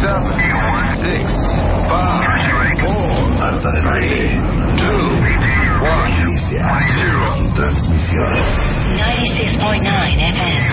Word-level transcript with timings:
seven, 0.00 0.38
six, 1.02 1.26
five, 1.90 2.70
four, 2.86 3.10
baile. 3.86 4.30
two, 4.78 5.10
one, 5.82 6.14
zero. 6.94 7.50
Transmisión. 7.54 8.34
96.9 8.94 9.82
FM. 10.14 10.68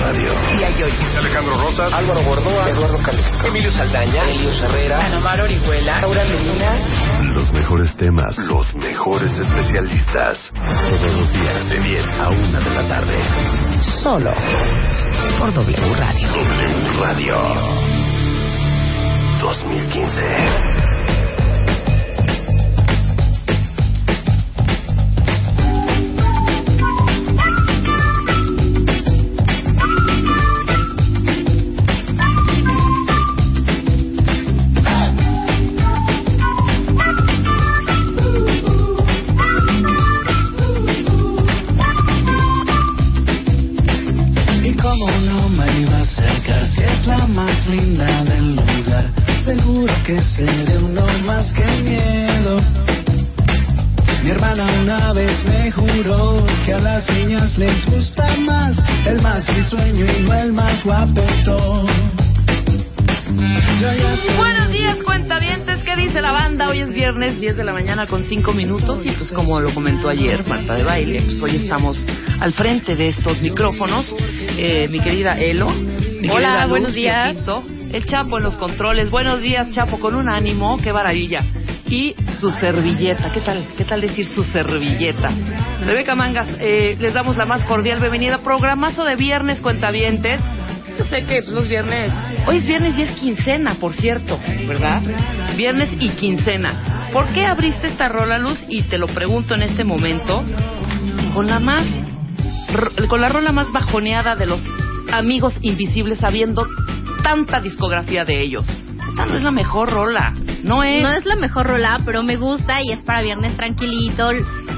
Radio. 0.00 0.32
Alejandro 1.18 1.58
Rosas, 1.60 1.92
Álvaro 1.92 2.22
Gordoa, 2.24 2.68
Eduardo 2.68 2.98
Calixto, 3.02 3.46
Emilio 3.46 3.70
Saldaña, 3.70 4.22
Elio 4.30 4.50
Herrera, 4.50 4.98
Ana 5.04 5.20
Mar 5.20 5.40
Orihuela, 5.40 6.00
Laura 6.00 6.24
Medina. 6.24 7.19
Los 7.34 7.52
mejores 7.52 7.94
temas. 7.96 8.36
Los 8.38 8.74
mejores 8.74 9.30
especialistas. 9.32 10.50
Todos 10.54 11.14
los 11.14 11.32
días 11.32 11.68
de 11.68 11.78
10 11.78 12.06
a 12.18 12.28
1 12.28 12.60
de 12.60 12.70
la 12.70 12.88
tarde. 12.88 13.16
Solo 14.02 14.32
por 15.38 15.54
W 15.54 15.94
Radio. 15.94 16.28
W 16.28 17.00
Radio. 17.00 17.36
2015. 19.40 20.89
Que 56.70 56.74
a 56.74 56.78
las 56.78 57.10
niñas 57.10 57.58
les 57.58 57.84
gusta 57.86 58.36
más 58.46 58.76
el 59.04 59.20
más 59.20 59.44
risueño 59.56 60.06
y 60.06 60.22
no 60.22 60.34
el 60.34 60.52
más 60.52 60.84
guapetón. 60.84 61.88
Buenos 64.36 64.70
días, 64.70 64.98
cuentavientes. 65.04 65.78
¿Qué 65.82 65.96
dice 65.96 66.20
la 66.20 66.30
banda? 66.30 66.68
Hoy 66.68 66.82
es 66.82 66.92
viernes, 66.92 67.40
10 67.40 67.56
de 67.56 67.64
la 67.64 67.72
mañana 67.72 68.06
con 68.06 68.22
5 68.22 68.52
minutos. 68.52 69.04
Y 69.04 69.10
pues, 69.10 69.32
como 69.32 69.58
lo 69.58 69.74
comentó 69.74 70.08
ayer 70.08 70.46
Marta 70.46 70.74
de 70.74 70.84
Baile, 70.84 71.22
pues 71.22 71.42
hoy 71.42 71.56
estamos 71.56 72.06
al 72.38 72.52
frente 72.52 72.94
de 72.94 73.08
estos 73.08 73.42
micrófonos. 73.42 74.14
Eh, 74.56 74.86
mi 74.92 75.00
querida 75.00 75.40
Elo. 75.40 75.70
mi 75.70 76.30
Hola, 76.30 76.50
querida 76.50 76.60
Luz, 76.60 76.70
buenos 76.70 76.94
días. 76.94 77.36
El 77.90 78.04
Chapo 78.04 78.38
en 78.38 78.44
los 78.44 78.54
controles. 78.54 79.10
Buenos 79.10 79.40
días, 79.40 79.72
Chapo, 79.72 79.98
con 79.98 80.14
un 80.14 80.28
ánimo. 80.28 80.78
Qué 80.80 80.92
maravilla. 80.92 81.44
Y 81.90 82.14
su 82.40 82.52
servilleta. 82.52 83.32
¿Qué 83.32 83.40
tal? 83.40 83.66
¿Qué 83.76 83.84
tal 83.84 84.00
decir 84.00 84.24
su 84.24 84.44
servilleta? 84.44 85.32
Rebeca 85.84 86.14
Mangas, 86.14 86.46
eh, 86.60 86.96
les 87.00 87.12
damos 87.12 87.36
la 87.36 87.46
más 87.46 87.64
cordial 87.64 87.98
bienvenida. 87.98 88.38
Programazo 88.38 89.04
de 89.04 89.16
viernes, 89.16 89.60
cuentavientes. 89.60 90.40
Yo 90.96 91.04
sé 91.04 91.24
que 91.24 91.42
los 91.50 91.68
viernes. 91.68 92.12
Hoy 92.46 92.58
es 92.58 92.66
viernes 92.66 92.96
y 92.96 93.02
es 93.02 93.10
quincena, 93.18 93.74
por 93.74 93.92
cierto, 93.94 94.38
¿verdad? 94.68 95.02
Viernes 95.56 95.90
y 95.98 96.10
quincena. 96.10 97.08
¿Por 97.12 97.26
qué 97.32 97.44
abriste 97.44 97.88
esta 97.88 98.08
rola, 98.08 98.38
Luz? 98.38 98.62
Y 98.68 98.82
te 98.82 98.96
lo 98.96 99.08
pregunto 99.08 99.56
en 99.56 99.62
este 99.62 99.82
momento. 99.82 100.44
Con 101.34 101.48
la 101.48 101.58
más. 101.58 101.84
Con 103.08 103.20
la 103.20 103.28
rola 103.28 103.50
más 103.50 103.72
bajoneada 103.72 104.36
de 104.36 104.46
los 104.46 104.62
amigos 105.12 105.54
invisibles, 105.60 106.18
sabiendo 106.20 106.68
tanta 107.24 107.58
discografía 107.58 108.24
de 108.24 108.40
ellos. 108.40 108.66
No 109.26 109.36
es 109.36 109.42
la 109.42 109.50
mejor 109.50 109.90
rola. 109.90 110.32
No 110.62 110.82
es. 110.82 111.02
No 111.02 111.12
es 111.12 111.24
la 111.24 111.36
mejor 111.36 111.66
rola, 111.66 112.00
pero 112.04 112.22
me 112.22 112.36
gusta 112.36 112.82
y 112.82 112.92
es 112.92 113.00
para 113.00 113.22
viernes 113.22 113.56
tranquilito. 113.56 114.30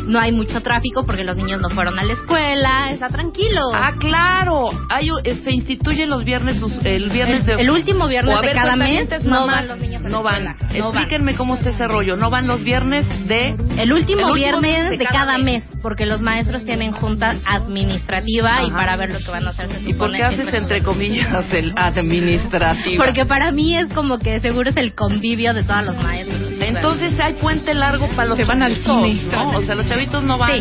No 0.06 0.18
hay 0.20 0.32
mucho 0.32 0.60
tráfico 0.60 1.04
porque 1.06 1.24
los 1.24 1.36
niños 1.36 1.60
no 1.60 1.70
fueron 1.70 1.98
a 1.98 2.02
la 2.04 2.12
escuela. 2.14 2.90
Está 2.92 3.08
tranquilo. 3.08 3.60
Ah, 3.74 3.92
claro. 3.98 4.70
Hay, 4.90 5.08
eh, 5.24 5.40
se 5.44 5.52
instituyen 5.52 6.10
los 6.10 6.24
viernes, 6.24 6.56
el 6.84 7.10
viernes 7.10 7.46
de... 7.46 7.54
el 7.54 7.70
último 7.70 8.08
viernes 8.08 8.36
de 8.36 8.46
ver, 8.46 8.54
cada 8.56 8.76
mes, 8.76 9.08
no 9.24 9.46
van 9.46 9.68
los 9.68 9.78
niños 9.78 10.00
a 10.00 10.04
la 10.04 10.08
No 10.10 10.22
van. 10.22 10.46
escuela, 10.46 10.56
van. 10.68 10.76
Explíquenme 10.76 11.34
cómo 11.36 11.54
está 11.56 11.70
ese 11.70 11.86
rollo. 11.88 12.16
No 12.16 12.30
van 12.30 12.46
los 12.46 12.62
viernes 12.62 13.06
de... 13.28 13.50
el 13.50 13.56
último 13.56 13.82
el 13.82 13.92
último 13.92 14.32
viernes 14.34 14.90
de 14.90 14.96
de, 14.98 15.04
cada 15.04 15.18
cada 15.26 15.38
mes. 15.38 15.64
mes. 15.64 15.78
porque 15.82 16.06
los 16.06 16.20
maestros 16.20 16.64
tienen 16.64 16.92
junta 16.92 17.36
administrativa 17.44 18.62
y 18.62 18.66
Ajá. 18.68 18.76
para 18.76 18.96
ver 18.96 19.10
lo 19.12 19.18
que 19.18 19.30
van 19.30 19.46
a 19.46 19.50
hacer. 19.50 19.68
Se 19.68 19.90
¿Y 19.90 19.94
por 19.94 20.12
qué 20.12 20.22
haces 20.22 20.52
entre 20.52 20.82
comillas 20.82 21.52
el 21.52 21.72
administrativo? 21.76 23.02
Porque 23.02 23.24
para 23.26 23.50
mí 23.52 23.76
es 23.76 23.92
como 23.92 24.18
que 24.18 24.40
seguro 24.40 24.70
es 24.70 24.76
el 24.76 24.94
convivio 24.94 25.54
de 25.54 25.62
todos 25.64 25.84
los 25.86 25.96
maestros. 26.02 26.38
Entonces 26.68 27.18
hay 27.20 27.34
puente 27.34 27.74
largo 27.74 28.08
para 28.08 28.28
los 28.28 28.36
Se 28.36 28.44
van 28.44 28.62
al 28.62 28.82
chavitos, 28.82 29.02
cine. 29.12 29.32
¿no? 29.32 29.58
O 29.58 29.62
sea, 29.62 29.74
los 29.74 29.86
chavitos 29.86 30.22
no 30.22 30.38
van 30.38 30.52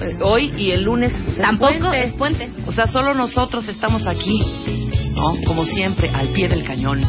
eh, 0.00 0.16
hoy 0.22 0.52
y 0.56 0.70
el 0.72 0.84
lunes. 0.84 1.12
pues, 1.12 1.36
es 1.36 1.42
Tampoco 1.42 1.70
puente. 1.72 2.04
es 2.04 2.12
puente. 2.12 2.50
O 2.66 2.72
sea, 2.72 2.86
solo 2.86 3.14
nosotros 3.14 3.66
estamos 3.68 4.06
aquí, 4.06 4.85
¿no? 5.16 5.34
Como 5.46 5.64
siempre, 5.64 6.10
al 6.10 6.28
pie 6.28 6.48
del 6.48 6.62
cañón. 6.64 7.02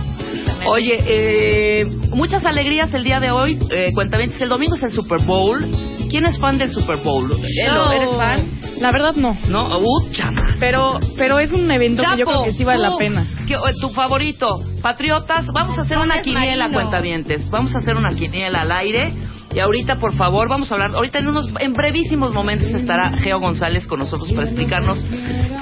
Oye, 0.66 1.04
eh, 1.06 1.86
muchas 2.12 2.46
alegrías 2.46 2.94
el 2.94 3.04
día 3.04 3.20
de 3.20 3.32
hoy. 3.32 3.60
Eh, 3.70 3.92
cuentavientes, 3.94 4.40
el 4.42 4.50
domingo 4.50 4.76
es 4.76 4.84
el 4.84 4.92
Super 4.92 5.20
Bowl. 5.22 5.70
¿Quién 6.10 6.26
es 6.26 6.40
fan 6.40 6.58
del 6.58 6.72
Super 6.72 6.98
Bowl? 7.04 7.30
Elo, 7.66 7.86
No. 7.86 7.92
¿eres 7.92 8.16
fan? 8.16 8.60
La 8.80 8.92
verdad 8.92 9.14
no. 9.16 9.38
No, 9.50 9.78
uh, 9.78 10.10
chama. 10.12 10.56
Pero, 10.60 11.00
pero 11.18 11.38
es 11.40 11.52
un 11.52 11.70
evento 11.70 12.02
que 12.04 12.20
yo 12.20 12.26
creo 12.26 12.44
que 12.46 12.54
sí 12.54 12.64
vale 12.64 12.82
la 12.84 12.96
pena. 12.98 13.28
¿qué- 13.46 13.56
eh, 13.56 13.74
tu 13.82 13.90
favorito, 13.90 14.48
Patriotas, 14.82 15.48
vamos 15.54 15.78
a 15.78 15.82
hacer 15.82 15.98
una 15.98 16.22
quiniela, 16.22 16.70
cuentavientes. 16.72 17.50
Vamos 17.50 17.76
a 17.76 17.80
hacer 17.80 17.98
una 17.98 18.10
quiniela 18.16 18.62
al 18.62 18.72
aire. 18.72 19.14
Y 19.58 19.60
ahorita, 19.60 19.96
por 19.96 20.14
favor, 20.14 20.48
vamos 20.48 20.72
a 20.72 20.76
hablar. 20.76 20.92
Ahorita 20.94 21.18
en 21.18 21.30
unos, 21.30 21.48
en 21.60 21.74
brevísimos 21.74 22.32
momentos 22.32 22.68
estará 22.76 23.18
Geo 23.18 23.40
González 23.40 23.88
con 23.88 23.98
nosotros 23.98 24.32
para 24.32 24.44
explicarnos 24.44 25.04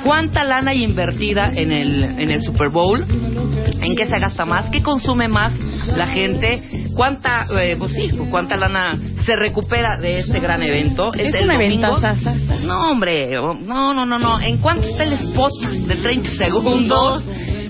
cuánta 0.04 0.44
lana 0.44 0.72
hay 0.72 0.84
invertida 0.84 1.50
en 1.56 1.72
el, 1.72 2.04
en 2.04 2.30
el 2.30 2.42
Super 2.42 2.68
Bowl, 2.72 3.06
en 3.80 3.96
qué 3.96 4.06
se 4.06 4.20
gasta 4.20 4.44
más, 4.46 4.66
qué 4.70 4.84
consume 4.84 5.30
más 5.30 5.54
la 5.96 6.08
gente, 6.08 6.90
cuánta, 6.94 7.46
eh, 7.58 7.78
pues 7.80 7.94
sí, 7.94 8.12
cuánta 8.30 8.58
lana 8.58 9.00
se 9.26 9.38
recupera 9.38 9.98
de 9.98 10.20
este 10.20 10.42
gran 10.42 10.62
evento. 10.62 11.14
Es 11.14 11.34
el 11.34 11.48
domingo. 11.48 11.64
eventazazo. 11.64 12.32
No, 12.66 12.92
hombre, 12.92 13.32
no, 13.32 13.94
no, 13.94 14.06
no, 14.06 14.20
no. 14.20 14.42
¿En 14.42 14.58
cuánto 14.58 14.90
está 14.90 15.06
el 15.06 15.14
spot 15.14 15.54
de 15.88 15.96
30 15.96 16.32
segundos? 16.32 17.24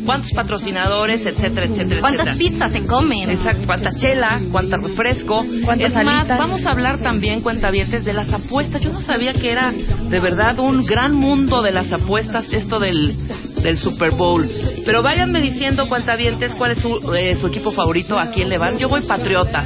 ¿Cuántos 0.06 0.32
patrocinadores, 0.34 1.26
etcétera, 1.26 1.66
etcétera, 1.66 2.02
¿Cuántas 2.02 2.28
etcétera? 2.28 2.50
pizzas 2.52 2.72
se 2.72 2.86
comen? 2.86 3.30
Exacto, 3.30 3.64
cuánta 3.66 3.90
chela, 3.98 4.42
cuánta 4.52 4.78
refresco. 4.78 5.46
Cuántas 5.64 5.96
es 5.96 6.04
más, 6.04 6.28
vamos 6.28 6.66
a 6.66 6.72
hablar 6.72 7.00
también, 7.00 7.42
cuentavientes, 7.42 8.06
de 8.06 8.14
las 8.14 8.32
apuestas. 8.32 8.82
Yo 8.82 8.92
no 8.92 9.02
sabía 9.02 9.34
que 9.34 9.52
era 9.52 9.72
de 9.72 10.20
verdad 10.20 10.60
un 10.60 10.86
gran 10.86 11.14
mundo 11.16 11.62
de 11.62 11.72
las 11.72 11.92
apuestas 11.92 12.46
esto 12.52 12.80
del, 12.80 13.16
del 13.62 13.78
Super 13.78 14.12
Bowl. 14.12 14.48
Pero 14.86 15.02
váyanme 15.02 15.42
diciendo, 15.42 15.88
cuentavientes, 15.90 16.54
cuál 16.56 16.72
es 16.72 16.80
su, 16.80 17.14
eh, 17.16 17.36
su 17.36 17.48
equipo 17.48 17.72
favorito, 17.72 18.20
a 18.20 18.32
quién 18.32 18.50
le 18.50 18.58
van. 18.58 18.78
Yo 18.78 18.88
voy 18.90 19.02
Patriotas, 19.02 19.66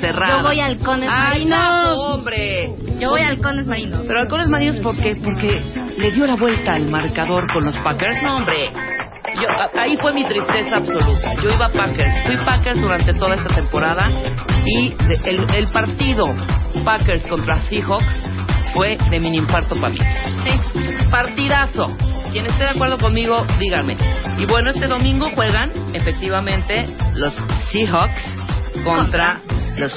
cerrada. 0.00 0.38
Yo 0.38 0.42
voy 0.48 0.60
Halcones 0.60 1.08
¡Ay, 1.12 1.44
Marinos. 1.46 1.50
chapo, 1.58 2.00
hombre! 2.14 2.74
Yo 2.98 3.10
voy 3.10 3.20
a 3.20 3.28
halcones 3.28 3.66
marinos. 3.66 4.02
Pero 4.06 4.20
Halcones 4.22 4.48
Marinos, 4.48 4.80
¿por 4.80 4.96
qué? 4.96 5.16
Porque 5.16 5.60
le 5.98 6.10
dio 6.12 6.26
la 6.26 6.36
vuelta 6.36 6.74
al 6.74 6.86
marcador 6.86 7.46
con 7.52 7.64
los 7.66 7.76
Packers. 7.78 8.22
No, 8.22 8.36
hombre. 8.36 8.70
Yo, 9.36 9.80
ahí 9.80 9.98
fue 10.00 10.14
mi 10.14 10.24
tristeza 10.24 10.76
absoluta. 10.76 11.34
Yo 11.34 11.50
iba 11.50 11.66
a 11.66 11.68
Packers. 11.68 12.22
Fui 12.24 12.36
Packers 12.38 12.80
durante 12.80 13.12
toda 13.14 13.34
esta 13.34 13.54
temporada. 13.54 14.10
Y 14.64 14.94
el, 15.54 15.68
partido 15.68 16.34
Packers 16.84 17.26
contra 17.26 17.60
Seahawks 17.60 18.24
fue 18.72 18.96
de 19.10 19.20
mini 19.20 19.38
infarto 19.38 19.74
para 19.76 19.92
mí. 19.92 19.98
Partidazo. 21.10 21.84
Quien 22.32 22.46
esté 22.46 22.64
de 22.64 22.70
acuerdo 22.70 22.98
conmigo, 22.98 23.44
díganme. 23.58 23.96
Y 24.38 24.46
bueno, 24.46 24.70
este 24.70 24.86
domingo 24.86 25.30
juegan, 25.34 25.70
efectivamente, 25.92 26.86
los 27.14 27.34
Seahawks 27.70 28.38
contra 28.84 29.40
los 29.76 29.96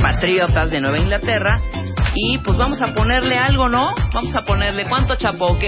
Patriotas 0.00 0.70
de 0.70 0.80
Nueva 0.80 0.98
Inglaterra. 0.98 1.58
Y 2.14 2.38
pues 2.38 2.56
vamos 2.56 2.80
a 2.82 2.94
ponerle 2.94 3.38
algo, 3.38 3.68
¿no? 3.68 3.94
Vamos 4.12 4.36
a 4.36 4.42
ponerle, 4.42 4.84
¿cuánto 4.84 5.16
chapo 5.16 5.46
o? 5.46 5.58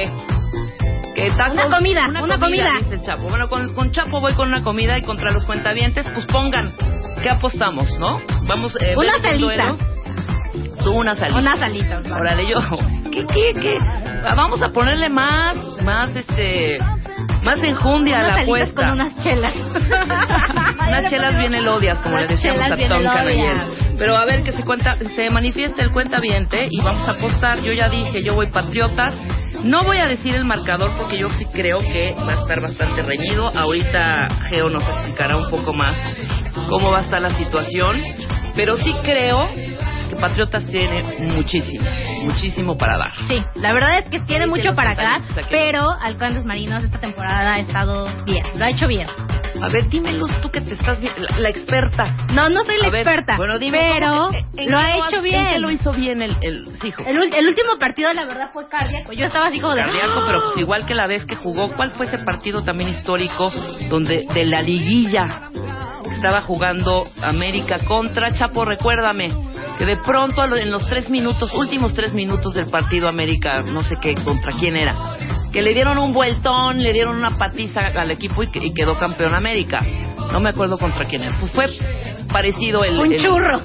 Que 1.16 1.30
tacos- 1.32 1.52
Una 1.54 1.76
comida, 1.76 2.06
una 2.22 2.38
comida. 2.38 2.70
dice 2.78 2.94
el 2.94 3.00
Chapo. 3.02 3.22
Bueno, 3.30 3.48
con, 3.48 3.74
con 3.74 3.90
Chapo 3.90 4.20
voy 4.20 4.34
con 4.34 4.48
una 4.48 4.62
comida 4.62 4.98
y 4.98 5.02
contra 5.02 5.32
los 5.32 5.44
cuentavientes, 5.46 6.06
pues 6.14 6.26
pongan. 6.26 6.72
¿Qué 7.22 7.30
apostamos, 7.30 7.98
no? 7.98 8.18
Vamos. 8.46 8.76
Eh, 8.80 8.94
Una 8.96 9.18
salita. 9.20 9.74
Tú 10.84 10.92
una 10.92 11.16
salita. 11.16 11.38
Unas 11.40 11.60
alitas. 11.62 12.12
va. 12.12 12.16
Órale, 12.16 12.46
yo. 12.48 12.58
¿Qué, 13.10 13.24
qué, 13.26 13.54
qué? 13.60 13.78
Vamos 14.36 14.60
a 14.62 14.68
ponerle 14.68 15.08
más, 15.08 15.56
más, 15.82 16.14
este, 16.14 16.78
más 17.42 17.58
enjundia 17.62 18.20
a 18.20 18.22
la 18.22 18.42
apuesta. 18.42 18.82
con 18.82 18.90
unas 18.92 19.16
chelas. 19.24 19.54
Unas 20.86 21.10
chelas 21.10 21.36
bien 21.38 21.54
elodias, 21.54 21.98
como 21.98 22.18
le 22.18 22.26
decíamos 22.26 22.62
a 22.70 22.76
Tom. 22.76 23.02
Pero 23.98 24.16
a 24.16 24.24
ver 24.26 24.42
que 24.44 24.52
se 24.52 24.62
cuenta, 24.62 24.96
se 25.16 25.30
manifiesta 25.30 25.82
el 25.82 25.90
cuenta 25.90 26.20
y 26.70 26.80
vamos 26.82 27.08
a 27.08 27.12
apostar. 27.12 27.60
Yo 27.62 27.72
ya 27.72 27.88
dije, 27.88 28.22
yo 28.22 28.34
voy 28.34 28.48
Patriotas. 28.50 29.14
No 29.64 29.84
voy 29.84 29.98
a 29.98 30.06
decir 30.06 30.34
el 30.34 30.44
marcador 30.44 30.92
porque 30.96 31.18
yo 31.18 31.28
sí 31.30 31.46
creo 31.46 31.78
que 31.78 32.14
va 32.14 32.34
a 32.34 32.40
estar 32.42 32.60
bastante 32.60 33.02
reñido. 33.02 33.48
Ahorita 33.48 34.28
Geo 34.48 34.68
nos 34.68 34.82
explicará 34.82 35.36
un 35.36 35.50
poco 35.50 35.72
más 35.72 35.96
cómo 36.68 36.90
va 36.90 36.98
a 36.98 37.02
estar 37.02 37.20
la 37.20 37.30
situación. 37.30 38.00
Pero 38.54 38.76
sí 38.76 38.94
creo 39.02 39.48
que 40.16 40.20
Patriotas 40.20 40.64
tiene 40.66 41.02
muchísimo, 41.34 41.84
muchísimo 42.22 42.76
para 42.78 42.96
dar. 42.98 43.12
Sí, 43.28 43.42
la 43.54 43.72
verdad 43.72 43.98
es 43.98 44.04
que 44.06 44.20
tiene 44.20 44.44
Sí, 44.44 44.50
mucho 44.50 44.74
para 44.74 44.94
dar, 44.94 45.20
pero 45.50 45.90
Halcones 45.90 46.44
Marinos 46.44 46.82
esta 46.84 46.98
temporada 46.98 47.54
ha 47.54 47.58
estado 47.58 48.08
bien, 48.24 48.44
lo 48.54 48.64
ha 48.64 48.70
hecho 48.70 48.86
bien. 48.88 49.06
A 49.62 49.68
ver, 49.70 49.88
dímelo 49.88 50.26
tú 50.42 50.50
que 50.50 50.60
te 50.60 50.74
estás 50.74 50.98
la, 51.02 51.38
la 51.38 51.48
experta. 51.48 52.14
No, 52.34 52.50
no 52.50 52.62
soy 52.64 52.76
la 52.78 52.90
ver, 52.90 53.00
experta, 53.06 53.36
bueno, 53.38 53.58
dime, 53.58 53.78
pero 53.94 54.10
¿cómo 54.10 54.30
que- 54.30 54.62
en 54.64 54.70
lo 54.70 54.78
ha 54.78 54.90
hecho 55.08 55.16
¿En 55.16 55.22
bien. 55.22 55.46
qué 55.50 55.58
lo 55.58 55.70
hizo 55.70 55.92
bien 55.92 56.20
el, 56.20 56.36
el 56.42 56.66
ul- 56.66 57.34
el 57.34 57.46
último 57.46 57.78
partido, 57.78 58.12
la 58.12 58.26
verdad, 58.26 58.50
fue 58.52 58.68
cardíaco. 58.68 59.12
Yo 59.14 59.24
estaba 59.24 59.46
así 59.46 59.58
como 59.60 59.74
de... 59.74 59.80
cardíaco, 59.82 60.22
pero 60.26 60.42
pues 60.44 60.58
igual 60.58 60.84
que 60.84 60.94
la 60.94 61.06
vez 61.06 61.24
que 61.24 61.36
jugó, 61.36 61.70
¿cuál 61.74 61.90
fue 61.92 62.04
ese 62.06 62.18
partido 62.18 62.62
también 62.64 62.90
histórico 62.90 63.50
donde 63.88 64.26
de 64.34 64.44
la 64.44 64.60
liguilla 64.60 65.50
estaba 66.12 66.42
jugando 66.42 67.06
América 67.22 67.78
contra 67.86 68.34
Chapo? 68.34 68.64
Recuérdame 68.66 69.32
que 69.78 69.84
de 69.86 69.96
pronto 69.98 70.44
en 70.56 70.70
los 70.70 70.86
tres 70.88 71.10
minutos, 71.10 71.50
últimos 71.54 71.92
tres 71.94 72.14
minutos 72.14 72.54
del 72.54 72.66
partido 72.66 73.08
América, 73.08 73.62
no 73.62 73.82
sé 73.82 73.96
qué, 74.00 74.14
contra 74.14 74.52
quién 74.58 74.76
era, 74.76 74.94
que 75.52 75.62
le 75.62 75.74
dieron 75.74 75.98
un 75.98 76.12
vueltón, 76.12 76.82
le 76.82 76.92
dieron 76.92 77.16
una 77.16 77.36
patiza 77.38 77.80
al 77.94 78.10
equipo 78.10 78.42
y, 78.42 78.48
y 78.54 78.72
quedó 78.74 78.96
campeón 78.98 79.34
América. 79.34 79.84
No 80.32 80.40
me 80.40 80.50
acuerdo 80.50 80.78
contra 80.78 81.04
quién 81.04 81.22
era. 81.22 81.36
Pues 81.38 81.52
fue 81.52 81.66
parecido 82.32 82.84
el... 82.84 82.98
Un 82.98 83.12
el- 83.12 83.22
churro. 83.22 83.60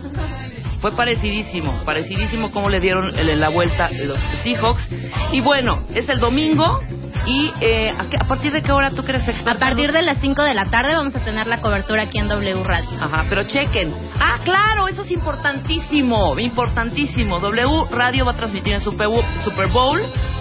fue 0.80 0.92
parecidísimo, 0.96 1.81
parecidísimo 1.86 2.52
como 2.52 2.69
le 2.69 2.80
dieron 2.80 3.18
el- 3.18 3.40
la 3.40 3.50
vuelta 3.50 3.90
los 4.06 4.18
Seahawks. 4.44 4.88
Y 5.31 5.42
bueno, 5.42 5.80
es 5.94 6.08
el 6.10 6.19
domingo. 6.19 6.80
¿Y 7.26 7.52
eh, 7.62 7.92
¿a, 7.98 8.10
qué- 8.10 8.18
a 8.20 8.28
partir 8.28 8.52
de 8.52 8.62
qué 8.64 8.72
hora 8.72 8.92
tú 8.92 9.04
crees 9.04 9.28
experta? 9.28 9.52
A 9.64 9.68
partir 9.68 9.92
de 9.92 10.02
las 10.02 10.18
5 10.20 10.42
de 10.44 10.54
la 10.54 10.66
tarde 10.66 10.96
vamos 10.96 11.16
a 11.16 11.20
tener 11.24 11.46
la 11.48 11.60
cobertura 11.62 12.04
aquí 12.04 12.18
en 12.18 12.28
W 12.28 12.64
Radio. 12.64 12.90
Ajá, 13.00 13.26
pero 13.30 13.44
chequen. 13.44 13.94
Ah, 14.20 14.40
claro, 14.44 14.88
eso 14.88 15.04
es 15.04 15.12
importantísimo, 15.12 16.38
importantísimo. 16.40 17.40
W 17.40 17.86
Radio 17.92 18.26
va 18.26 18.32
a 18.32 18.36
transmitir 18.36 18.74
en 18.74 18.82
Super. 18.82 19.08
Super 19.44 19.68
Bowl. 19.70 20.00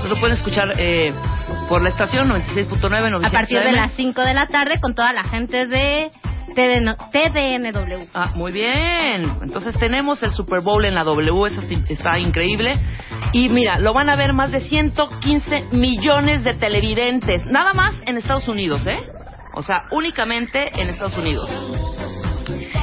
Lo 0.09 0.17
pueden 0.19 0.37
escuchar 0.37 0.73
eh, 0.79 1.12
por 1.69 1.82
la 1.82 1.91
estación 1.91 2.29
96.9. 2.31 3.27
A 3.27 3.31
partir 3.31 3.61
de 3.62 3.73
las 3.73 3.93
5 3.93 4.23
de 4.23 4.35
la 4.35 4.47
tarde 4.47 4.81
con 4.81 4.94
toda 4.94 5.12
la 5.12 5.25
gente 5.25 5.67
de 5.67 6.11
TDN, 6.55 6.97
TDNW. 7.11 8.08
Ah, 8.14 8.32
muy 8.35 8.52
bien. 8.52 9.38
Entonces 9.43 9.76
tenemos 9.79 10.23
el 10.23 10.32
Super 10.32 10.61
Bowl 10.61 10.85
en 10.85 10.94
la 10.94 11.05
W, 11.05 11.47
eso 11.47 11.62
está 11.88 12.19
increíble. 12.19 12.79
Y 13.32 13.49
mira, 13.49 13.79
lo 13.79 13.93
van 13.93 14.11
a 14.11 14.17
ver 14.17 14.32
más 14.32 14.50
de 14.50 14.61
115 14.61 15.69
millones 15.73 16.44
de 16.44 16.55
televidentes, 16.55 17.47
nada 17.47 17.73
más 17.75 17.94
en 18.06 18.17
Estados 18.17 18.49
Unidos, 18.49 18.87
¿eh? 18.87 18.99
O 19.55 19.62
sea, 19.62 19.85
únicamente 19.91 20.70
en 20.81 20.88
Estados 20.88 21.17
Unidos. 21.17 21.50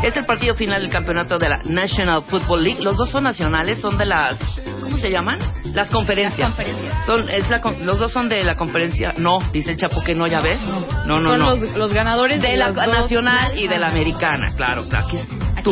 Es 0.03 0.15
el 0.15 0.25
partido 0.25 0.53
final 0.53 0.81
del 0.81 0.91
campeonato 0.91 1.39
de 1.39 1.49
la 1.49 1.57
National 1.63 2.21
Football 2.23 2.63
League. 2.63 2.83
Los 2.83 2.95
dos 2.97 3.09
son 3.09 3.23
nacionales, 3.23 3.79
son 3.81 3.97
de 3.97 4.05
las 4.05 4.37
¿cómo 4.81 4.97
se 4.97 5.09
llaman? 5.09 5.39
Las 5.73 5.89
conferencias. 5.89 6.39
Las 6.39 6.55
conferencias. 6.55 7.05
Son 7.05 7.29
es 7.29 7.49
la 7.49 7.61
los 7.81 7.99
dos 7.99 8.11
son 8.11 8.29
de 8.29 8.43
la 8.43 8.55
conferencia. 8.55 9.13
No, 9.17 9.39
dice 9.51 9.71
el 9.71 9.77
Chapo 9.77 10.03
que 10.03 10.13
no, 10.13 10.27
ya 10.27 10.41
ves. 10.41 10.59
No, 10.61 11.19
no, 11.19 11.31
Son 11.31 11.39
no. 11.39 11.55
los, 11.55 11.75
los 11.75 11.93
ganadores 11.93 12.41
de 12.41 12.55
la 12.57 12.71
dos. 12.71 12.87
nacional 12.87 13.57
y 13.57 13.67
de 13.67 13.77
la 13.79 13.87
americana, 13.87 14.53
claro, 14.55 14.87
claro. 14.87 15.07
Aquí 15.07 15.17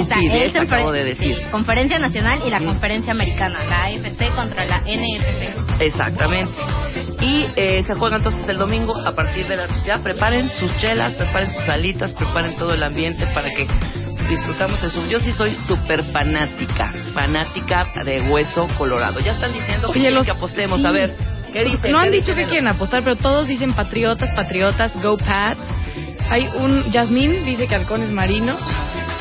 está, 0.02 0.16
estupidez 0.16 0.56
es 0.56 0.62
acabo 0.62 0.92
de 0.92 1.04
decir. 1.04 1.36
sí, 1.36 1.44
Conferencia 1.52 2.00
Nacional 2.00 2.42
y 2.46 2.50
la 2.50 2.60
Conferencia 2.60 3.14
Americana, 3.14 3.64
la 3.70 3.84
AFC 3.86 4.34
contra 4.36 4.66
la 4.66 4.80
NFC. 4.80 5.82
Exactamente. 5.82 6.52
Y 7.22 7.46
eh, 7.56 7.84
se 7.84 7.94
juega 7.94 8.18
entonces 8.18 8.48
el 8.50 8.58
domingo 8.58 8.98
a 8.98 9.14
partir 9.14 9.48
de 9.48 9.56
las... 9.58 9.86
Ya 9.86 10.00
preparen 10.04 10.50
sus 10.50 10.76
chelas, 10.78 11.14
preparen 11.14 11.50
sus 11.52 11.70
alitas, 11.70 12.14
preparen 12.14 12.56
todo 12.56 12.74
el 12.74 12.84
ambiente 12.84 13.26
para 13.28 13.50
que 13.52 13.68
disfrutamos 14.30 14.82
eso. 14.84 15.06
Yo 15.08 15.20
sí 15.20 15.32
soy 15.34 15.56
súper 15.68 16.04
fanática, 16.06 16.92
fanática 17.14 17.86
de 18.04 18.22
hueso 18.30 18.68
colorado. 18.78 19.20
Ya 19.20 19.32
están 19.32 19.54
diciendo 19.54 19.88
que, 19.88 19.92
Oye, 19.92 20.00
quieren 20.02 20.16
los- 20.16 20.26
que 20.26 20.32
apostemos. 20.32 20.84
A 20.86 20.92
ver, 20.92 21.16
¿qué 21.54 21.64
dicen? 21.64 21.92
No 21.92 22.00
han 22.00 22.12
¿Qué 22.12 22.18
dicho 22.18 22.34
que 22.36 22.44
quieren 22.46 22.68
apostar, 22.68 23.04
pero 23.04 23.16
todos 23.16 23.48
dicen 23.48 23.74
patriotas, 23.74 24.30
patriotas, 24.36 24.96
go 25.02 25.18
Pats. 25.18 25.60
Hay 26.30 26.50
un 26.56 26.92
Jasmine 26.92 27.42
dice 27.42 27.68
que 27.68 27.76
halcones 27.76 28.10
marinos, 28.12 28.60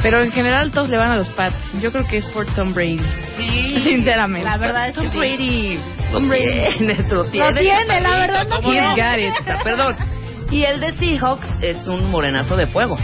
pero 0.02 0.22
en 0.22 0.32
general 0.32 0.70
todos 0.70 0.88
le 0.88 0.96
van 0.96 1.10
a 1.10 1.16
los 1.16 1.28
Pats. 1.30 1.56
Yo 1.80 1.92
creo 1.92 2.06
que 2.06 2.16
es 2.18 2.26
por 2.26 2.46
Tom 2.54 2.72
Brady. 2.72 3.00
Sí. 3.36 3.80
Sinceramente. 3.84 4.48
La 4.48 4.56
verdad 4.56 4.88
es 4.88 4.94
Tom. 4.94 5.10
Brady. 5.10 5.78
Tom 6.12 6.28
Brady. 6.28 6.84
Lo 7.10 7.24
tiene. 7.26 7.50
Lo 7.50 7.60
tiene, 7.60 8.00
la 8.00 8.16
verdad 8.16 8.46
no 8.48 9.18
it. 9.18 9.34
Perdón. 9.62 9.96
Y 10.50 10.62
el 10.64 10.78
de 10.80 10.92
Seahawks 10.92 11.46
es 11.62 11.86
un 11.88 12.10
morenazo 12.10 12.56
de 12.56 12.66
fuego. 12.68 12.96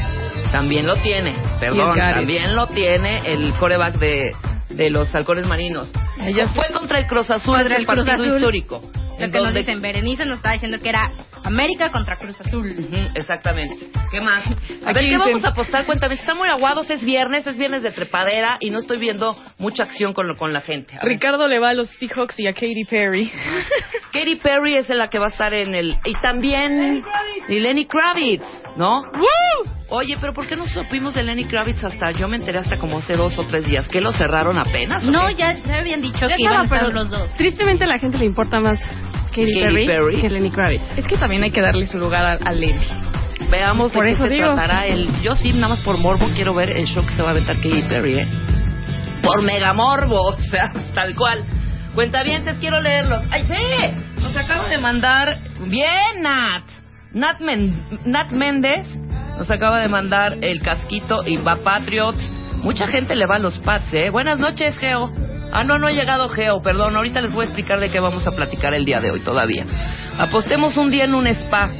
También 0.53 0.87
lo 0.87 0.97
tiene. 0.97 1.37
Perdón, 1.61 1.97
también 1.99 2.55
lo 2.57 2.67
tiene 2.69 3.21
el 3.33 3.53
coreback 3.55 3.99
de, 3.99 4.35
de 4.69 4.91
los 4.91 5.15
halcones 5.15 5.47
marinos. 5.47 5.91
Ella 6.21 6.49
Fue 6.49 6.67
contra 6.73 6.99
el 6.99 7.07
Cruz 7.07 7.31
Azul 7.31 7.55
Contra 7.57 7.67
en 7.67 7.73
el 7.73 7.81
el 7.83 7.87
Cruz 7.87 8.05
partido 8.07 8.25
Azul. 8.27 8.39
histórico. 8.39 8.83
Lo 8.93 9.17
que 9.19 9.27
nos 9.27 9.33
donde- 9.33 9.61
dicen, 9.61 9.81
Berenice 9.83 10.25
nos 10.27 10.37
estaba 10.39 10.55
diciendo 10.55 10.79
que 10.83 10.89
era 10.89 11.11
América 11.45 11.91
contra 11.91 12.17
Cruz 12.17 12.41
Azul. 12.41 12.69
Exactamente. 13.15 13.91
¿Qué 14.11 14.21
más? 14.21 14.47
A 14.47 14.93
ver, 14.93 14.95
¿qué 14.95 15.01
dicen- 15.03 15.19
vamos 15.19 15.45
a 15.45 15.49
apostar? 15.49 15.85
Cuéntame. 15.87 16.15
Están 16.15 16.37
muy 16.37 16.49
aguados, 16.49 16.89
es 16.91 17.05
viernes, 17.05 17.47
es 17.47 17.57
viernes 17.57 17.83
de 17.83 17.91
trepadera 17.91 18.57
y 18.61 18.71
no 18.71 18.79
estoy 18.79 18.99
viendo 18.99 19.37
mucha 19.59 19.85
acción 19.85 20.13
con, 20.13 20.27
lo- 20.29 20.37
con 20.37 20.53
la 20.53 20.61
gente. 20.61 20.99
Ricardo 21.03 21.49
le 21.49 21.59
va 21.59 21.71
a 21.71 21.75
los 21.75 21.89
Seahawks 21.99 22.39
y 22.39 22.47
a 22.47 22.53
Katy 22.53 22.85
Perry. 22.89 23.31
Katy 24.13 24.37
Perry 24.37 24.77
es 24.77 24.89
la 24.89 25.09
que 25.09 25.19
va 25.19 25.27
a 25.27 25.31
estar 25.31 25.53
en 25.55 25.75
el... 25.75 25.97
Y 26.05 26.13
también... 26.21 27.05
Y 27.49 27.59
Lenny 27.59 27.87
Kravitz, 27.87 28.45
¿no? 28.77 29.03
Oye, 29.89 30.17
pero 30.21 30.33
¿por 30.33 30.47
qué 30.47 30.55
no 30.57 30.67
supimos 30.67 31.15
de 31.15 31.23
Lenny 31.23 31.45
Kravitz 31.47 31.83
hasta... 31.83 32.11
Yo 32.13 32.29
me 32.29 32.37
enteré 32.37 32.59
hasta 32.59 32.77
como 32.77 32.99
hace 32.99 33.15
dos 33.17 33.37
o 33.39 33.45
tres 33.45 33.67
días. 33.67 33.89
¿Que 33.89 34.01
lo 34.01 34.13
cerraron 34.13 34.59
apenas? 34.59 35.03
No, 35.05 35.31
ya, 35.31 35.55
ya 35.63 35.77
habían 35.79 36.01
dicho 36.01 36.29
Ya 36.29 36.37
que 36.37 36.43
iban 36.43 36.61
a 36.61 36.65
estar 36.65 36.93
los 36.93 37.11
dos. 37.11 37.37
Tristemente 37.37 37.85
a 37.85 37.89
la 37.89 37.99
gente 37.99 38.19
le 38.19 38.27
importa 38.27 38.61
más 38.61 38.81
Katy, 39.31 39.61
Perry, 39.61 39.87
Perry. 39.87 40.29
Lenny 40.29 40.51
Kravitz. 40.51 40.99
Es 40.99 41.07
que 41.07 41.17
también 41.17 41.43
hay 41.43 41.51
que 41.51 41.61
darle 41.61 41.87
su 41.87 41.99
lugar 41.99 42.25
a, 42.25 42.33
a 42.49 42.53
Lenny. 42.53 42.79
Veamos 43.51 43.93
Por 43.93 44.05
de 44.05 44.11
qué 44.11 44.15
eso 44.15 44.25
se 44.25 44.35
digo. 44.35 44.47
tratará 44.53 44.87
el... 44.87 45.09
Yo 45.23 45.35
sí, 45.35 45.53
nada 45.53 45.69
más 45.69 45.81
por 45.81 45.97
morbo, 45.99 46.27
quiero 46.35 46.55
ver 46.55 46.71
el 46.71 46.87
show 46.87 47.03
que 47.05 47.11
se 47.13 47.23
va 47.23 47.29
a 47.29 47.33
aventar 47.33 47.57
Katy 47.57 47.83
Perry, 47.89 48.19
¿eh? 48.19 48.29
Por 49.23 49.43
mega 49.43 49.73
morbo, 49.73 50.21
o 50.29 50.37
sea, 50.51 50.73
tal 50.95 51.15
cual. 51.15 51.45
Cuentavientes, 51.95 52.57
quiero 52.59 52.81
leerlos. 52.81 53.23
¡Ay, 53.31 53.45
sí! 53.49 54.23
Nos 54.23 54.37
acaba 54.37 54.69
de 54.69 54.79
mandar... 54.79 55.39
¡Bien, 55.67 56.23
Nat! 56.23 56.65
Nat, 57.13 57.41
Men- 57.41 57.83
Nat 58.05 58.31
Méndez 58.31 58.87
nos 59.37 59.51
acaba 59.51 59.79
de 59.81 59.89
mandar 59.89 60.37
el 60.43 60.61
casquito 60.61 61.23
y 61.27 61.39
va 61.39 61.57
Patriots. 61.65 62.21
Mucha 62.63 62.87
gente 62.87 63.17
le 63.17 63.27
va 63.27 63.37
a 63.37 63.39
los 63.39 63.59
Pats, 63.61 63.93
¿eh? 63.95 64.11
Buenas 64.11 64.39
noches, 64.39 64.77
Geo. 64.79 65.11
Ah, 65.53 65.65
no, 65.65 65.79
no 65.79 65.89
ha 65.89 65.93
llegado 65.93 66.29
Geo, 66.29 66.63
perdón. 66.63 66.97
Ahorita 66.97 67.21
les 67.21 67.33
voy 67.33 67.43
a 67.43 67.45
explicar 67.47 67.81
de 67.81 67.91
qué 67.91 68.01
vamos 68.01 68.27
a 68.27 68.33
platicar 68.33 68.73
el 68.75 68.85
día 68.85 69.01
de 69.01 69.11
hoy 69.11 69.21
todavía. 69.21 69.65
Apostemos 70.19 70.77
un 70.77 70.91
día 70.91 71.05
en 71.05 71.15
un 71.15 71.27
spa. 71.27 71.71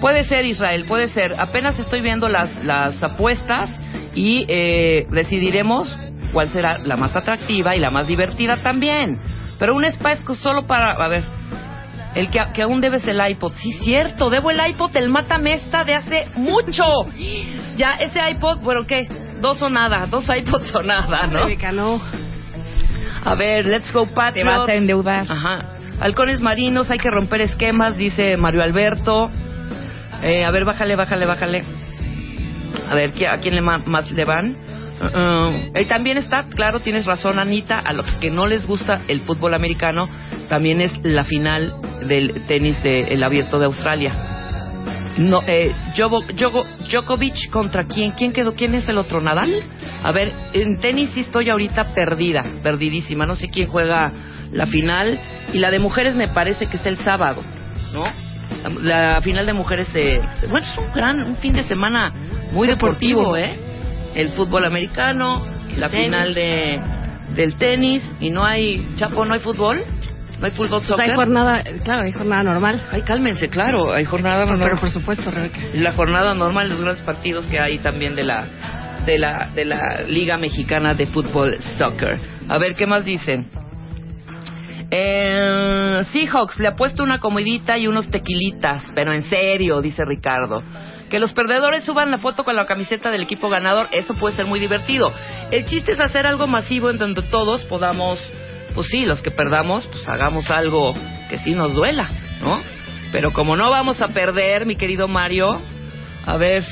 Puede 0.00 0.24
ser, 0.24 0.44
Israel, 0.44 0.84
puede 0.86 1.08
ser. 1.08 1.34
Apenas 1.38 1.78
estoy 1.78 2.00
viendo 2.00 2.28
las, 2.28 2.64
las 2.64 3.02
apuestas 3.02 3.70
y 4.14 4.44
eh, 4.48 5.06
decidiremos 5.10 5.96
cuál 6.32 6.50
será 6.50 6.78
la 6.78 6.96
más 6.96 7.14
atractiva 7.16 7.76
y 7.76 7.80
la 7.80 7.90
más 7.90 8.06
divertida 8.06 8.58
también. 8.58 9.20
Pero 9.58 9.74
un 9.74 9.84
spa 9.84 10.12
es 10.12 10.20
solo 10.40 10.66
para... 10.66 10.92
A 10.92 11.08
ver, 11.08 11.22
el 12.14 12.30
que, 12.30 12.40
que 12.52 12.62
aún 12.62 12.80
debes 12.80 13.06
el 13.08 13.26
iPod. 13.26 13.54
Sí, 13.54 13.72
cierto, 13.84 14.28
debo 14.28 14.50
el 14.50 14.60
iPod, 14.70 14.94
el 14.96 15.08
Matamesta 15.08 15.84
de 15.84 15.94
hace 15.94 16.26
mucho. 16.34 16.84
Ya, 17.76 17.92
ese 17.92 18.20
iPod, 18.32 18.58
bueno, 18.58 18.86
¿qué? 18.86 19.08
Dos 19.40 19.62
o 19.62 19.70
nada, 19.70 20.06
dos 20.10 20.28
iPods 20.28 20.74
o 20.74 20.82
nada, 20.82 21.26
¿no? 21.26 21.48
No. 21.72 22.31
A 23.24 23.34
ver, 23.34 23.66
let's 23.66 23.92
go 23.92 24.06
Patriots. 24.06 24.34
Te 24.34 24.44
vas 24.44 24.68
a 24.68 24.74
endeudar. 24.74 25.26
Ajá. 25.30 25.58
Halcones 26.00 26.40
marinos, 26.40 26.90
hay 26.90 26.98
que 26.98 27.10
romper 27.10 27.40
esquemas, 27.42 27.96
dice 27.96 28.36
Mario 28.36 28.62
Alberto. 28.62 29.30
Eh, 30.22 30.44
a 30.44 30.50
ver, 30.50 30.64
bájale, 30.64 30.96
bájale, 30.96 31.26
bájale. 31.26 31.64
A 32.88 32.94
ver, 32.94 33.12
¿qué- 33.12 33.28
¿a 33.28 33.38
quién 33.38 33.54
le 33.54 33.60
más 33.60 34.10
le 34.10 34.24
van? 34.24 34.56
Uh, 35.00 35.04
uh. 35.04 35.52
Eh, 35.74 35.84
también 35.86 36.16
está, 36.16 36.44
claro, 36.54 36.80
tienes 36.80 37.06
razón, 37.06 37.38
Anita, 37.38 37.78
a 37.84 37.92
los 37.92 38.06
que 38.18 38.30
no 38.30 38.46
les 38.46 38.66
gusta 38.66 39.02
el 39.08 39.20
fútbol 39.22 39.54
americano, 39.54 40.08
también 40.48 40.80
es 40.80 40.92
la 41.04 41.24
final 41.24 41.72
del 42.06 42.32
tenis 42.46 42.80
del 42.82 43.22
abierto 43.22 43.58
de 43.58 43.66
Australia. 43.66 44.14
No, 45.18 45.40
eh, 45.46 45.72
Djokovic 46.88 47.50
contra 47.50 47.84
quién? 47.84 48.12
¿Quién 48.12 48.32
quedó? 48.32 48.54
¿Quién 48.54 48.74
es 48.74 48.88
el 48.88 48.98
otro? 48.98 49.20
¿Nadal? 49.20 49.50
A 50.04 50.12
ver, 50.12 50.32
en 50.52 50.78
tenis 50.78 51.10
sí 51.14 51.20
estoy 51.20 51.50
ahorita 51.50 51.94
perdida, 51.94 52.40
perdidísima. 52.62 53.26
No 53.26 53.34
sé 53.34 53.48
quién 53.50 53.68
juega 53.68 54.10
la 54.52 54.66
final. 54.66 55.18
Y 55.52 55.58
la 55.58 55.70
de 55.70 55.78
mujeres 55.78 56.14
me 56.14 56.28
parece 56.28 56.66
que 56.66 56.76
es 56.78 56.86
el 56.86 56.96
sábado, 56.98 57.42
¿no? 57.92 58.04
La, 58.80 59.14
la 59.14 59.22
final 59.22 59.44
de 59.46 59.52
mujeres, 59.52 59.88
eh, 59.94 60.20
se- 60.36 60.46
bueno, 60.46 60.66
es 60.66 60.78
un 60.78 60.92
gran, 60.94 61.22
un 61.24 61.36
fin 61.36 61.52
de 61.52 61.62
semana 61.64 62.10
muy 62.52 62.66
deportivo, 62.68 63.34
Deportivo. 63.34 63.36
¿eh? 63.36 64.12
El 64.14 64.30
fútbol 64.30 64.64
americano, 64.64 65.44
la 65.76 65.88
Tenis. 65.88 66.06
final 66.06 66.34
de 66.34 66.80
del 67.34 67.54
tenis 67.56 68.02
y 68.20 68.28
no 68.28 68.44
hay, 68.44 68.86
Chapo, 68.96 69.24
no 69.24 69.32
hay 69.32 69.40
fútbol, 69.40 69.78
no 70.42 70.46
hay 70.46 70.52
fútbol 70.52 70.80
Pues 70.80 70.88
soccer. 70.88 71.10
hay 71.10 71.16
jornada, 71.16 71.62
claro, 71.84 72.02
hay 72.02 72.12
jornada 72.12 72.42
normal. 72.42 72.82
Ay, 72.90 73.02
cálmense, 73.02 73.48
claro, 73.48 73.92
hay 73.92 74.04
jornada 74.04 74.44
Pero, 74.44 74.58
normal. 74.58 74.78
por 74.80 74.90
supuesto, 74.90 75.30
Rebeca. 75.30 75.58
La 75.74 75.92
jornada 75.92 76.34
normal, 76.34 76.68
los 76.68 76.80
grandes 76.80 77.02
partidos 77.04 77.46
que 77.46 77.60
hay 77.60 77.78
también 77.78 78.16
de 78.16 78.24
la 78.24 78.44
de 79.06 79.18
la 79.18 79.48
de 79.54 79.64
la 79.64 80.02
Liga 80.08 80.36
Mexicana 80.38 80.94
de 80.94 81.06
Fútbol 81.06 81.56
Soccer. 81.78 82.18
A 82.48 82.58
ver 82.58 82.74
qué 82.74 82.86
más 82.86 83.04
dicen. 83.04 83.48
Eh, 84.90 86.02
Seahawks 86.12 86.58
le 86.58 86.68
ha 86.68 86.74
puesto 86.76 87.02
una 87.02 87.18
comidita 87.18 87.78
y 87.78 87.86
unos 87.86 88.08
tequilitas, 88.10 88.82
pero 88.94 89.12
en 89.12 89.22
serio, 89.22 89.80
dice 89.80 90.04
Ricardo. 90.04 90.62
Que 91.08 91.18
los 91.18 91.32
perdedores 91.32 91.84
suban 91.84 92.10
la 92.10 92.18
foto 92.18 92.42
con 92.44 92.56
la 92.56 92.66
camiseta 92.66 93.10
del 93.10 93.22
equipo 93.22 93.48
ganador, 93.48 93.86
eso 93.92 94.14
puede 94.14 94.34
ser 94.36 94.46
muy 94.46 94.60
divertido. 94.60 95.12
El 95.50 95.64
chiste 95.66 95.92
es 95.92 96.00
hacer 96.00 96.26
algo 96.26 96.46
masivo 96.46 96.90
en 96.90 96.98
donde 96.98 97.22
todos 97.22 97.64
podamos, 97.66 98.18
pues 98.74 98.88
sí, 98.88 99.04
los 99.04 99.22
que 99.22 99.30
perdamos, 99.30 99.86
pues 99.86 100.08
hagamos 100.08 100.50
algo 100.50 100.94
que 101.30 101.38
sí 101.38 101.54
nos 101.54 101.74
duela, 101.74 102.10
¿no? 102.40 102.60
Pero 103.12 103.32
como 103.32 103.56
no 103.56 103.70
vamos 103.70 104.00
a 104.00 104.08
perder, 104.08 104.66
mi 104.66 104.76
querido 104.76 105.08
Mario, 105.08 105.60
a 106.24 106.36
ver, 106.36 106.64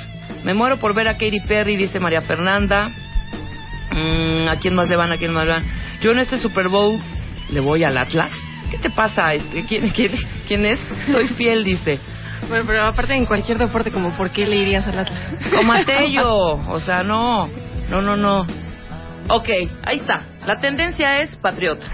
me 0.44 0.54
muero 0.54 0.78
por 0.78 0.94
ver 0.94 1.08
a 1.08 1.14
Katy 1.14 1.40
Perry, 1.46 1.76
dice 1.76 2.00
María 2.00 2.22
Fernanda. 2.22 2.88
Mm, 3.90 4.48
¿A 4.48 4.56
quién 4.56 4.74
más 4.74 4.88
le 4.88 4.96
van? 4.96 5.12
¿A 5.12 5.16
quién 5.16 5.32
más 5.32 5.44
le 5.44 5.52
van? 5.52 5.64
Yo 6.00 6.12
en 6.12 6.18
este 6.18 6.38
Super 6.38 6.68
Bowl 6.68 6.98
le 7.50 7.60
voy 7.60 7.84
al 7.84 7.98
Atlas. 7.98 8.32
¿Qué 8.70 8.78
te 8.78 8.90
pasa? 8.90 9.34
Este, 9.34 9.66
¿quién, 9.66 9.90
quién, 9.90 10.12
quién 10.46 10.64
es? 10.64 10.80
Soy 11.10 11.28
fiel, 11.36 11.64
dice. 11.64 11.98
Bueno, 12.48 12.64
pero 12.66 12.84
aparte 12.84 13.14
en 13.14 13.26
cualquier 13.26 13.58
deporte, 13.58 13.90
como 13.90 14.16
¿por 14.16 14.30
qué 14.30 14.46
le 14.46 14.56
irías 14.56 14.86
al 14.86 14.98
Atlas? 14.98 15.34
Como 15.54 15.72
Atello. 15.72 16.54
O 16.68 16.80
sea, 16.80 17.02
no. 17.02 17.48
No, 17.90 18.00
no, 18.00 18.16
no. 18.16 18.46
Ok, 19.30 19.48
ahí 19.84 19.98
está. 19.98 20.24
La 20.44 20.58
tendencia 20.60 21.20
es 21.20 21.36
patriotas. 21.36 21.90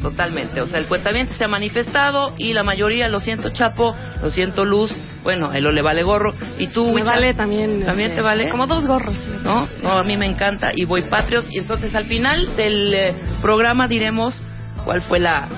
Totalmente. 0.00 0.60
O 0.60 0.66
sea, 0.66 0.80
el 0.80 0.86
cuentamiento 0.86 1.32
se 1.34 1.44
ha 1.44 1.48
manifestado 1.48 2.34
y 2.36 2.52
la 2.52 2.64
mayoría, 2.64 3.08
lo 3.08 3.20
siento 3.20 3.50
Chapo, 3.50 3.94
lo 4.20 4.30
siento 4.30 4.64
Luz, 4.64 4.92
bueno, 5.22 5.50
a 5.50 5.56
él 5.56 5.64
le 5.72 5.82
vale 5.82 6.02
gorro. 6.02 6.34
¿Y 6.58 6.68
tú, 6.68 6.92
Me 6.92 7.04
vale 7.04 7.34
también. 7.34 7.84
¿También 7.84 8.10
este, 8.10 8.20
te 8.20 8.22
vale? 8.22 8.48
Como 8.48 8.66
dos 8.66 8.86
gorros. 8.86 9.16
sí. 9.16 9.30
¿no? 9.44 9.68
No, 9.82 9.90
a 9.90 10.02
mí 10.02 10.16
me 10.16 10.26
encanta 10.26 10.70
y 10.74 10.84
voy 10.84 11.02
Patriots 11.02 11.48
y 11.50 11.58
entonces 11.58 11.94
al 11.94 12.06
final 12.06 12.56
del 12.56 12.94
eh, 12.94 13.14
programa 13.40 13.86
diremos 13.86 14.40
cuál 14.84 15.02
fue 15.02 15.20
la, 15.20 15.48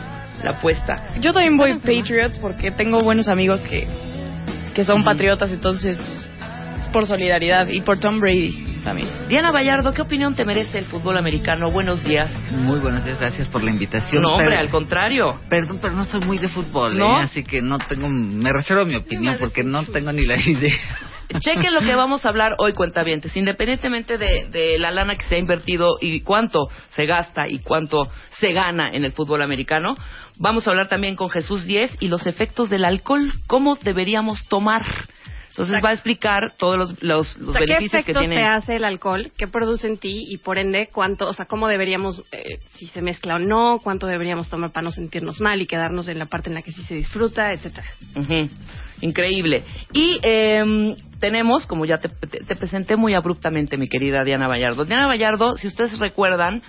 la 0.42 0.50
apuesta. 0.50 1.14
Yo 1.20 1.32
también 1.32 1.56
voy 1.56 1.74
Patriots 1.76 2.38
porque 2.38 2.70
tengo 2.70 3.02
buenos 3.02 3.28
amigos 3.28 3.62
que, 3.62 3.88
que 4.74 4.84
son 4.84 5.04
patriotas, 5.04 5.52
entonces 5.52 5.96
pues, 5.96 6.82
es 6.82 6.88
por 6.90 7.06
solidaridad 7.06 7.68
y 7.68 7.80
por 7.80 7.98
Tom 7.98 8.20
Brady 8.20 8.73
también. 8.84 9.08
Diana 9.28 9.50
Vallardo, 9.50 9.92
¿qué 9.92 10.02
opinión 10.02 10.34
te 10.34 10.44
merece 10.44 10.78
el 10.78 10.84
fútbol 10.84 11.16
americano? 11.16 11.70
Buenos 11.70 12.04
días. 12.04 12.30
Muy 12.52 12.78
buenos 12.80 13.04
días, 13.04 13.18
gracias 13.18 13.48
por 13.48 13.62
la 13.64 13.70
invitación. 13.70 14.22
No, 14.22 14.32
hombre, 14.34 14.48
Pero- 14.50 14.60
al 14.60 14.68
contrario. 14.70 15.40
Perdón, 15.48 15.78
pero 15.80 15.94
no 15.94 16.04
soy 16.04 16.20
muy 16.20 16.38
de 16.38 16.48
fútbol, 16.48 16.96
¿No? 16.96 17.18
¿eh? 17.20 17.24
así 17.24 17.42
que 17.42 17.62
no 17.62 17.78
tengo, 17.78 18.08
me 18.08 18.52
reservo 18.52 18.84
mi 18.84 18.94
opinión 18.96 19.36
porque 19.40 19.64
no 19.64 19.82
tengo 19.84 20.12
ni 20.12 20.22
la 20.22 20.36
idea. 20.36 20.74
Chequen 21.40 21.74
lo 21.74 21.80
que 21.80 21.94
vamos 21.96 22.24
a 22.24 22.28
hablar 22.28 22.54
hoy, 22.58 22.74
cuentavientes. 22.74 23.34
Independientemente 23.36 24.18
de, 24.18 24.46
de 24.50 24.78
la 24.78 24.90
lana 24.90 25.16
que 25.16 25.24
se 25.24 25.34
ha 25.36 25.38
invertido 25.38 25.96
y 26.00 26.20
cuánto 26.20 26.68
se 26.90 27.06
gasta 27.06 27.48
y 27.48 27.58
cuánto 27.60 28.06
se 28.38 28.52
gana 28.52 28.90
en 28.92 29.04
el 29.04 29.12
fútbol 29.12 29.42
americano, 29.42 29.96
vamos 30.38 30.66
a 30.66 30.70
hablar 30.70 30.88
también 30.88 31.16
con 31.16 31.30
Jesús 31.30 31.64
Díez 31.64 31.90
y 31.98 32.08
los 32.08 32.26
efectos 32.26 32.68
del 32.70 32.84
alcohol, 32.84 33.32
cómo 33.46 33.76
deberíamos 33.82 34.46
tomar. 34.48 34.82
Entonces 35.56 35.80
va 35.84 35.90
a 35.90 35.92
explicar 35.92 36.52
todos 36.58 36.76
los, 36.76 37.00
los, 37.00 37.36
los 37.38 37.50
O 37.50 37.52
sea, 37.52 37.60
¿qué 37.60 37.66
beneficios 37.66 38.04
que 38.04 38.10
efectos 38.10 38.22
tiene. 38.26 38.36
te 38.42 38.42
hace 38.44 38.74
el 38.74 38.84
alcohol? 38.84 39.30
¿Qué 39.38 39.46
produce 39.46 39.86
en 39.86 39.98
ti? 39.98 40.24
Y 40.28 40.38
por 40.38 40.58
ende, 40.58 40.88
¿cuánto, 40.92 41.26
o 41.26 41.32
sea, 41.32 41.44
cómo 41.46 41.68
deberíamos, 41.68 42.22
eh, 42.32 42.58
si 42.74 42.88
se 42.88 43.00
mezcla 43.00 43.36
o 43.36 43.38
no? 43.38 43.78
¿Cuánto 43.80 44.08
deberíamos 44.08 44.50
tomar 44.50 44.72
para 44.72 44.82
no 44.82 44.90
sentirnos 44.90 45.40
mal 45.40 45.62
y 45.62 45.66
quedarnos 45.66 46.08
en 46.08 46.18
la 46.18 46.26
parte 46.26 46.48
en 46.48 46.54
la 46.56 46.62
que 46.62 46.72
sí 46.72 46.82
se 46.82 46.96
disfruta, 46.96 47.52
etcétera? 47.52 47.86
Increíble. 49.00 49.62
Y 49.92 50.18
eh, 50.24 50.96
tenemos, 51.20 51.66
como 51.66 51.84
ya 51.84 51.98
te, 51.98 52.08
te- 52.08 52.40
te 52.44 52.56
presenté 52.56 52.96
muy 52.96 53.14
abruptamente, 53.14 53.76
mi 53.76 53.86
querida 53.88 54.24
Diana 54.24 54.48
Vallardo. 54.48 54.84
Diana 54.84 55.06
Vallardo, 55.06 55.56
si 55.56 55.68
ustedes 55.68 55.98
recuerdan, 56.00 56.62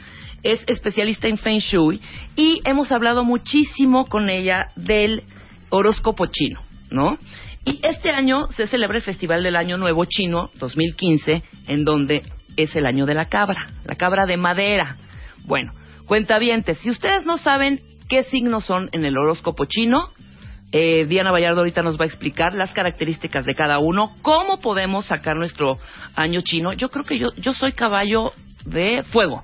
es 0.44 0.64
especialista 0.68 1.28
en 1.28 1.40
Feng 1.40 1.58
Shui 1.60 2.00
y 2.36 2.62
hemos 2.66 2.92
hablado 2.92 3.24
muchísimo 3.24 4.06
con 4.06 4.30
ella 4.30 4.68
del 4.76 5.24
horóscopo 5.70 6.28
chino, 6.28 6.62
¿no? 6.92 7.18
Y 7.66 7.80
este 7.82 8.12
año 8.12 8.48
se 8.56 8.68
celebra 8.68 8.98
el 8.98 9.04
Festival 9.04 9.42
del 9.42 9.56
Año 9.56 9.78
Nuevo 9.78 10.06
Chino 10.06 10.52
2015, 10.60 11.44
en 11.68 11.84
donde 11.84 12.22
es 12.56 12.76
el 12.76 12.86
año 12.86 13.08
de 13.08 13.16
la 13.16 13.26
cabra, 13.26 13.72
la 13.86 13.96
cabra 13.96 14.28
de 14.28 14.38
madera. 14.38 14.98
Bueno, 15.46 15.74
cuentavientes, 16.06 16.78
si 16.78 16.92
ustedes 16.92 17.26
no 17.26 17.38
saben 17.38 17.82
qué 18.08 18.24
signos 18.24 18.66
son 18.66 18.90
en 18.92 19.04
el 19.04 19.18
horóscopo 19.18 19.66
chino, 19.66 20.12
eh, 20.72 21.06
Diana 21.08 21.32
Vallardo 21.32 21.62
ahorita 21.62 21.82
nos 21.82 22.00
va 22.00 22.04
a 22.04 22.08
explicar 22.08 22.54
las 22.54 22.72
características 22.72 23.46
de 23.46 23.56
cada 23.56 23.80
uno, 23.80 24.14
cómo 24.22 24.60
podemos 24.60 25.06
sacar 25.06 25.36
nuestro 25.36 25.80
año 26.16 26.42
chino. 26.42 26.74
Yo 26.74 26.90
creo 26.90 27.04
que 27.04 27.18
yo, 27.18 27.30
yo 27.38 27.54
soy 27.54 27.72
caballo 27.72 28.32
de 28.66 29.02
fuego. 29.04 29.42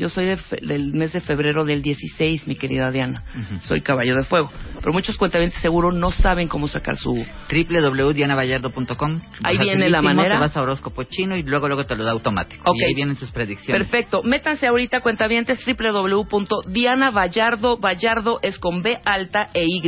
Yo 0.00 0.08
soy 0.08 0.24
de 0.24 0.38
fe- 0.38 0.56
del 0.62 0.94
mes 0.94 1.12
de 1.12 1.20
febrero 1.20 1.66
del 1.66 1.82
16, 1.82 2.46
mi 2.46 2.56
querida 2.56 2.90
Diana. 2.90 3.22
Soy 3.60 3.82
caballo 3.82 4.14
de 4.16 4.24
fuego. 4.24 4.50
Pero 4.78 4.94
muchos 4.94 5.18
cuentavientes 5.18 5.60
seguro 5.60 5.92
no 5.92 6.10
saben 6.10 6.48
cómo 6.48 6.68
sacar 6.68 6.96
su... 6.96 7.22
www.dianavallardo.com 7.50 9.20
Ahí 9.42 9.58
viene 9.58 9.90
la 9.90 10.00
manera. 10.00 10.36
Te 10.36 10.40
vas 10.40 10.56
a 10.56 10.62
horóscopo 10.62 11.02
chino 11.04 11.36
y 11.36 11.42
luego 11.42 11.68
luego 11.68 11.84
te 11.84 11.94
lo 11.96 12.04
da 12.04 12.12
automático. 12.12 12.70
Ok. 12.70 12.78
Y 12.80 12.84
ahí 12.84 12.94
vienen 12.94 13.16
sus 13.16 13.30
predicciones. 13.30 13.86
Perfecto. 13.86 14.22
Métanse 14.22 14.66
ahorita, 14.66 15.00
cuentavientes, 15.00 15.58
www.dianavallardo, 15.66 17.76
Vallardo 17.78 18.38
es 18.42 18.58
con 18.58 18.80
B 18.80 18.98
alta 19.04 19.50
e 19.52 19.64
Y, 19.66 19.82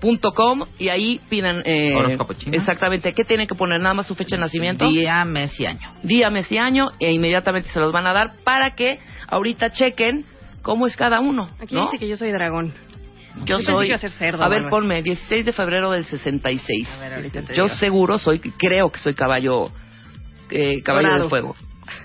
punto 0.00 0.30
com, 0.32 0.64
y 0.78 0.88
ahí 0.88 1.20
pidan... 1.28 1.62
Eh. 1.64 2.16
Exactamente. 2.52 3.12
¿Qué 3.12 3.24
tienen 3.24 3.46
que 3.46 3.54
poner? 3.54 3.80
Nada 3.80 3.94
más 3.94 4.06
su 4.06 4.14
fecha 4.14 4.36
de 4.36 4.40
nacimiento. 4.42 4.88
Día, 4.88 5.24
mes 5.24 5.58
y 5.60 5.66
año. 5.66 5.92
día, 6.02 6.30
mes 6.30 6.50
y 6.50 6.58
año 6.58 6.90
e 6.98 7.12
inmediatamente 7.12 7.68
se 7.70 7.80
los 7.80 7.92
van 7.92 8.06
a 8.06 8.12
dar 8.12 8.34
para 8.44 8.74
que 8.74 8.98
ahorita 9.28 9.70
chequen 9.70 10.24
cómo 10.62 10.86
es 10.86 10.96
cada 10.96 11.20
uno. 11.20 11.50
Aquí 11.60 11.74
¿no? 11.74 11.84
dice 11.84 11.98
que 11.98 12.08
yo 12.08 12.16
soy 12.16 12.32
dragón. 12.32 12.72
Yo 13.44 13.60
soy. 13.60 13.88
que 13.88 14.08
cerdo, 14.08 14.42
a 14.42 14.48
ver, 14.48 14.68
ponme 14.68 15.02
16 15.02 15.44
de 15.44 15.52
febrero 15.52 15.90
del 15.90 16.04
66. 16.04 16.88
A 16.90 17.00
ver, 17.08 17.30
te 17.30 17.42
Yo 17.54 17.64
digo. 17.64 17.68
seguro 17.76 18.18
soy, 18.18 18.40
creo 18.40 18.90
que 18.90 18.98
soy 18.98 19.14
caballo, 19.14 19.70
eh, 20.50 20.82
caballo 20.82 21.08
Dorado. 21.08 21.24
de 21.24 21.28
fuego. 21.30 21.56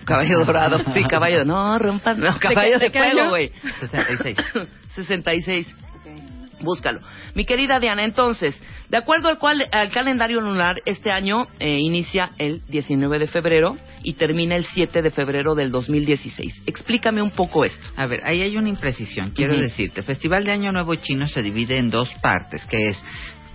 Caballo 0.05 0.45
dorado, 0.45 0.79
sí, 0.93 1.03
caballo. 1.03 1.43
No, 1.43 1.77
rompan, 1.77 2.19
no, 2.19 2.37
caballo 2.39 2.79
de 2.79 2.89
fuego, 2.89 3.29
güey. 3.29 3.51
66. 3.81 4.37
66. 4.95 5.75
Búscalo. 6.63 7.01
Mi 7.35 7.45
querida 7.45 7.79
Diana, 7.79 8.03
entonces, 8.03 8.59
de 8.89 8.97
acuerdo 8.97 9.27
al, 9.27 9.37
cual, 9.37 9.67
al 9.71 9.89
calendario 9.91 10.41
lunar, 10.41 10.81
este 10.85 11.11
año 11.11 11.45
eh, 11.59 11.77
inicia 11.79 12.29
el 12.37 12.61
19 12.67 13.19
de 13.19 13.27
febrero 13.27 13.77
y 14.03 14.13
termina 14.13 14.55
el 14.55 14.65
7 14.65 15.01
de 15.01 15.11
febrero 15.11 15.55
del 15.55 15.71
2016. 15.71 16.63
Explícame 16.65 17.21
un 17.21 17.31
poco 17.31 17.65
esto. 17.65 17.85
A 17.95 18.05
ver, 18.05 18.21
ahí 18.25 18.41
hay 18.41 18.57
una 18.57 18.69
imprecisión. 18.69 19.31
Quiero 19.31 19.55
decirte, 19.55 20.03
Festival 20.03 20.43
de 20.43 20.51
Año 20.51 20.71
Nuevo 20.71 20.95
Chino 20.95 21.27
se 21.27 21.41
divide 21.41 21.77
en 21.77 21.89
dos 21.89 22.09
partes, 22.21 22.63
que 22.65 22.89
es 22.89 22.97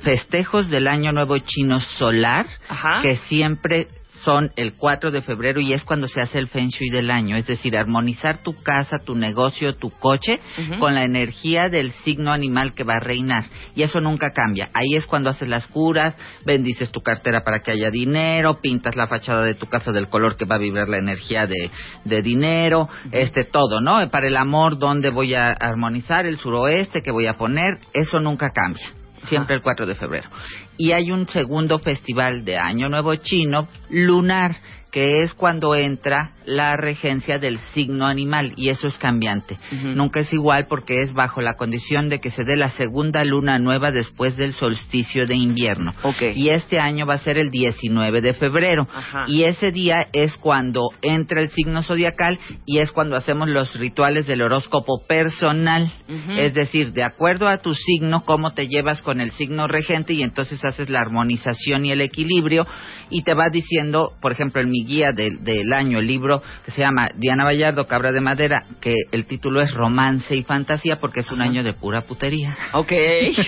festejos 0.02 0.70
del 0.70 0.86
Año 0.86 1.12
Nuevo 1.12 1.38
Chino 1.38 1.80
solar, 1.80 2.46
Ajá. 2.68 3.00
que 3.02 3.16
siempre 3.28 3.88
son 4.24 4.52
el 4.56 4.74
4 4.74 5.10
de 5.10 5.22
febrero 5.22 5.60
y 5.60 5.72
es 5.72 5.84
cuando 5.84 6.08
se 6.08 6.20
hace 6.20 6.38
el 6.38 6.48
Feng 6.48 6.68
Shui 6.68 6.90
del 6.90 7.10
año, 7.10 7.36
es 7.36 7.46
decir, 7.46 7.76
armonizar 7.76 8.42
tu 8.42 8.54
casa, 8.54 8.98
tu 8.98 9.14
negocio, 9.14 9.76
tu 9.76 9.90
coche 9.90 10.40
con 10.78 10.94
la 10.94 11.04
energía 11.04 11.68
del 11.68 11.92
signo 12.04 12.32
animal 12.32 12.74
que 12.74 12.84
va 12.84 12.94
a 12.94 13.00
reinar. 13.00 13.44
Y 13.74 13.82
eso 13.82 14.00
nunca 14.00 14.32
cambia. 14.32 14.70
Ahí 14.74 14.94
es 14.94 15.06
cuando 15.06 15.30
haces 15.30 15.48
las 15.48 15.66
curas, 15.68 16.14
bendices 16.44 16.90
tu 16.90 17.00
cartera 17.00 17.44
para 17.44 17.60
que 17.60 17.72
haya 17.72 17.90
dinero, 17.90 18.60
pintas 18.60 18.96
la 18.96 19.06
fachada 19.06 19.44
de 19.44 19.54
tu 19.54 19.66
casa 19.66 19.92
del 19.92 20.08
color 20.08 20.36
que 20.36 20.44
va 20.44 20.56
a 20.56 20.58
vibrar 20.58 20.88
la 20.88 20.98
energía 20.98 21.46
de, 21.46 21.70
de 22.04 22.22
dinero, 22.22 22.88
este 23.12 23.44
todo, 23.44 23.80
¿no? 23.80 24.08
Para 24.10 24.26
el 24.26 24.36
amor, 24.36 24.78
¿dónde 24.78 25.10
voy 25.10 25.34
a 25.34 25.52
armonizar? 25.52 26.26
El 26.26 26.38
suroeste 26.38 27.02
que 27.02 27.10
voy 27.10 27.26
a 27.26 27.36
poner, 27.36 27.78
eso 27.92 28.20
nunca 28.20 28.50
cambia. 28.50 28.97
Siempre 29.28 29.54
el 29.54 29.62
4 29.62 29.86
de 29.86 29.94
febrero. 29.94 30.28
Y 30.76 30.92
hay 30.92 31.10
un 31.10 31.28
segundo 31.28 31.78
festival 31.78 32.44
de 32.44 32.56
Año 32.56 32.88
Nuevo 32.88 33.14
Chino 33.16 33.68
lunar. 33.90 34.56
Que 34.98 35.22
es 35.22 35.32
cuando 35.32 35.76
entra 35.76 36.32
la 36.44 36.76
regencia 36.76 37.38
del 37.38 37.60
signo 37.72 38.06
animal 38.06 38.52
y 38.56 38.70
eso 38.70 38.88
es 38.88 38.96
cambiante. 38.96 39.56
Nunca 39.70 40.20
es 40.20 40.32
igual 40.32 40.66
porque 40.66 41.02
es 41.02 41.12
bajo 41.12 41.40
la 41.40 41.54
condición 41.54 42.08
de 42.08 42.20
que 42.20 42.32
se 42.32 42.42
dé 42.42 42.56
la 42.56 42.70
segunda 42.70 43.22
luna 43.24 43.60
nueva 43.60 43.92
después 43.92 44.36
del 44.36 44.54
solsticio 44.54 45.28
de 45.28 45.36
invierno. 45.36 45.92
Y 46.34 46.48
este 46.48 46.80
año 46.80 47.06
va 47.06 47.14
a 47.14 47.18
ser 47.18 47.38
el 47.38 47.50
19 47.50 48.22
de 48.22 48.34
febrero. 48.34 48.88
Y 49.28 49.44
ese 49.44 49.70
día 49.70 50.08
es 50.12 50.36
cuando 50.38 50.88
entra 51.02 51.42
el 51.42 51.50
signo 51.50 51.84
zodiacal 51.84 52.40
y 52.66 52.78
es 52.78 52.90
cuando 52.90 53.14
hacemos 53.14 53.48
los 53.48 53.76
rituales 53.76 54.26
del 54.26 54.42
horóscopo 54.42 55.04
personal. 55.06 55.92
Es 56.30 56.54
decir, 56.54 56.92
de 56.92 57.04
acuerdo 57.04 57.46
a 57.46 57.58
tu 57.58 57.74
signo, 57.74 58.24
cómo 58.24 58.52
te 58.54 58.66
llevas 58.66 59.02
con 59.02 59.20
el 59.20 59.30
signo 59.32 59.68
regente 59.68 60.12
y 60.14 60.24
entonces 60.24 60.64
haces 60.64 60.88
la 60.90 61.02
armonización 61.02 61.84
y 61.84 61.92
el 61.92 62.00
equilibrio 62.00 62.66
y 63.10 63.22
te 63.22 63.34
va 63.34 63.48
diciendo, 63.50 64.14
por 64.20 64.32
ejemplo, 64.32 64.60
en 64.60 64.70
mi 64.70 64.87
guía 64.88 65.12
del, 65.12 65.44
del 65.44 65.72
año, 65.72 65.98
el 65.98 66.06
libro 66.06 66.42
que 66.64 66.72
se 66.72 66.80
llama 66.80 67.10
Diana 67.14 67.44
Vallardo, 67.44 67.86
Cabra 67.86 68.10
de 68.10 68.20
Madera, 68.20 68.64
que 68.80 68.94
el 69.12 69.26
título 69.26 69.60
es 69.60 69.70
Romance 69.72 70.34
y 70.34 70.42
Fantasía 70.42 70.98
porque 70.98 71.20
es 71.20 71.30
un 71.30 71.42
año 71.42 71.62
de 71.62 71.74
pura 71.74 72.02
putería. 72.02 72.56
Ok, 72.72 72.92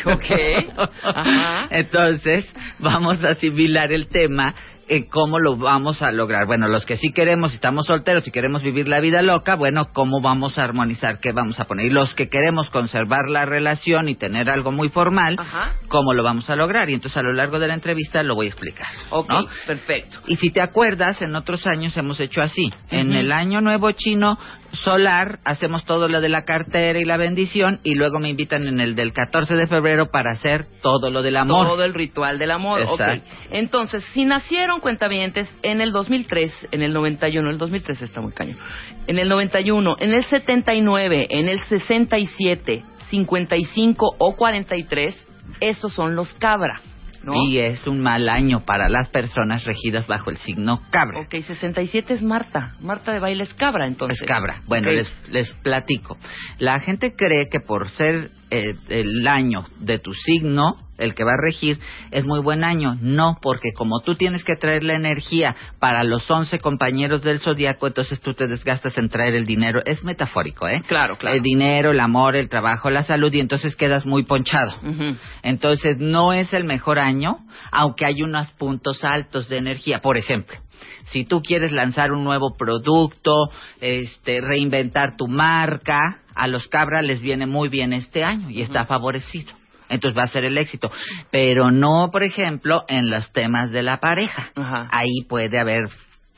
ok. 0.04 0.90
Ajá. 1.02 1.68
Entonces, 1.70 2.46
vamos 2.78 3.24
a 3.24 3.30
asimilar 3.30 3.92
el 3.92 4.08
tema 4.08 4.54
eh, 4.92 5.06
cómo 5.08 5.38
lo 5.38 5.56
vamos 5.56 6.02
a 6.02 6.10
lograr. 6.10 6.46
Bueno, 6.46 6.66
los 6.66 6.84
que 6.84 6.96
sí 6.96 7.12
queremos, 7.12 7.54
estamos 7.54 7.86
solteros 7.86 8.26
y 8.26 8.32
queremos 8.32 8.64
vivir 8.64 8.88
la 8.88 8.98
vida 8.98 9.22
loca, 9.22 9.54
bueno, 9.54 9.92
¿cómo 9.92 10.20
vamos 10.20 10.58
a 10.58 10.64
armonizar? 10.64 11.20
¿Qué 11.20 11.30
vamos 11.30 11.60
a 11.60 11.64
poner? 11.64 11.86
Y 11.86 11.90
los 11.90 12.12
que 12.14 12.28
queremos 12.28 12.70
conservar 12.70 13.28
la 13.28 13.46
relación 13.46 14.08
y 14.08 14.16
tener 14.16 14.50
algo 14.50 14.72
muy 14.72 14.88
formal, 14.88 15.38
¿cómo 15.86 16.12
lo 16.12 16.24
vamos 16.24 16.50
a 16.50 16.56
lograr? 16.56 16.90
Y 16.90 16.94
entonces 16.94 17.16
a 17.16 17.22
lo 17.22 17.32
largo 17.32 17.60
de 17.60 17.68
la 17.68 17.74
entrevista 17.74 18.24
lo 18.24 18.34
voy 18.34 18.46
a 18.46 18.48
explicar. 18.48 18.88
Ok, 19.10 19.30
¿no? 19.30 19.46
perfecto. 19.64 20.18
Y 20.26 20.34
si 20.34 20.50
te 20.50 20.60
acuerdas, 20.60 21.22
en 21.22 21.36
otros 21.36 21.68
años 21.68 21.96
hemos 21.96 22.18
hecho 22.18 22.42
así. 22.42 22.72
En 22.90 23.12
el 23.12 23.30
año 23.30 23.60
nuevo 23.60 23.92
chino 23.92 24.40
solar 24.72 25.40
hacemos 25.44 25.84
todo 25.84 26.08
lo 26.08 26.20
de 26.20 26.28
la 26.28 26.44
cartera 26.44 26.98
y 26.98 27.04
la 27.04 27.16
bendición 27.16 27.80
y 27.82 27.94
luego 27.94 28.18
me 28.18 28.28
invitan 28.28 28.66
en 28.66 28.80
el 28.80 28.94
del 28.94 29.12
14 29.12 29.54
de 29.54 29.66
febrero 29.66 30.10
para 30.10 30.30
hacer 30.30 30.66
todo 30.82 31.10
lo 31.10 31.22
del 31.22 31.36
amor. 31.36 31.66
Todo 31.66 31.84
el 31.84 31.94
ritual 31.94 32.38
del 32.38 32.50
amor. 32.50 32.82
Exacto. 32.82 33.28
Entonces, 33.50 34.04
si 34.12 34.24
nacieron 34.24 34.80
cuentavientes 34.80 35.48
en 35.62 35.80
el 35.80 35.92
2003, 35.92 36.68
en 36.70 36.82
el 36.82 36.92
91, 36.92 37.50
el 37.50 37.58
2003 37.58 38.02
está 38.02 38.20
muy 38.20 38.32
caño, 38.32 38.56
en 39.06 39.18
el 39.18 39.28
91, 39.28 39.96
en 39.98 40.12
el 40.12 40.24
79, 40.24 41.26
en 41.30 41.48
el 41.48 41.60
67, 41.60 42.84
55 43.10 44.16
o 44.18 44.36
43, 44.36 45.26
esos 45.60 45.92
son 45.92 46.14
los 46.14 46.32
cabra. 46.34 46.80
¿No? 47.22 47.32
Y 47.48 47.58
es 47.58 47.86
un 47.86 48.00
mal 48.00 48.28
año 48.28 48.60
para 48.60 48.88
las 48.88 49.08
personas 49.08 49.64
regidas 49.64 50.06
bajo 50.06 50.30
el 50.30 50.38
signo 50.38 50.82
cabra. 50.90 51.20
Ok, 51.20 51.34
67 51.46 52.14
es 52.14 52.22
Marta. 52.22 52.76
Marta 52.80 53.12
de 53.12 53.20
baile 53.20 53.44
es 53.44 53.54
cabra, 53.54 53.86
entonces. 53.86 54.20
Es 54.20 54.26
cabra. 54.28 54.62
Bueno, 54.66 54.88
Ok. 54.88 54.94
les, 54.94 55.16
les 55.30 55.50
platico. 55.62 56.16
La 56.58 56.80
gente 56.80 57.14
cree 57.14 57.48
que 57.48 57.60
por 57.60 57.88
ser 57.90 58.30
eh, 58.50 58.74
el 58.88 59.26
año 59.28 59.64
de 59.80 59.98
tu 59.98 60.12
signo, 60.14 60.76
el 61.00 61.14
que 61.14 61.24
va 61.24 61.32
a 61.34 61.40
regir, 61.42 61.78
es 62.10 62.24
muy 62.24 62.40
buen 62.40 62.64
año. 62.64 62.96
No, 63.00 63.38
porque 63.42 63.72
como 63.72 64.00
tú 64.00 64.14
tienes 64.14 64.44
que 64.44 64.56
traer 64.56 64.84
la 64.84 64.94
energía 64.94 65.56
para 65.78 66.04
los 66.04 66.30
11 66.30 66.58
compañeros 66.58 67.22
del 67.22 67.40
zodiaco, 67.40 67.86
entonces 67.86 68.20
tú 68.20 68.34
te 68.34 68.46
desgastas 68.46 68.96
en 68.98 69.08
traer 69.08 69.34
el 69.34 69.46
dinero. 69.46 69.80
Es 69.84 70.04
metafórico, 70.04 70.68
¿eh? 70.68 70.82
Claro, 70.86 71.16
claro. 71.16 71.36
El 71.36 71.42
dinero, 71.42 71.90
el 71.90 72.00
amor, 72.00 72.36
el 72.36 72.48
trabajo, 72.48 72.90
la 72.90 73.04
salud, 73.04 73.32
y 73.32 73.40
entonces 73.40 73.76
quedas 73.76 74.06
muy 74.06 74.24
ponchado. 74.24 74.74
Entonces 75.42 75.98
no 75.98 76.32
es 76.32 76.52
el 76.52 76.64
mejor 76.64 76.98
año, 76.98 77.38
aunque 77.72 78.04
hay 78.04 78.22
unos 78.22 78.50
puntos 78.52 79.04
altos 79.04 79.48
de 79.48 79.58
energía. 79.58 80.00
Por 80.00 80.16
ejemplo, 80.16 80.58
si 81.06 81.24
tú 81.24 81.42
quieres 81.42 81.72
lanzar 81.72 82.12
un 82.12 82.24
nuevo 82.24 82.56
producto, 82.56 83.50
este, 83.80 84.40
reinventar 84.40 85.16
tu 85.16 85.26
marca, 85.26 86.20
a 86.34 86.46
los 86.46 86.68
cabras 86.68 87.04
les 87.04 87.20
viene 87.20 87.46
muy 87.46 87.68
bien 87.68 87.92
este 87.92 88.24
año 88.24 88.50
y 88.50 88.62
está 88.62 88.86
favorecido. 88.86 89.59
Entonces 89.90 90.16
va 90.16 90.24
a 90.24 90.28
ser 90.28 90.44
el 90.44 90.56
éxito. 90.56 90.90
Pero 91.30 91.70
no, 91.70 92.10
por 92.10 92.22
ejemplo, 92.22 92.84
en 92.88 93.10
los 93.10 93.30
temas 93.32 93.70
de 93.70 93.82
la 93.82 93.98
pareja. 94.00 94.50
Ajá. 94.54 94.88
Ahí 94.90 95.22
puede 95.28 95.58
haber 95.58 95.88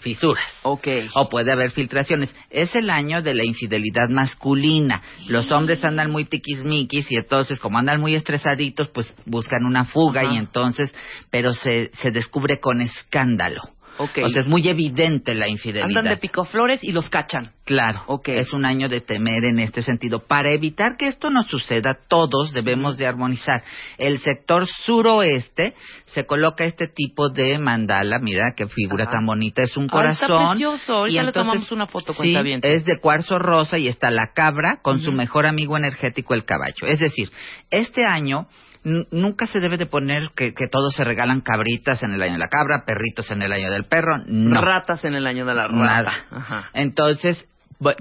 fisuras. 0.02 0.44
Ok. 0.62 0.88
O 1.14 1.28
puede 1.28 1.52
haber 1.52 1.70
filtraciones. 1.70 2.34
Es 2.50 2.74
el 2.74 2.90
año 2.90 3.22
de 3.22 3.34
la 3.34 3.44
infidelidad 3.44 4.08
masculina. 4.08 5.02
Los 5.26 5.50
hombres 5.52 5.82
andan 5.84 6.10
muy 6.10 6.24
tiquismiquis 6.24 7.06
y 7.10 7.16
entonces, 7.16 7.58
como 7.58 7.78
andan 7.78 8.00
muy 8.00 8.14
estresaditos, 8.14 8.88
pues 8.88 9.14
buscan 9.24 9.64
una 9.64 9.84
fuga 9.84 10.24
y 10.24 10.36
entonces, 10.36 10.92
pero 11.30 11.54
se, 11.54 11.90
se 11.94 12.10
descubre 12.10 12.58
con 12.58 12.80
escándalo. 12.80 13.62
Ok. 14.02 14.18
O 14.24 14.28
sea, 14.28 14.40
es 14.40 14.46
muy 14.48 14.68
evidente 14.68 15.34
la 15.34 15.48
infidelidad. 15.48 15.86
Andan 15.88 16.04
de 16.06 16.16
picoflores 16.16 16.82
y 16.82 16.92
los 16.92 17.08
cachan. 17.08 17.52
Claro, 17.64 18.02
Ok. 18.08 18.28
es 18.28 18.52
un 18.52 18.64
año 18.64 18.88
de 18.88 19.00
temer 19.00 19.44
en 19.44 19.60
este 19.60 19.82
sentido. 19.82 20.18
Para 20.20 20.50
evitar 20.50 20.96
que 20.96 21.06
esto 21.06 21.30
nos 21.30 21.46
suceda, 21.46 21.94
todos 22.08 22.52
debemos 22.52 22.96
de 22.96 23.06
armonizar. 23.06 23.62
El 23.98 24.18
sector 24.20 24.66
suroeste 24.66 25.74
se 26.06 26.26
coloca 26.26 26.64
este 26.64 26.88
tipo 26.88 27.28
de 27.30 27.58
mandala, 27.58 28.18
mira 28.18 28.52
qué 28.56 28.66
figura 28.66 29.04
Ajá. 29.04 29.12
tan 29.12 29.26
bonita, 29.26 29.62
es 29.62 29.76
un 29.76 29.84
Ah, 29.84 29.86
está 30.12 30.26
corazón. 30.26 30.48
precioso. 30.50 30.92
Ahorita 30.94 31.10
y 31.10 31.22
le 31.22 31.28
entonces- 31.28 31.42
tomamos 31.50 31.72
una 31.72 31.86
foto, 31.86 32.12
sí, 32.12 32.16
cuentavientes. 32.18 32.70
es 32.78 32.84
de 32.84 32.98
cuarzo 32.98 33.38
rosa 33.38 33.78
y 33.78 33.88
está 33.88 34.10
la 34.10 34.32
cabra 34.32 34.80
con 34.82 35.00
su 35.02 35.12
mejor 35.12 35.46
amigo 35.46 35.76
energético, 35.76 36.34
el 36.34 36.44
caballo. 36.44 36.86
Es 36.86 36.98
decir, 36.98 37.30
este 37.70 38.04
año 38.04 38.46
nunca 38.84 39.46
se 39.46 39.60
debe 39.60 39.76
de 39.78 39.86
poner 39.86 40.30
que, 40.34 40.54
que 40.54 40.68
todos 40.68 40.94
se 40.94 41.04
regalan 41.04 41.40
cabritas 41.40 42.02
en 42.02 42.12
el 42.12 42.22
año 42.22 42.32
de 42.32 42.38
la 42.38 42.48
cabra, 42.48 42.84
perritos 42.84 43.30
en 43.30 43.42
el 43.42 43.52
año 43.52 43.70
del 43.70 43.84
perro. 43.84 44.18
No. 44.26 44.60
Ratas 44.60 45.04
en 45.04 45.14
el 45.14 45.26
año 45.26 45.44
de 45.44 45.54
la 45.54 45.62
rata. 45.64 45.76
Nada. 45.76 46.12
Ajá. 46.30 46.70
Entonces, 46.74 47.46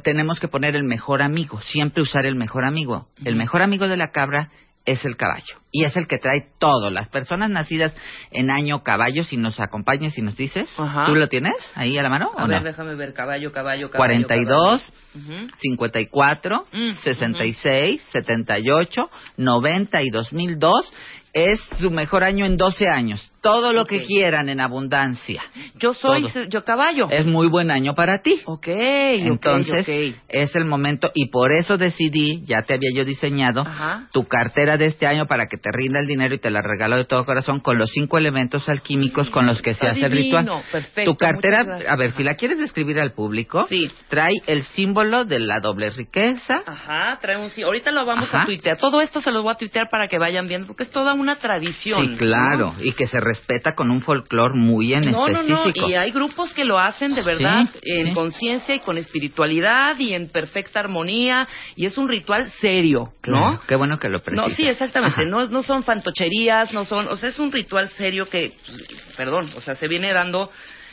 tenemos 0.04 0.40
que 0.40 0.48
poner 0.48 0.76
el 0.76 0.84
mejor 0.84 1.22
amigo, 1.22 1.62
siempre 1.62 2.04
usar 2.04 2.26
el 2.26 2.36
mejor 2.36 2.66
amigo. 2.66 3.08
El 3.24 3.36
mejor 3.36 3.62
amigo 3.62 3.88
de 3.88 3.98
la 3.98 4.12
cabra 4.12 4.50
es 4.86 5.06
el 5.06 5.16
caballo. 5.16 5.62
Y 5.72 5.86
es 5.86 5.96
el 5.96 6.08
que 6.08 6.18
trae 6.18 6.48
todo. 6.60 6.90
Las 6.90 7.08
personas 7.08 7.50
nacidas 7.50 7.94
en 8.32 8.50
año 8.50 8.84
caballo, 8.84 9.24
si 9.24 9.38
nos 9.38 9.60
acompañas 9.60 10.18
y 10.18 10.22
nos 10.22 10.36
dices, 10.36 10.70
Ajá. 10.78 11.06
¿tú 11.06 11.16
lo 11.16 11.30
tienes 11.30 11.54
ahí 11.76 11.98
a 11.98 12.04
la 12.04 12.10
mano? 12.10 12.32
A 12.36 12.46
ver, 12.48 12.62
no? 12.62 12.68
déjame 12.68 12.96
ver. 12.96 13.14
Caballo, 13.14 13.52
caballo, 13.52 13.90
caballo. 13.90 13.98
42, 14.28 14.94
caballo. 15.16 15.42
Ujú. 15.44 15.48
54, 15.62 16.66
Mm, 16.72 16.92
66, 17.04 18.02
78, 18.12 19.10
90 19.38 20.02
y 20.02 20.10
2002 20.10 20.94
es 21.34 21.60
su 21.80 21.90
mejor 21.92 22.24
año 22.24 22.46
en 22.46 22.58
12 22.58 22.88
años. 22.90 23.31
Todo 23.42 23.74
lo 23.74 23.86
que 23.86 24.04
quieran 24.04 24.50
en 24.50 24.60
abundancia. 24.60 25.42
Yo 25.80 25.94
soy, 25.96 26.24
Todo. 26.30 26.44
yo 26.50 26.64
caballo. 26.64 27.08
Es 27.10 27.26
muy 27.26 27.48
buen 27.48 27.72
año 27.72 27.96
para 27.96 28.22
ti. 28.22 28.40
Ok, 28.46 28.68
Entonces, 28.68 29.88
es 30.28 30.56
el 30.56 30.66
momento 30.66 31.12
y 31.14 31.30
por 31.30 31.52
eso 31.52 31.78
decidí, 31.78 32.44
ya 32.46 32.62
te 32.64 32.76
había 32.76 32.92
yo 32.94 33.06
diseñado, 33.06 33.62
Ajá. 33.62 34.08
tu 34.12 34.26
cartera 34.28 34.78
de 34.78 34.86
este 34.88 35.08
año 35.08 35.26
para 35.26 35.48
que 35.48 35.58
te 35.58 35.72
rinda 35.72 36.00
el 36.00 36.08
dinero 36.08 36.36
y 36.36 36.40
te 36.40 36.50
la 36.52 36.62
regalo 36.62 36.98
de 36.98 37.06
todo 37.06 37.26
corazón 37.26 37.60
con 37.60 37.78
los 37.78 37.90
cinco 37.92 38.18
elementos 38.18 38.70
alquímicos 38.70 39.30
con 39.30 39.46
los 39.46 39.62
que 39.62 39.74
se 39.74 39.88
hace 39.88 40.06
el 40.06 40.12
ritual. 40.12 40.48
perfecto, 40.72 41.12
tu 41.12 41.18
cartera, 41.18 41.80
a 41.88 41.96
ver, 41.96 42.12
si 42.14 42.24
la 42.24 42.36
quieres 42.36 42.60
describir 42.60 43.00
al 43.00 43.14
público, 43.14 43.66
Sí. 43.68 43.90
trae 44.10 44.34
el 44.48 44.64
símbolo 44.76 45.26
de 45.26 45.40
la 45.40 45.60
doble 45.60 45.90
riqueza. 45.90 46.62
Ajá, 46.66 47.18
trae 47.22 47.38
un 47.38 47.50
sí. 47.50 47.64
Ahorita 47.64 47.92
lo 47.92 48.06
vamos 48.06 48.30
Ajá. 48.30 48.44
a 48.44 48.46
tuitear. 48.46 48.78
Todo 48.78 49.02
esto 49.02 49.22
se 49.22 49.32
los 49.32 49.42
voy 49.44 49.52
a 49.54 49.56
tuitear 49.56 49.90
para 49.90 50.08
que 50.08 50.18
vayan 50.20 50.48
viendo, 50.48 50.68
porque 50.68 50.84
es 50.84 50.92
toda 50.92 51.14
una 51.14 51.38
tradición. 51.38 52.02
Sí, 52.12 52.16
claro, 52.18 52.74
y 52.82 52.92
que 52.94 53.08
se 53.08 53.20
respeta 53.34 53.74
con 53.76 53.92
un 53.92 54.02
folclore 54.02 54.54
muy 54.56 54.94
en 54.94 55.12
No, 55.12 55.28
no, 55.28 55.44
no, 55.44 55.58
específico. 55.66 55.90
y 55.90 55.96
hay 55.96 56.12
grupos 56.12 56.54
que 56.54 56.66
lo 56.66 56.78
hacen 56.80 57.14
de 57.16 57.22
verdad 57.22 57.66
Sí, 57.74 57.80
en 57.84 58.08
sí. 58.08 58.14
conciencia 58.14 58.76
y 58.76 58.80
con 58.80 58.98
espiritualidad 58.98 59.98
y 60.00 60.14
en 60.14 60.30
perfecta 60.30 60.80
armonía 60.80 61.48
y 61.76 61.86
es 61.86 61.98
un 61.98 62.08
ritual 62.10 62.50
serio, 62.60 63.14
¿no? 63.26 63.60
Qué 63.68 63.76
bueno 63.76 63.98
que 64.00 64.10
lo 64.10 64.18
No, 64.18 64.24
precisas. 64.24 64.54
sí, 64.56 64.68
exactamente. 64.68 65.22
Ajá. 65.22 65.30
No, 65.30 65.46
no 65.48 65.64
son 65.64 65.84
fantocherías, 65.84 66.74
no 66.74 66.86
son, 66.86 67.08
o 67.08 67.18
sea, 67.18 67.30
es 67.30 67.40
un 67.40 67.52
ritual 67.52 67.90
serio 67.90 68.30
que, 68.30 68.54
perdón, 69.18 69.50
o 69.56 69.62
sea, 69.62 69.76
se 69.76 69.88
viene 69.88 70.14
dando. 70.14 70.52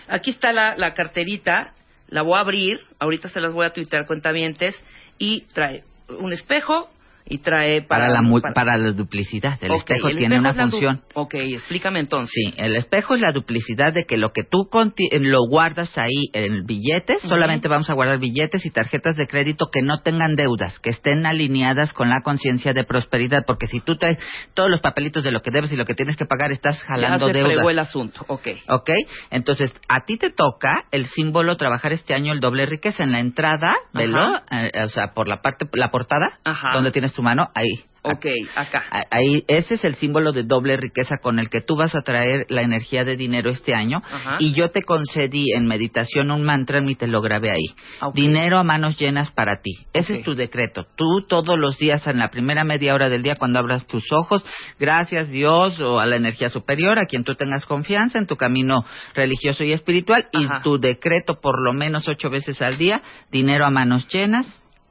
Aquí 0.08 0.30
está 0.30 0.52
la, 0.52 0.74
la 0.76 0.94
carterita, 0.94 1.74
la 2.08 2.22
voy 2.22 2.36
a 2.36 2.40
abrir, 2.40 2.80
ahorita 2.98 3.28
se 3.28 3.40
las 3.40 3.52
voy 3.52 3.66
a 3.66 3.70
tuitear 3.70 4.06
cuentavientes 4.06 4.74
y 5.18 5.42
trae 5.52 5.82
un 6.20 6.32
espejo 6.32 6.88
y 7.28 7.38
trae 7.38 7.82
Para, 7.82 8.08
la, 8.08 8.22
mu- 8.22 8.40
para 8.40 8.76
la 8.76 8.92
duplicidad. 8.92 9.58
El 9.60 9.72
Ok, 9.72 9.78
espejo 9.80 10.08
el 10.08 10.16
tiene 10.18 10.36
espejo 10.36 10.54
una 10.54 10.70
función. 10.70 11.02
Ok, 11.14 11.34
explícame 11.34 12.00
entonces. 12.00 12.32
Sí, 12.34 12.54
el 12.56 12.76
espejo 12.76 13.14
es 13.14 13.20
la 13.20 13.32
duplicidad 13.32 13.92
de 13.92 14.04
que 14.04 14.16
lo 14.16 14.32
que 14.32 14.44
tú 14.44 14.68
eh, 15.10 15.18
lo 15.20 15.38
guardas 15.48 15.96
ahí 15.98 16.30
en 16.32 16.64
billetes, 16.66 17.22
solamente 17.22 17.68
vamos 17.68 17.88
a 17.90 17.94
guardar 17.94 18.18
billetes 18.18 18.64
y 18.66 18.70
tarjetas 18.70 19.16
de 19.16 19.26
crédito 19.26 19.66
que 19.72 19.82
no 19.82 20.00
tengan 20.02 20.36
deudas, 20.36 20.78
que 20.80 20.90
estén 20.90 21.26
alineadas 21.26 21.92
con 21.92 22.08
la 22.08 22.20
conciencia 22.22 22.72
de 22.72 22.84
prosperidad, 22.84 23.44
porque 23.46 23.66
si 23.66 23.80
tú 23.80 23.96
traes 23.96 24.18
todos 24.54 24.70
los 24.70 24.80
papelitos 24.80 25.24
de 25.24 25.32
lo 25.32 25.42
que 25.42 25.50
debes 25.50 25.72
y 25.72 25.76
lo 25.76 25.84
que 25.84 25.94
tienes 25.94 26.16
que 26.16 26.26
pagar, 26.26 26.52
estás 26.52 26.78
jalando 26.82 27.28
ya 27.28 27.32
se 27.34 27.38
deudas. 27.40 27.66
el 27.68 27.78
asunto, 27.78 28.24
ok. 28.28 28.48
¿Ok? 28.68 28.90
Entonces, 29.30 29.72
a 29.88 30.04
ti 30.04 30.16
te 30.16 30.30
toca 30.30 30.74
el 30.90 31.06
símbolo 31.06 31.56
trabajar 31.56 31.92
este 31.92 32.14
año 32.14 32.32
el 32.32 32.40
doble 32.40 32.66
riqueza 32.66 33.02
en 33.04 33.12
la 33.12 33.20
entrada, 33.20 33.76
velo, 33.92 34.18
Ajá. 34.20 34.44
eh, 34.66 34.84
o 34.84 34.88
sea, 34.88 35.12
por 35.14 35.28
la 35.28 35.42
parte, 35.42 35.66
la 35.72 35.90
portada, 35.90 36.38
Ajá. 36.44 36.70
donde 36.72 36.90
tienes 36.92 37.12
tu 37.18 37.22
mano, 37.24 37.50
ahí. 37.52 37.82
Ok, 38.02 38.26
acá. 38.54 38.84
Ahí, 39.10 39.44
ese 39.48 39.74
es 39.74 39.84
el 39.84 39.96
símbolo 39.96 40.30
de 40.30 40.44
doble 40.44 40.76
riqueza 40.76 41.16
con 41.20 41.40
el 41.40 41.50
que 41.50 41.60
tú 41.60 41.74
vas 41.74 41.96
a 41.96 42.02
traer 42.02 42.46
la 42.48 42.62
energía 42.62 43.04
de 43.04 43.16
dinero 43.16 43.50
este 43.50 43.74
año. 43.74 44.00
Ajá. 44.08 44.36
Y 44.38 44.52
yo 44.52 44.70
te 44.70 44.82
concedí 44.82 45.52
en 45.52 45.66
meditación 45.66 46.30
un 46.30 46.44
mantra 46.44 46.80
y 46.80 46.94
te 46.94 47.08
lo 47.08 47.20
grabé 47.20 47.50
ahí. 47.50 47.74
Ok. 48.00 48.14
Dinero 48.14 48.56
a 48.56 48.62
manos 48.62 48.96
llenas 48.96 49.32
para 49.32 49.60
ti. 49.62 49.72
Ese 49.92 50.14
es 50.14 50.22
tu 50.22 50.36
decreto. 50.36 50.86
Tú 50.94 51.26
todos 51.28 51.58
los 51.58 51.76
días, 51.76 52.06
en 52.06 52.18
la 52.18 52.30
primera 52.30 52.62
media 52.62 52.94
hora 52.94 53.08
del 53.08 53.24
día, 53.24 53.34
cuando 53.34 53.58
abras 53.58 53.84
tus 53.88 54.04
ojos, 54.12 54.44
gracias 54.78 55.28
Dios 55.28 55.80
o 55.80 55.98
a 55.98 56.06
la 56.06 56.14
energía 56.14 56.50
superior, 56.50 57.00
a 57.00 57.06
quien 57.06 57.24
tú 57.24 57.34
tengas 57.34 57.66
confianza 57.66 58.16
en 58.18 58.28
tu 58.28 58.36
camino 58.36 58.84
religioso 59.16 59.64
y 59.64 59.72
espiritual, 59.72 60.28
Ajá. 60.32 60.60
y 60.60 60.62
tu 60.62 60.78
decreto 60.78 61.40
por 61.40 61.60
lo 61.60 61.72
menos 61.72 62.06
ocho 62.06 62.30
veces 62.30 62.62
al 62.62 62.78
día, 62.78 63.02
dinero 63.32 63.66
a 63.66 63.70
manos 63.70 64.06
llenas, 64.06 64.46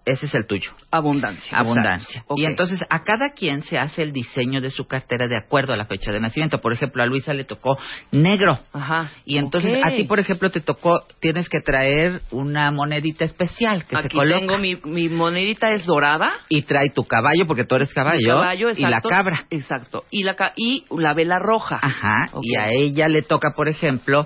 ese 0.08 0.26
es 0.26 0.34
el 0.34 0.46
tuyo. 0.48 0.72
Abundancia. 0.90 1.58
Abundancia. 1.58 2.22
exacto. 2.22 2.36
Y 2.38 2.46
entonces 2.46 2.80
a 2.90 3.04
cada 3.04 3.34
quien 3.34 3.64
se 3.64 3.78
hace 3.78 4.02
el 4.04 4.14
diseño 4.14 4.62
de 4.62 4.72
su 4.72 4.88
cartera 4.88 5.28
de 5.28 5.36
acuerdo 5.36 5.74
a 5.74 5.78
la 5.78 5.86
fecha 5.86 6.12
de 6.12 6.20
nacimiento. 6.20 6.60
Por 6.62 6.74
ejemplo, 6.74 7.04
a 7.04 7.06
Luisa 7.06 7.34
le 7.34 7.44
tocó 7.44 7.78
negro. 8.12 8.58
Ajá. 8.74 9.12
Y 9.26 9.38
entonces 9.38 9.80
a 9.84 9.92
ti, 9.92 10.06
por 10.06 10.20
ejemplo, 10.20 10.50
te 10.50 10.62
tocó, 10.62 11.04
tienes 11.20 11.50
que 11.50 11.60
traer 11.62 12.22
una 12.32 12.72
monedita 12.72 13.26
especial 13.26 13.86
que 13.86 14.02
se 14.02 14.10
coloca. 14.10 14.40
tengo 14.40 14.58
mi, 14.58 14.76
mi 14.86 15.10
monedita 15.10 15.72
es 15.72 15.86
dorada. 15.86 16.32
Y 16.50 16.62
trae 16.64 16.90
tu 16.90 17.04
caballo, 17.04 17.46
porque 17.46 17.66
tú 17.66 17.76
eres 17.76 17.94
caballo. 17.94 18.36
Caballo, 18.42 18.70
y 18.72 18.82
la 18.82 18.88
exacto. 18.88 19.10
cabra. 19.10 19.46
Exacto. 19.50 20.06
Y 20.10 20.24
la, 20.24 20.36
y 20.56 20.86
la 20.98 21.14
vela 21.14 21.40
roja. 21.40 21.80
Ajá. 21.82 22.32
Y 22.42 22.56
a 22.56 22.68
ella 22.72 23.08
le 23.10 23.22
toca, 23.24 23.52
por 23.56 23.68
ejemplo, 23.68 24.26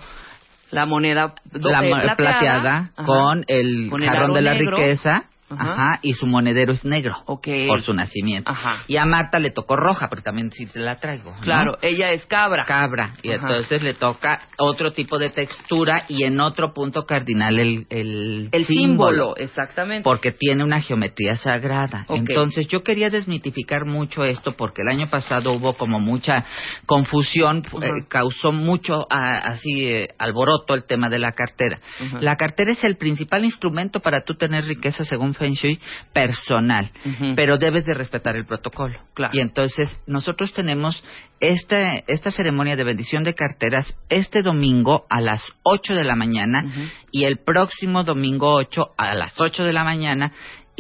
La 0.70 0.86
moneda 0.86 1.34
la 1.54 2.16
plateada, 2.16 2.92
con 3.06 3.44
el 3.48 3.90
Con 3.90 4.04
jarrón 4.04 4.34
de 4.34 4.42
la 4.42 4.54
negro. 4.54 4.78
riqueza. 4.78 5.26
Ajá. 5.58 5.72
Ajá. 5.74 6.00
y 6.02 6.14
su 6.14 6.26
monedero 6.28 6.74
es 6.74 6.84
negro 6.86 7.16
Ok. 7.26 7.48
por 7.68 7.82
su 7.82 7.94
nacimiento. 7.94 8.50
Ajá. 8.52 8.84
Y 8.88 8.98
a 8.98 9.06
Marta 9.06 9.40
le 9.40 9.52
tocó 9.52 9.76
roja, 9.76 10.08
pero 10.10 10.22
también 10.22 10.52
sí 10.52 10.66
te 10.66 10.80
la 10.80 11.00
traigo. 11.00 11.32
¿no? 11.32 11.42
Claro, 11.42 11.78
ella 11.82 12.12
es 12.12 12.26
cabra. 12.26 12.66
cabra 12.66 13.14
y 13.24 13.32
Ajá. 13.32 13.42
entonces 13.48 13.82
le 13.84 13.94
toca 13.94 14.42
otro 14.58 14.92
tipo 14.92 15.18
de 15.20 15.30
textura 15.30 16.06
y 16.08 16.24
en 16.24 16.40
otro 16.40 16.74
punto 16.74 17.06
cardinal 17.06 17.60
el, 17.60 17.86
el, 17.90 18.50
El 18.52 18.66
símbolo, 18.66 19.36
exactamente. 19.38 20.04
porque 20.04 20.32
tiene 20.32 20.64
una 20.64 20.82
geometría 20.82 21.36
sagrada. 21.36 22.06
Ok. 22.08 22.18
Entonces 22.20 22.68
yo 22.68 22.84
quería 22.84 23.10
desmitificar 23.10 23.86
mucho 23.86 24.24
esto 24.24 24.54
porque 24.54 24.82
el 24.82 24.88
año 24.90 25.08
pasado 25.10 25.54
hubo 25.54 25.74
como 25.74 26.00
mucha 26.00 26.46
confusión, 26.86 27.64
eh, 27.82 28.06
causó 28.08 28.52
mucho 28.52 29.06
ah, 29.10 29.38
así 29.46 29.86
eh, 29.88 30.10
alboroto 30.18 30.74
el 30.74 30.86
tema 30.86 31.10
de 31.10 31.20
la 31.20 31.32
cartera. 31.32 31.80
La 32.20 32.36
cartera 32.36 32.72
es 32.72 32.84
el 32.84 32.98
principal 32.98 33.46
instrumento 33.46 34.00
para 34.00 34.24
tú 34.24 34.36
tener 34.36 34.66
riqueza 34.66 35.06
según 35.06 35.34
Feng 35.42 35.56
Shui 35.56 35.80
personal, 36.14 36.92
pero 37.36 37.58
debes 37.58 37.84
de 37.86 37.96
respetar 37.96 38.36
el 38.36 38.46
protocolo. 38.46 39.00
Claro. 39.16 39.36
Y 39.36 39.40
entonces 39.40 39.90
nosotros 40.06 40.54
tenemos 40.54 41.04
esta, 41.40 41.96
esta 42.08 42.30
ceremonia 42.30 42.76
de 42.76 42.84
bendición 42.84 43.24
de 43.24 43.34
carteras 43.34 43.92
este 44.10 44.44
domingo 44.44 45.08
a 45.10 45.20
las 45.20 45.42
8 45.64 45.96
de 45.96 46.04
la 46.04 46.16
mañana 46.16 46.92
y 47.12 47.24
el 47.24 47.40
próximo 47.40 48.04
domingo 48.04 48.54
8 48.54 48.94
a 48.96 49.16
las 49.16 49.40
8 49.40 49.64
de 49.64 49.74
la 49.74 49.84
mañana 49.84 50.32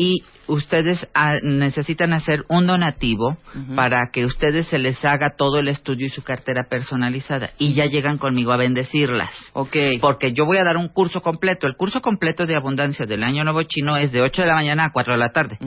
y 0.01 0.23
ustedes 0.47 1.07
ah, 1.13 1.37
necesitan 1.43 2.11
hacer 2.13 2.43
un 2.49 2.65
donativo 2.65 3.37
para 3.75 4.09
que 4.11 4.25
ustedes 4.25 4.65
se 4.65 4.79
les 4.79 5.05
haga 5.05 5.35
todo 5.37 5.59
el 5.59 5.67
estudio 5.67 6.07
y 6.07 6.09
su 6.09 6.23
cartera 6.23 6.63
personalizada 6.67 7.51
y 7.59 7.73
ya 7.73 7.85
llegan 7.85 8.17
conmigo 8.17 8.51
a 8.51 8.57
bendecirlas. 8.57 9.29
Ok. 9.53 9.77
Porque 10.01 10.33
yo 10.33 10.47
voy 10.47 10.57
a 10.57 10.63
dar 10.63 10.77
un 10.77 10.87
curso 10.87 11.21
completo. 11.21 11.67
El 11.67 11.75
curso 11.75 12.01
completo 12.01 12.47
de 12.47 12.55
abundancia 12.55 13.05
del 13.05 13.23
Año 13.23 13.43
Nuevo 13.43 13.61
Chino 13.61 13.95
es 13.95 14.11
de 14.11 14.21
8 14.21 14.41
de 14.41 14.47
la 14.47 14.55
mañana 14.55 14.85
a 14.85 14.91
4 14.91 15.13
de 15.13 15.19
la 15.19 15.29
tarde 15.29 15.59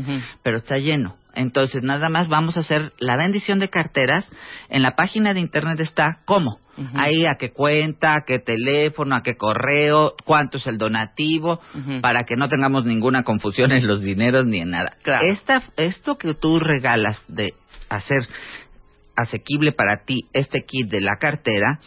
pero 0.42 0.58
está 0.58 0.78
lleno. 0.78 1.16
Entonces, 1.34 1.82
nada 1.82 2.08
más 2.08 2.28
vamos 2.28 2.56
a 2.56 2.60
hacer 2.60 2.92
la 2.98 3.16
bendición 3.16 3.60
de 3.60 3.70
carteras. 3.70 4.24
En 4.68 4.82
la 4.82 4.96
página 4.96 5.32
de 5.32 5.40
internet 5.40 5.78
está 5.80 6.20
cómo. 6.24 6.58
Ahí 6.94 7.26
a 7.26 7.36
qué 7.36 7.52
cuenta, 7.52 8.14
a 8.14 8.24
qué 8.24 8.38
teléfono, 8.38 9.14
a 9.14 9.22
qué 9.22 9.36
correo, 9.36 10.14
cuánto 10.24 10.58
es 10.58 10.66
el 10.66 10.78
donativo, 10.78 11.60
para 12.00 12.24
que 12.24 12.36
no 12.36 12.48
tengamos 12.48 12.84
ninguna 12.84 13.22
confusión 13.22 13.72
en 13.72 13.86
los 13.86 14.02
dineros 14.02 14.46
ni 14.46 14.60
en 14.60 14.70
nada. 14.70 14.96
Claro. 15.02 15.26
Esta, 15.26 15.62
esto 15.76 16.16
que 16.18 16.34
tú 16.34 16.58
regalas 16.58 17.18
de 17.28 17.54
hacer 17.88 18.26
asequible 19.16 19.72
para 19.72 20.04
ti 20.04 20.26
este 20.32 20.64
kit 20.64 20.88
de 20.88 21.00
la 21.00 21.16
cartera 21.20 21.78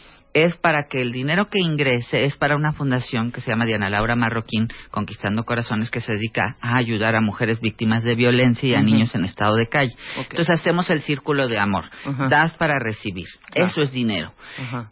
es 0.44 0.56
para 0.58 0.88
que 0.88 1.02
el 1.02 1.12
dinero 1.12 1.50
que 1.50 1.60
ingrese 1.60 2.26
es 2.26 2.38
para 2.38 2.56
una 2.56 2.72
fundación 2.74 3.32
que 3.32 3.42
se 3.42 3.50
llama 3.50 3.66
Diana 3.66 3.90
Laura 3.90 4.16
Marroquín 4.16 4.68
Conquistando 4.92 5.46
Corazones 5.46 5.90
que 5.90 6.00
se 6.00 6.12
dedica 6.12 6.56
a 6.62 6.78
ayudar 6.78 7.16
a 7.16 7.22
mujeres 7.22 7.60
víctimas 7.60 8.04
de 8.04 8.14
violencia 8.14 8.70
y 8.70 8.76
a 8.76 8.82
niños 8.82 9.16
en 9.16 9.26
estado 9.26 9.56
de 9.56 9.68
calle. 9.68 9.96
Entonces 10.16 10.52
hacemos 10.52 10.92
el 10.92 11.02
círculo 11.02 11.48
de 11.48 11.58
amor. 11.58 11.86
Das 12.30 12.54
para 12.54 12.78
recibir. 12.78 13.26
Claro. 13.50 13.70
Eso 13.70 13.82
es 13.82 13.92
dinero. 13.92 14.34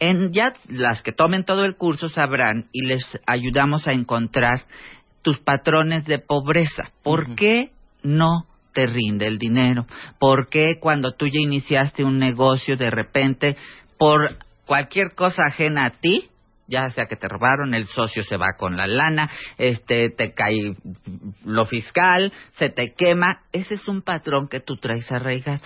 En 0.00 0.32
ya 0.32 0.52
las 0.68 1.02
que 1.02 1.12
tomen 1.12 1.44
todo 1.44 1.64
el 1.64 1.76
curso 1.76 2.08
sabrán 2.08 2.66
y 2.72 2.86
les 2.86 3.06
ayudamos 3.26 3.86
a 3.86 3.92
encontrar 3.92 4.64
tus 5.22 5.38
patrones 5.38 6.04
de 6.06 6.18
pobreza. 6.18 6.90
¿Por 7.04 7.36
qué 7.36 7.70
no 8.02 8.46
te 8.74 8.86
rinde 8.86 9.28
el 9.28 9.38
dinero? 9.38 9.86
¿Por 10.18 10.48
qué 10.48 10.78
cuando 10.80 11.12
tú 11.12 11.28
ya 11.28 11.38
iniciaste 11.38 12.02
un 12.02 12.18
negocio 12.18 12.76
de 12.76 12.90
repente 12.90 13.56
por 13.96 14.38
cualquier 14.66 15.14
cosa 15.14 15.42
ajena 15.46 15.86
a 15.86 15.90
ti 15.90 16.30
ya 16.68 16.90
sea 16.90 17.06
que 17.06 17.16
te 17.16 17.28
robaron, 17.28 17.74
el 17.74 17.86
socio 17.86 18.22
se 18.22 18.36
va 18.36 18.54
con 18.58 18.76
la 18.76 18.86
lana, 18.86 19.30
este 19.58 20.10
te 20.10 20.32
cae 20.32 20.76
lo 21.44 21.66
fiscal, 21.66 22.32
se 22.58 22.70
te 22.70 22.92
quema, 22.94 23.42
ese 23.52 23.74
es 23.74 23.88
un 23.88 24.02
patrón 24.02 24.48
que 24.48 24.60
tú 24.60 24.76
traes 24.76 25.10
arraigado. 25.10 25.62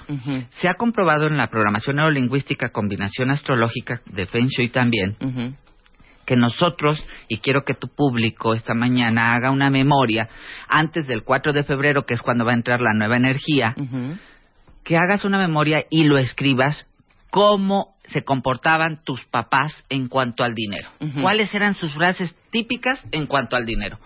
Se 0.52 0.68
ha 0.68 0.74
comprobado 0.74 1.26
en 1.26 1.36
la 1.36 1.48
programación 1.48 1.96
neurolingüística, 1.96 2.70
combinación 2.70 3.30
astrológica 3.30 4.02
de 4.06 4.26
Feng 4.26 4.48
Shui 4.48 4.68
también, 4.68 5.16
que 6.26 6.36
nosotros, 6.36 7.02
y 7.28 7.38
quiero 7.38 7.64
que 7.64 7.74
tu 7.74 7.88
público 7.88 8.54
esta 8.54 8.74
mañana 8.74 9.34
haga 9.34 9.50
una 9.50 9.70
memoria 9.70 10.28
antes 10.68 11.06
del 11.06 11.24
4 11.24 11.52
de 11.52 11.64
febrero, 11.64 12.04
que 12.04 12.14
es 12.14 12.22
cuando 12.22 12.44
va 12.44 12.52
a 12.52 12.56
entrar 12.56 12.80
la 12.80 12.94
nueva 12.94 13.16
energía, 13.16 13.74
que 14.84 14.96
hagas 14.96 15.24
una 15.24 15.38
memoria 15.38 15.86
y 15.88 16.04
lo 16.04 16.18
escribas 16.18 16.86
cómo 17.30 17.94
se 18.12 18.24
comportaban 18.24 18.98
tus 19.04 19.24
papás 19.26 19.72
en 19.88 20.08
cuanto 20.08 20.44
al 20.44 20.54
dinero. 20.54 20.90
¿Cuáles 21.20 21.54
eran 21.54 21.74
sus 21.74 21.92
frases 21.94 22.34
típicas 22.50 23.02
en 23.12 23.26
cuanto 23.26 23.56
al 23.56 23.66
dinero? 23.66 23.98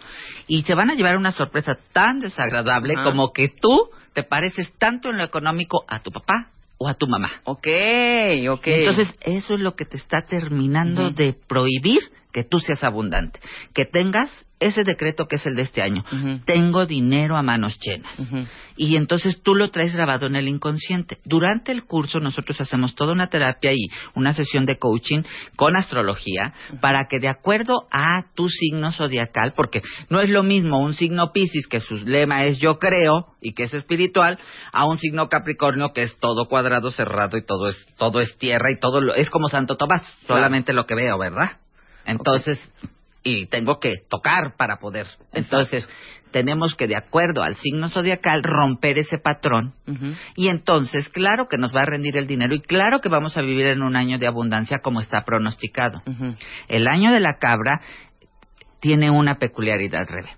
Y 0.47 0.63
se 0.63 0.75
van 0.75 0.91
a 0.91 0.95
llevar 0.95 1.17
una 1.17 1.33
sorpresa 1.33 1.79
tan 1.93 2.21
desagradable 2.21 2.95
como 3.03 3.33
que 3.33 3.49
tú 3.49 3.91
te 4.13 4.23
pareces 4.23 4.73
tanto 4.79 5.11
en 5.11 5.19
lo 5.19 5.25
económico 5.25 5.85
a 5.89 6.01
tu 6.01 6.11
papá 6.11 6.51
o 6.79 6.89
a 6.89 6.95
tu 6.95 7.07
mamá. 7.07 7.31
Ok, 7.45 7.67
ok. 8.51 8.67
Entonces, 8.67 9.09
eso 9.21 9.55
es 9.55 9.61
lo 9.61 9.75
que 9.75 9.85
te 9.85 9.97
está 9.97 10.23
terminando 10.29 11.11
de 11.11 11.33
prohibir 11.33 12.01
que 12.35 12.43
tú 12.43 12.59
seas 12.59 12.83
abundante. 12.83 13.39
Que 13.73 13.87
tengas 13.87 14.29
ese 14.59 14.83
decreto 14.83 15.27
que 15.27 15.37
es 15.37 15.47
el 15.47 15.55
de 15.55 15.63
este 15.63 15.83
año. 15.83 16.05
Tengo 16.47 16.85
dinero 16.87 17.37
a 17.37 17.43
manos 17.43 17.79
llenas. 17.81 18.17
Y 18.77 18.97
entonces 18.97 19.41
tú 19.43 19.55
lo 19.55 19.71
traes 19.71 19.95
grabado 19.95 20.27
en 20.27 20.35
el 20.35 20.49
inconsciente. 20.49 21.19
Durante 21.25 21.71
el 21.71 21.85
curso 21.85 22.19
nosotros 22.19 22.61
hacemos 22.61 22.95
toda 22.97 23.13
una 23.13 23.29
terapia 23.29 23.73
y 23.73 23.89
una 24.15 24.35
sesión 24.35 24.67
de 24.67 24.79
coaching 24.79 25.23
con 25.55 25.77
astrología 25.77 26.55
para 26.81 27.07
que 27.07 27.21
de 27.21 27.29
acuerdo 27.29 27.87
a 27.93 28.25
tu 28.35 28.49
signo 28.49 28.91
zodiacal, 28.91 29.53
porque 29.55 29.83
no 30.09 30.21
es 30.21 30.31
lo 30.31 30.43
mismo 30.43 30.81
un 30.81 30.95
signo 30.95 31.33
Piscis 31.33 31.69
que 31.69 31.81
su 31.81 31.95
lema 31.97 32.45
es 32.45 32.59
yo 32.59 32.79
creo 32.79 33.35
y 33.41 33.53
que 33.53 33.65
es 33.65 33.75
espiritual, 33.75 34.39
a 34.73 34.87
un 34.87 34.99
signo 34.99 35.29
Capricornio 35.29 35.93
que 35.93 36.03
es 36.03 36.17
todo 36.19 36.47
cuadrado, 36.49 36.91
cerrado 36.91 37.37
y 37.37 37.45
todo 37.45 37.69
es 37.69 37.87
todo 37.97 38.21
es 38.21 38.37
tierra 38.39 38.73
y 38.73 38.81
todo 38.81 39.01
lo, 39.01 39.15
es 39.15 39.31
como 39.31 39.49
Santo 39.49 39.77
Tomás, 39.77 40.03
solamente 40.27 40.73
lo 40.73 40.87
que 40.87 40.97
veo, 40.97 41.19
¿verdad? 41.19 41.59
Entonces, 42.07 42.59
y 43.23 43.47
tengo 43.47 43.81
que 43.81 43.97
tocar 44.09 44.55
para 44.57 44.77
poder. 44.77 45.07
Entonces, 45.33 45.87
tenemos 46.31 46.75
que, 46.75 46.89
de 46.89 46.97
acuerdo 46.97 47.43
al 47.43 47.57
signo 47.57 47.89
zodiacal, 47.89 48.43
romper 48.43 48.99
ese 48.99 49.19
patrón. 49.19 49.75
Y 50.35 50.49
entonces, 50.49 51.09
claro 51.09 51.49
que 51.49 51.59
nos 51.59 51.75
va 51.75 51.83
a 51.83 51.87
rendir 51.87 52.17
el 52.17 52.27
dinero 52.27 52.55
y 52.55 52.61
claro 52.61 53.01
que 53.01 53.09
vamos 53.09 53.37
a 53.37 53.43
vivir 53.43 53.67
en 53.67 53.83
un 53.83 53.95
año 53.95 54.19
de 54.19 54.27
abundancia 54.27 54.81
como 54.81 55.01
está 55.01 55.25
pronosticado. 55.25 56.03
El 56.69 56.89
año 56.89 57.13
de 57.13 57.21
la 57.21 57.39
cabra 57.39 57.81
tiene 58.81 59.11
una 59.11 59.37
peculiaridad, 59.37 60.07
Rebe. 60.09 60.31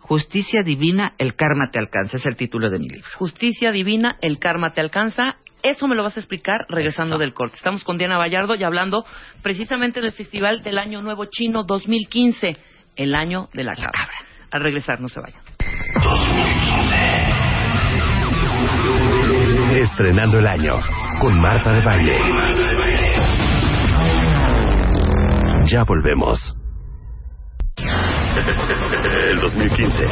Justicia 0.00 0.62
divina, 0.62 1.14
el 1.18 1.34
karma 1.34 1.70
te 1.70 1.78
alcanza, 1.78 2.18
es 2.18 2.26
el 2.26 2.36
título 2.36 2.70
de 2.70 2.78
mi 2.78 2.88
libro. 2.88 3.08
Justicia 3.16 3.72
divina, 3.72 4.16
el 4.20 4.38
karma 4.38 4.74
te 4.74 4.80
alcanza. 4.80 5.36
Eso 5.62 5.88
me 5.88 5.96
lo 5.96 6.02
vas 6.02 6.16
a 6.16 6.20
explicar 6.20 6.66
regresando 6.68 7.14
Eso. 7.16 7.20
del 7.20 7.34
corte. 7.34 7.56
Estamos 7.56 7.84
con 7.84 7.98
Diana 7.98 8.16
Vallardo 8.16 8.54
y 8.54 8.62
hablando 8.62 9.04
precisamente 9.42 10.00
del 10.00 10.12
Festival 10.12 10.62
del 10.62 10.78
Año 10.78 11.02
Nuevo 11.02 11.24
Chino 11.26 11.64
2015, 11.64 12.56
el 12.96 13.14
año 13.14 13.48
de 13.52 13.64
la 13.64 13.74
cabra. 13.74 13.90
cabra. 13.92 14.16
Al 14.50 14.62
regresar, 14.62 15.00
no 15.00 15.08
se 15.08 15.20
vayan. 15.20 15.40
Estrenando 19.74 20.38
el 20.38 20.46
año 20.46 20.74
con 21.20 21.38
Marta 21.40 21.72
de 21.72 21.80
Baile. 21.82 22.18
Ya 25.66 25.84
volvemos. 25.84 26.38
El 29.30 29.40
2015 29.40 30.08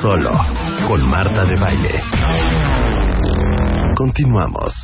Solo 0.00 0.32
con 0.86 1.08
Marta 1.10 1.44
de 1.44 1.60
Baile. 1.60 3.05
Continuamos. 3.96 4.74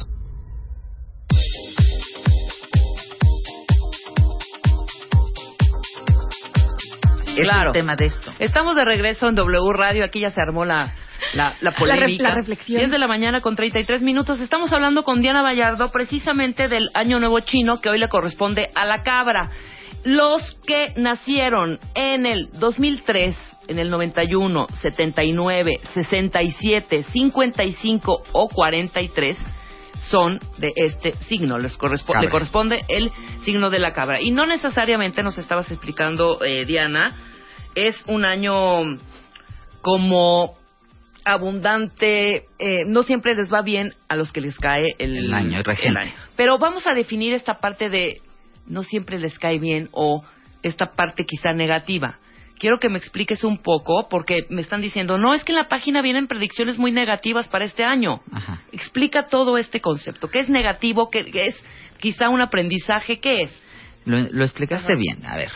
Es 7.36 7.44
Claro. 7.44 7.68
el 7.68 7.72
tema 7.72 7.96
de 7.96 8.06
esto. 8.06 8.30
Estamos 8.38 8.74
de 8.74 8.84
regreso 8.84 9.28
en 9.28 9.34
W 9.34 9.72
Radio. 9.72 10.04
Aquí 10.04 10.20
ya 10.20 10.30
se 10.30 10.40
armó 10.40 10.64
la, 10.64 10.94
la, 11.34 11.54
la 11.60 11.70
polémica. 11.72 12.22
la 12.24 12.34
reflexión. 12.34 12.78
10 12.78 12.90
de 12.90 12.98
la 12.98 13.06
mañana 13.06 13.40
con 13.40 13.56
33 13.56 14.02
minutos. 14.02 14.38
Estamos 14.40 14.72
hablando 14.72 15.02
con 15.02 15.22
Diana 15.22 15.42
Vallardo 15.42 15.90
precisamente 15.90 16.68
del 16.68 16.90
Año 16.94 17.18
Nuevo 17.20 17.40
Chino 17.40 17.80
que 17.80 17.88
hoy 17.88 17.98
le 17.98 18.08
corresponde 18.08 18.68
a 18.74 18.84
la 18.84 19.02
cabra. 19.02 19.50
Los 20.04 20.58
que 20.66 20.92
nacieron 20.96 21.78
en 21.94 22.26
el 22.26 22.50
2003, 22.58 23.36
en 23.68 23.78
el 23.78 23.90
91, 23.90 24.66
79, 24.80 25.72
67, 25.94 27.04
55 27.04 28.22
o 28.32 28.48
43 28.48 29.36
son 30.10 30.40
de 30.58 30.72
este 30.74 31.12
signo, 31.28 31.58
les 31.58 31.76
correspo- 31.78 32.12
Cabra. 32.12 32.22
le 32.22 32.28
corresponde 32.30 32.84
el 32.88 33.10
signo 33.44 33.70
de 33.70 33.78
la 33.78 33.92
cabra. 33.92 34.20
Y 34.20 34.30
no 34.32 34.46
necesariamente 34.46 35.22
nos 35.22 35.38
estabas 35.38 35.70
explicando, 35.70 36.42
eh, 36.44 36.64
Diana, 36.64 37.16
es 37.76 38.02
un 38.08 38.24
año 38.24 38.98
como 39.80 40.54
abundante, 41.24 42.46
eh, 42.58 42.84
no 42.86 43.04
siempre 43.04 43.34
les 43.34 43.52
va 43.52 43.62
bien 43.62 43.94
a 44.08 44.16
los 44.16 44.32
que 44.32 44.40
les 44.40 44.56
cae 44.58 44.94
el, 44.98 45.16
El 45.16 45.34
año 45.34 45.62
regente. 45.62 45.88
el 45.88 45.96
año. 45.96 46.12
Pero 46.36 46.58
vamos 46.58 46.86
a 46.86 46.94
definir 46.94 47.32
esta 47.32 47.54
parte 47.60 47.88
de 47.88 48.20
no 48.66 48.82
siempre 48.82 49.18
les 49.18 49.38
cae 49.38 49.58
bien 49.58 49.88
o 49.92 50.24
esta 50.62 50.92
parte 50.96 51.24
quizá 51.24 51.52
negativa. 51.52 52.18
Quiero 52.62 52.78
que 52.78 52.88
me 52.88 52.98
expliques 52.98 53.42
un 53.42 53.58
poco 53.58 54.06
porque 54.08 54.46
me 54.48 54.60
están 54.62 54.80
diciendo, 54.80 55.18
no, 55.18 55.34
es 55.34 55.42
que 55.42 55.50
en 55.50 55.58
la 55.58 55.66
página 55.66 56.00
vienen 56.00 56.28
predicciones 56.28 56.78
muy 56.78 56.92
negativas 56.92 57.48
para 57.48 57.64
este 57.64 57.82
año. 57.82 58.20
Ajá. 58.30 58.60
Explica 58.70 59.26
todo 59.26 59.58
este 59.58 59.80
concepto. 59.80 60.30
¿Qué 60.30 60.38
es 60.38 60.48
negativo? 60.48 61.10
¿Qué, 61.10 61.24
qué 61.24 61.48
es 61.48 61.56
quizá 61.98 62.28
un 62.28 62.40
aprendizaje? 62.40 63.18
¿Qué 63.18 63.42
es? 63.42 63.62
Lo, 64.04 64.16
lo 64.16 64.44
explicaste 64.44 64.94
bien. 64.94 65.26
A 65.26 65.34
ver, 65.34 65.50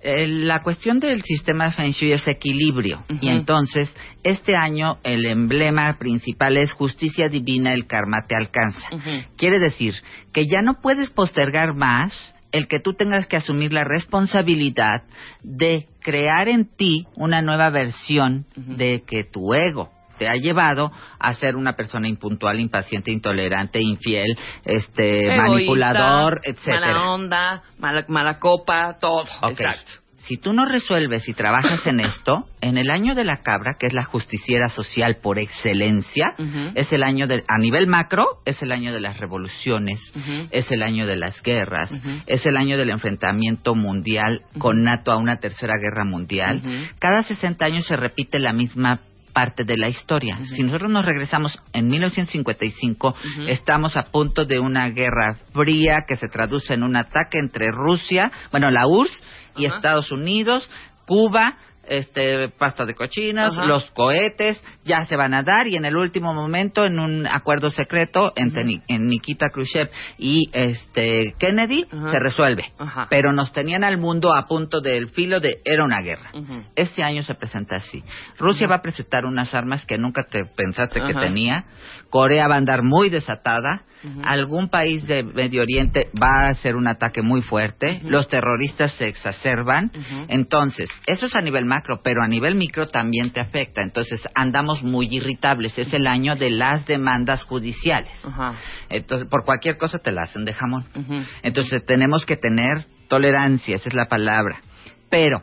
eh, 0.00 0.28
la 0.28 0.62
cuestión 0.62 1.00
del 1.00 1.22
sistema 1.22 1.64
de 1.64 1.72
Feng 1.72 1.90
Shui 1.90 2.12
es 2.12 2.28
equilibrio. 2.28 3.04
Y 3.20 3.30
entonces, 3.30 3.92
este 4.22 4.54
año 4.54 4.98
el 5.02 5.26
emblema 5.26 5.98
principal 5.98 6.56
es 6.56 6.72
justicia 6.72 7.28
divina, 7.28 7.74
el 7.74 7.88
karma 7.88 8.26
te 8.28 8.36
alcanza. 8.36 8.86
Ujú. 8.92 9.10
Quiere 9.36 9.58
decir 9.58 9.96
que 10.32 10.46
ya 10.46 10.62
no 10.62 10.80
puedes 10.80 11.10
postergar 11.10 11.74
más 11.74 12.32
el 12.54 12.68
que 12.68 12.78
tú 12.78 12.94
tengas 12.94 13.26
que 13.26 13.36
asumir 13.36 13.72
la 13.72 13.82
responsabilidad 13.82 15.02
de 15.42 15.88
crear 16.04 16.48
en 16.48 16.66
ti 16.76 17.08
una 17.16 17.42
nueva 17.42 17.70
versión 17.70 18.46
de 18.54 19.02
que 19.04 19.24
tu 19.24 19.54
ego 19.54 19.90
te 20.18 20.28
ha 20.28 20.34
llevado 20.34 20.92
a 21.18 21.34
ser 21.34 21.56
una 21.56 21.72
persona 21.72 22.06
impuntual, 22.06 22.60
impaciente, 22.60 23.10
intolerante, 23.10 23.80
infiel, 23.80 24.38
este, 24.64 25.24
Egoísta, 25.26 25.42
manipulador, 25.42 26.40
etcétera. 26.44 26.80
Mala 26.80 27.10
onda, 27.10 27.62
mala, 27.78 28.04
mala 28.06 28.38
copa, 28.38 28.96
todo. 29.00 29.24
Exacto. 29.48 30.03
Si 30.26 30.38
tú 30.38 30.52
no 30.52 30.64
resuelves 30.64 31.28
y 31.28 31.34
trabajas 31.34 31.86
en 31.86 32.00
esto, 32.00 32.48
en 32.60 32.78
el 32.78 32.90
año 32.90 33.14
de 33.14 33.24
la 33.24 33.42
cabra, 33.42 33.74
que 33.78 33.86
es 33.86 33.92
la 33.92 34.04
justiciera 34.04 34.68
social 34.68 35.18
por 35.22 35.38
excelencia, 35.38 36.34
es 36.74 36.92
el 36.92 37.02
año 37.02 37.26
de, 37.26 37.44
a 37.46 37.58
nivel 37.58 37.86
macro, 37.86 38.26
es 38.46 38.62
el 38.62 38.72
año 38.72 38.92
de 38.92 39.00
las 39.00 39.18
revoluciones, 39.18 40.00
es 40.50 40.70
el 40.70 40.82
año 40.82 41.06
de 41.06 41.16
las 41.16 41.42
guerras, 41.42 41.90
es 42.26 42.46
el 42.46 42.56
año 42.56 42.78
del 42.78 42.90
enfrentamiento 42.90 43.74
mundial 43.74 44.42
con 44.58 44.82
NATO 44.82 45.12
a 45.12 45.16
una 45.16 45.36
tercera 45.36 45.74
guerra 45.76 46.04
mundial. 46.04 46.62
Cada 46.98 47.22
60 47.22 47.64
años 47.64 47.86
se 47.86 47.96
repite 47.96 48.38
la 48.38 48.52
misma 48.52 49.00
parte 49.34 49.64
de 49.64 49.76
la 49.76 49.88
historia. 49.88 50.38
Si 50.54 50.62
nosotros 50.62 50.88
nos 50.90 51.04
regresamos 51.04 51.58
en 51.72 51.88
1955, 51.88 53.08
Ujú. 53.08 53.42
estamos 53.48 53.96
a 53.96 54.04
punto 54.04 54.44
de 54.46 54.60
una 54.60 54.88
guerra 54.90 55.36
fría 55.52 56.04
que 56.06 56.16
se 56.16 56.28
traduce 56.28 56.72
en 56.72 56.84
un 56.84 56.96
ataque 56.96 57.38
entre 57.40 57.70
Rusia, 57.72 58.30
bueno, 58.52 58.70
la 58.70 58.86
URSS 58.86 59.22
y 59.56 59.66
Ajá. 59.66 59.76
Estados 59.76 60.10
Unidos, 60.12 60.68
Cuba, 61.06 61.56
este, 61.86 62.48
pasta 62.48 62.86
de 62.86 62.94
cochinos, 62.94 63.52
Ajá. 63.58 63.66
los 63.66 63.90
cohetes 63.90 64.58
ya 64.86 65.04
se 65.04 65.16
van 65.16 65.34
a 65.34 65.42
dar 65.42 65.66
y 65.68 65.76
en 65.76 65.84
el 65.84 65.98
último 65.98 66.32
momento 66.32 66.86
en 66.86 66.98
un 66.98 67.26
acuerdo 67.26 67.68
secreto 67.68 68.32
entre 68.36 68.64
Ni- 68.64 68.80
en 68.88 69.06
Nikita 69.08 69.50
Khrushchev 69.50 69.90
y 70.16 70.48
este 70.54 71.34
Kennedy 71.38 71.84
Ajá. 71.92 72.10
se 72.10 72.18
resuelve. 72.20 72.72
Ajá. 72.78 73.06
Pero 73.10 73.34
nos 73.34 73.52
tenían 73.52 73.84
al 73.84 73.98
mundo 73.98 74.34
a 74.34 74.46
punto 74.46 74.80
del 74.80 75.10
filo 75.10 75.40
de 75.40 75.58
era 75.62 75.84
una 75.84 76.00
guerra. 76.00 76.30
Este 76.74 77.02
año 77.02 77.22
se 77.22 77.34
presenta 77.34 77.76
así. 77.76 78.02
Rusia 78.38 78.66
va 78.66 78.76
a 78.76 78.82
presentar 78.82 79.26
unas 79.26 79.52
armas 79.54 79.84
que 79.84 79.98
nunca 79.98 80.24
te 80.24 80.46
pensaste 80.46 81.02
que 81.02 81.12
tenía. 81.12 81.66
Corea 82.14 82.46
va 82.46 82.54
a 82.54 82.58
andar 82.58 82.84
muy 82.84 83.10
desatada. 83.10 83.82
Algún 84.22 84.68
país 84.68 85.04
de 85.04 85.24
Medio 85.24 85.62
Oriente 85.62 86.10
va 86.14 86.42
a 86.42 86.48
hacer 86.50 86.76
un 86.76 86.86
ataque 86.86 87.22
muy 87.22 87.42
fuerte. 87.42 88.00
Los 88.04 88.28
terroristas 88.28 88.92
se 88.92 89.08
exacerban. 89.08 89.90
Entonces, 90.28 90.88
eso 91.06 91.26
es 91.26 91.34
a 91.34 91.40
nivel 91.40 91.64
macro, 91.64 92.02
pero 92.04 92.22
a 92.22 92.28
nivel 92.28 92.54
micro 92.54 92.86
también 92.86 93.30
te 93.30 93.40
afecta. 93.40 93.82
Entonces, 93.82 94.20
andamos 94.32 94.84
muy 94.84 95.08
irritables. 95.10 95.76
Es 95.76 95.92
el 95.92 96.06
año 96.06 96.36
de 96.36 96.50
las 96.50 96.86
demandas 96.86 97.42
judiciales. 97.42 98.16
Entonces, 98.90 99.26
por 99.28 99.44
cualquier 99.44 99.76
cosa 99.76 99.98
te 99.98 100.12
la 100.12 100.22
hacen 100.22 100.44
de 100.44 100.54
jamón. 100.54 100.84
Entonces 101.42 101.84
tenemos 101.84 102.24
que 102.24 102.36
tener 102.36 102.86
tolerancia, 103.08 103.74
esa 103.74 103.88
es 103.88 103.94
la 103.96 104.08
palabra. 104.08 104.60
Pero 105.10 105.42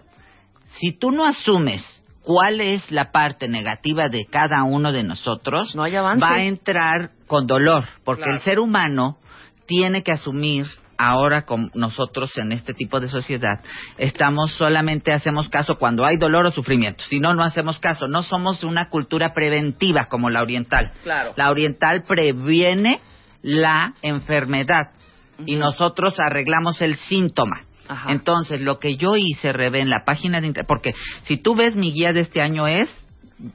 si 0.79 0.97
tú 0.97 1.11
no 1.11 1.25
asumes 1.25 1.83
cuál 2.23 2.61
es 2.61 2.89
la 2.91 3.11
parte 3.11 3.47
negativa 3.47 4.09
de 4.09 4.25
cada 4.25 4.63
uno 4.63 4.91
de 4.91 5.03
nosotros, 5.03 5.75
No 5.75 5.83
hay 5.83 5.95
avance. 5.95 6.21
va 6.23 6.35
a 6.35 6.43
entrar 6.43 7.11
con 7.27 7.47
dolor, 7.47 7.85
porque 8.03 8.23
Claro. 8.23 8.37
el 8.37 8.43
ser 8.43 8.59
humano 8.59 9.17
tiene 9.67 10.03
que 10.03 10.11
asumir 10.11 10.65
ahora 10.97 11.45
con 11.47 11.71
nosotros 11.73 12.37
en 12.37 12.51
este 12.51 12.75
tipo 12.75 12.99
de 12.99 13.09
sociedad 13.09 13.61
estamos 13.97 14.51
solamente 14.51 15.11
hacemos 15.11 15.49
caso 15.49 15.79
cuando 15.79 16.05
hay 16.05 16.17
dolor 16.17 16.45
o 16.45 16.51
sufrimiento 16.51 17.03
si 17.09 17.19
no 17.19 17.33
no 17.33 17.41
hacemos 17.43 17.79
caso 17.79 18.07
no 18.07 18.21
somos 18.21 18.63
una 18.63 18.87
cultura 18.87 19.33
preventiva 19.33 20.05
como 20.05 20.29
la 20.29 20.43
oriental 20.43 20.91
Claro. 21.01 21.33
la 21.37 21.49
oriental 21.49 22.03
previene 22.03 22.99
la 23.41 23.95
enfermedad 24.03 24.91
y 25.47 25.55
nosotros 25.55 26.19
arreglamos 26.19 26.79
el 26.83 26.95
síntoma. 26.97 27.61
Ajá. 27.91 28.11
Entonces, 28.11 28.61
lo 28.61 28.79
que 28.79 28.95
yo 28.95 29.17
hice, 29.17 29.51
Rebe, 29.51 29.81
en 29.81 29.89
la 29.89 30.05
página 30.05 30.39
de 30.39 30.47
internet, 30.47 30.67
porque 30.67 30.93
si 31.23 31.37
tú 31.37 31.55
ves 31.55 31.75
mi 31.75 31.91
guía 31.91 32.13
de 32.13 32.21
este 32.21 32.41
año 32.41 32.67
es 32.67 32.89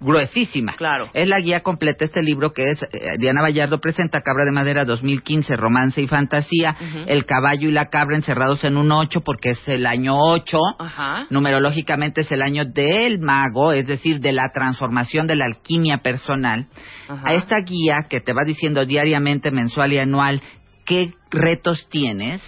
gruesísima. 0.01 0.75
Claro. 0.77 1.09
Es 1.15 1.29
la 1.29 1.41
guía 1.41 1.63
completa, 1.63 2.05
este 2.05 2.23
libro 2.23 2.53
que 2.53 2.71
es 2.71 2.83
eh, 2.83 3.17
Diana 3.19 3.41
Vallardo 3.41 3.81
presenta 3.81 4.21
Cabra 4.21 4.45
de 4.45 4.51
Madera 4.51 4.85
2015, 4.85 5.57
Romance 5.57 6.01
y 6.03 6.09
Fantasía. 6.09 6.77
El 7.07 7.25
caballo 7.25 7.69
y 7.69 7.73
la 7.73 7.87
cabra 7.87 8.17
encerrados 8.17 8.65
en 8.65 8.77
un 8.77 8.91
8 8.91 9.21
porque 9.21 9.51
es 9.51 9.69
el 9.69 9.87
año 9.87 10.17
8. 10.19 10.59
Ajá. 10.79 11.27
Numerológicamente 11.31 12.23
es 12.23 12.33
el 12.33 12.43
año 12.43 12.65
del 12.65 13.21
mago, 13.21 13.73
es 13.73 13.87
decir, 13.87 14.21
de 14.21 14.33
la 14.33 14.51
transformación 14.53 15.27
de 15.27 15.37
la 15.37 15.45
alquimia 15.45 15.99
personal. 15.99 16.67
Ajá. 17.09 17.23
A 17.25 17.35
esta 17.35 17.61
guía 17.61 18.07
que 18.09 18.21
te 18.21 18.33
va 18.33 18.45
diciendo 18.45 18.85
diariamente, 18.85 19.51
mensual 19.51 19.93
y 19.93 19.99
anual 19.99 20.43
qué 20.85 21.13
retos 21.37 21.89
tienes, 21.89 22.43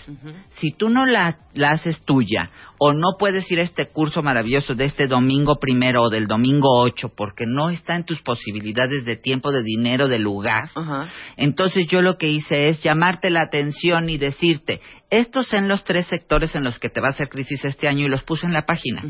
si 0.57 0.72
tú 0.72 0.88
no 0.88 1.07
la, 1.07 1.38
la 1.55 1.70
haces 1.70 2.01
tuya 2.03 2.51
o 2.79 2.93
no 2.93 3.17
puedes 3.19 3.51
ir 3.51 3.61
a 3.61 3.62
este 3.62 3.88
curso 3.88 4.23
maravilloso 4.23 4.75
de 4.75 4.85
este 4.87 5.07
domingo 5.07 5.59
primero 5.59 6.03
o 6.03 6.11
del 6.11 6.27
domingo 6.27 6.69
8 6.81 7.12
porque 7.17 7.45
no 7.47 7.71
está 7.71 7.97
en 7.97 8.05
tus 8.05 8.21
posibilidades 8.23 9.05
de 9.05 9.17
tiempo, 9.17 9.53
de 9.53 9.62
dinero, 9.62 10.09
de 10.09 10.19
lugar, 10.19 10.71
Ajá. 10.75 11.09
entonces 11.37 11.87
yo 11.88 12.03
lo 12.03 12.17
que 12.19 12.29
hice 12.29 12.69
es 12.69 12.83
llamarte 12.83 13.31
la 13.31 13.43
atención 13.43 14.09
y 14.11 14.19
decirte, 14.19 14.81
estos 15.11 15.47
son 15.49 15.69
los 15.69 15.85
tres 15.85 16.07
sectores 16.07 16.55
en 16.55 16.64
los 16.64 16.79
que 16.79 16.91
te 16.91 17.01
va 17.01 17.09
a 17.09 17.11
hacer 17.11 17.29
crisis 17.29 17.64
este 17.64 17.88
año 17.88 18.05
y 18.05 18.09
los 18.09 18.25
puse 18.25 18.47
en 18.47 18.53
la 18.53 18.67
página. 18.67 19.03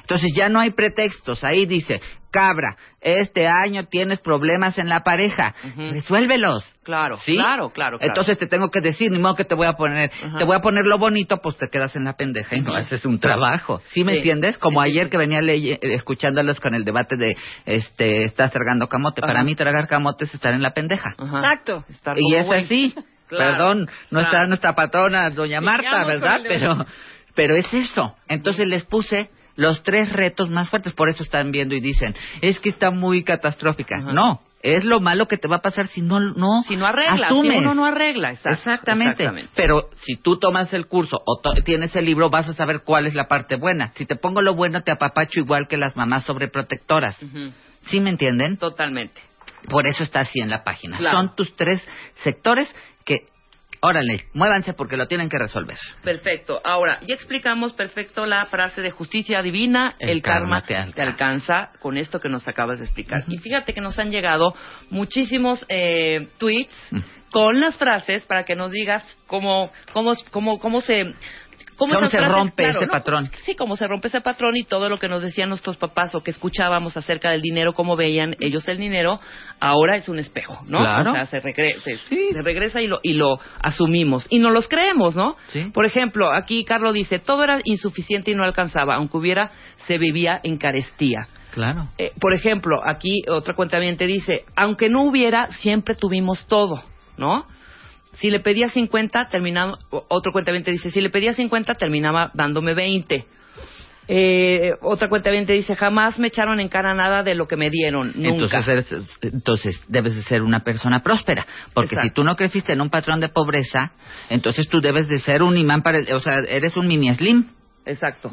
Entonces 0.00 0.32
ya 0.36 0.48
no 0.50 0.60
hay 0.60 0.70
pretextos, 0.72 1.42
ahí 1.44 1.64
dice, 1.64 2.00
cabra, 2.30 2.76
este 3.00 3.48
año 3.48 3.84
tienes 3.86 4.20
problemas 4.20 4.76
en 4.78 4.90
la 4.90 5.00
pareja, 5.02 5.54
Ujú. 5.64 5.92
resuélvelos. 5.92 6.64
Claro, 6.82 7.18
¿Sí? 7.24 7.34
claro, 7.36 7.70
claro, 7.70 7.98
claro. 7.98 8.00
Entonces 8.00 8.36
te 8.38 8.46
tengo 8.46 8.70
que 8.70 8.80
decir, 8.82 9.10
ni 9.10 9.18
modo 9.18 9.34
que 9.34 9.44
te 9.46 9.54
voy 9.54 9.66
a 9.66 9.72
poner, 9.72 10.10
te 10.36 10.44
voy 10.44 10.54
a 10.56 10.60
poner 10.60 10.84
lo 10.84 10.98
bonito, 10.98 11.38
pues 11.38 11.56
te 11.56 11.68
quedas 11.68 11.96
en 11.96 12.04
la 12.04 12.12
pendeja 12.16 12.54
y 12.54 12.60
no 12.60 12.74
haces 12.74 13.04
un 13.06 13.15
trabajo. 13.20 13.80
¿Sí 13.86 14.04
me 14.04 14.12
Sí. 14.12 14.18
entiendes? 14.18 14.58
Como 14.58 14.82
Sí, 14.82 14.86
sí, 14.86 14.92
ayer 14.92 15.04
sí. 15.06 15.10
que 15.10 15.16
venía 15.18 15.40
eh, 15.40 15.78
escuchándolos 15.82 16.60
con 16.60 16.74
el 16.74 16.84
debate 16.84 17.16
de, 17.16 17.36
este, 17.64 18.24
estás 18.24 18.50
tragando 18.52 18.88
camote. 18.88 19.20
Ajá. 19.22 19.28
Para 19.28 19.44
mí 19.44 19.54
tragar 19.54 19.88
camote 19.88 20.24
es 20.26 20.34
estar 20.34 20.54
en 20.54 20.62
la 20.62 20.70
pendeja. 20.74 21.14
Ajá. 21.18 21.38
Exacto. 21.38 21.84
Estar 21.88 22.16
Y 22.18 22.34
es 22.34 22.50
así. 22.50 22.94
Claro, 23.28 23.56
Perdón, 23.56 23.88
no 24.12 24.20
está 24.20 24.46
nuestra 24.46 24.76
patrona, 24.76 25.30
doña 25.30 25.60
Marta, 25.60 26.04
¿verdad? 26.04 26.42
Pero, 26.46 26.86
pero 27.34 27.56
es 27.56 27.66
eso. 27.74 28.14
Entonces 28.28 28.68
les 28.68 28.84
puse 28.84 29.30
los 29.56 29.82
tres 29.82 30.10
retos 30.12 30.48
más 30.48 30.70
fuertes. 30.70 30.92
Por 30.92 31.08
eso 31.08 31.24
están 31.24 31.50
viendo 31.50 31.74
y 31.74 31.80
dicen, 31.80 32.14
es 32.40 32.60
que 32.60 32.68
está 32.68 32.92
muy 32.92 33.24
catastrófica. 33.24 33.96
Ajá. 33.96 34.12
No, 34.12 34.42
es 34.62 34.84
lo 34.84 35.00
malo 35.00 35.28
que 35.28 35.36
te 35.36 35.46
va 35.48 35.56
a 35.56 35.62
pasar 35.62 35.86
si 35.88 36.00
no, 36.02 36.18
no 36.18 36.62
Si 36.66 36.76
no 36.76 36.86
arregla, 36.86 37.26
asumes. 37.26 37.52
si 37.52 37.58
uno 37.58 37.74
no 37.74 37.84
arregla. 37.84 38.30
Exactamente. 38.32 39.12
exactamente. 39.12 39.50
Pero 39.54 39.88
si 40.02 40.16
tú 40.16 40.38
tomas 40.38 40.72
el 40.72 40.86
curso 40.86 41.22
o 41.24 41.40
to- 41.40 41.54
tienes 41.64 41.94
el 41.94 42.04
libro, 42.06 42.30
vas 42.30 42.48
a 42.48 42.54
saber 42.54 42.80
cuál 42.84 43.06
es 43.06 43.14
la 43.14 43.28
parte 43.28 43.56
buena. 43.56 43.92
Si 43.94 44.06
te 44.06 44.16
pongo 44.16 44.42
lo 44.42 44.54
bueno, 44.54 44.82
te 44.82 44.90
apapacho 44.90 45.38
igual 45.40 45.68
que 45.68 45.76
las 45.76 45.96
mamás 45.96 46.24
sobreprotectoras. 46.24 47.16
¿Sí 47.88 48.00
me 48.00 48.10
entienden? 48.10 48.56
Totalmente. 48.56 49.20
Por 49.68 49.86
eso 49.86 50.02
está 50.02 50.20
así 50.20 50.40
en 50.40 50.50
la 50.50 50.64
página. 50.64 50.96
Claro. 50.96 51.16
Son 51.18 51.36
tus 51.36 51.54
tres 51.56 51.82
sectores 52.24 52.68
órale, 53.80 54.26
muévanse 54.34 54.72
porque 54.72 54.96
lo 54.96 55.06
tienen 55.06 55.28
que 55.28 55.38
resolver. 55.38 55.76
Perfecto. 56.02 56.60
Ahora, 56.64 56.98
ya 57.06 57.14
explicamos 57.14 57.72
perfecto 57.72 58.26
la 58.26 58.46
frase 58.46 58.80
de 58.80 58.90
justicia 58.90 59.42
divina, 59.42 59.94
el, 59.98 60.10
El 60.10 60.22
karma, 60.22 60.62
karma 60.62 60.66
te 60.66 60.74
alcanza. 60.76 60.94
te 60.94 61.02
alcanza 61.02 61.70
con 61.80 61.96
esto 61.96 62.20
que 62.20 62.28
nos 62.28 62.46
acabas 62.48 62.78
de 62.78 62.84
explicar. 62.84 63.24
Y 63.28 63.38
fíjate 63.38 63.72
que 63.72 63.80
nos 63.80 63.98
han 63.98 64.10
llegado 64.10 64.54
muchísimos 64.90 65.64
eh, 65.68 66.28
tweets 66.38 66.74
con 67.30 67.60
las 67.60 67.76
frases 67.76 68.24
para 68.26 68.44
que 68.44 68.54
nos 68.54 68.70
digas 68.70 69.02
cómo, 69.26 69.70
cómo, 69.92 70.14
cómo, 70.30 70.58
cómo 70.58 70.80
se... 70.80 71.14
¿Cómo 71.76 71.92
se 71.94 72.08
frases, 72.08 72.28
rompe 72.28 72.62
claro, 72.62 72.78
ese 72.78 72.86
¿no? 72.86 72.92
patrón? 72.92 73.30
Sí, 73.44 73.54
cómo 73.54 73.76
se 73.76 73.86
rompe 73.86 74.08
ese 74.08 74.20
patrón 74.20 74.56
y 74.56 74.64
todo 74.64 74.88
lo 74.88 74.98
que 74.98 75.08
nos 75.08 75.22
decían 75.22 75.48
nuestros 75.50 75.76
papás 75.76 76.14
o 76.14 76.22
que 76.22 76.30
escuchábamos 76.30 76.96
acerca 76.96 77.30
del 77.30 77.42
dinero, 77.42 77.74
cómo 77.74 77.96
veían 77.96 78.34
ellos 78.40 78.66
el 78.68 78.78
dinero, 78.78 79.20
ahora 79.60 79.96
es 79.96 80.08
un 80.08 80.18
espejo, 80.18 80.58
¿no? 80.66 80.78
Claro. 80.78 81.10
O 81.10 81.14
sea, 81.14 81.26
se, 81.26 81.42
regre- 81.42 81.78
se- 81.82 81.98
se 82.32 82.42
regresa 82.42 82.80
y 82.80 82.86
lo, 82.86 83.00
y 83.02 83.12
lo 83.14 83.38
asumimos. 83.62 84.26
Y 84.30 84.38
no 84.38 84.50
los 84.50 84.68
creemos, 84.68 85.16
¿no? 85.16 85.36
Sí. 85.48 85.70
Por 85.74 85.84
ejemplo, 85.84 86.32
aquí 86.32 86.64
Carlos 86.64 86.94
dice, 86.94 87.18
todo 87.18 87.44
era 87.44 87.58
insuficiente 87.64 88.30
y 88.30 88.34
no 88.34 88.44
alcanzaba, 88.44 88.94
aunque 88.96 89.16
hubiera, 89.18 89.50
se 89.86 89.98
vivía 89.98 90.40
en 90.42 90.56
carestía. 90.56 91.28
Claro. 91.52 91.88
Eh, 91.98 92.12
por 92.20 92.34
ejemplo, 92.34 92.80
aquí 92.84 93.22
otra 93.28 93.54
cuenta 93.54 93.78
dice, 93.78 94.44
aunque 94.56 94.88
no 94.88 95.02
hubiera, 95.02 95.48
siempre 95.48 95.94
tuvimos 95.94 96.46
todo, 96.46 96.84
¿no? 97.16 97.46
Si 98.18 98.30
le 98.30 98.40
pedía 98.40 98.68
50, 98.68 99.28
terminaba, 99.28 99.78
otro 99.90 100.32
cuenta 100.32 100.52
dice, 100.52 100.90
si 100.90 101.00
le 101.00 101.10
pedía 101.10 101.32
50, 101.34 101.74
terminaba 101.74 102.30
dándome 102.34 102.74
20. 102.74 103.26
Eh, 104.08 104.72
otra 104.82 105.08
cuenta 105.08 105.30
dice, 105.30 105.74
jamás 105.74 106.18
me 106.20 106.28
echaron 106.28 106.60
en 106.60 106.68
cara 106.68 106.94
nada 106.94 107.24
de 107.24 107.34
lo 107.34 107.48
que 107.48 107.56
me 107.56 107.70
dieron, 107.70 108.12
nunca. 108.14 108.28
Entonces, 108.56 108.68
eres- 108.68 109.18
entonces 109.22 109.80
debes 109.88 110.14
de 110.14 110.22
ser 110.22 110.42
una 110.42 110.60
persona 110.60 111.02
próspera, 111.02 111.44
porque 111.74 111.96
Exacto. 111.96 112.08
si 112.08 112.14
tú 112.14 112.24
no 112.24 112.36
creciste 112.36 112.72
en 112.72 112.80
un 112.80 112.88
patrón 112.88 113.18
de 113.20 113.28
pobreza, 113.28 113.92
entonces 114.30 114.68
tú 114.68 114.80
debes 114.80 115.08
de 115.08 115.18
ser 115.18 115.42
un 115.42 115.58
imán 115.58 115.82
para 115.82 115.98
el, 115.98 116.12
o 116.12 116.20
sea, 116.20 116.38
eres 116.48 116.76
un 116.76 116.86
mini 116.86 117.12
slim. 117.14 117.48
Exacto. 117.84 118.32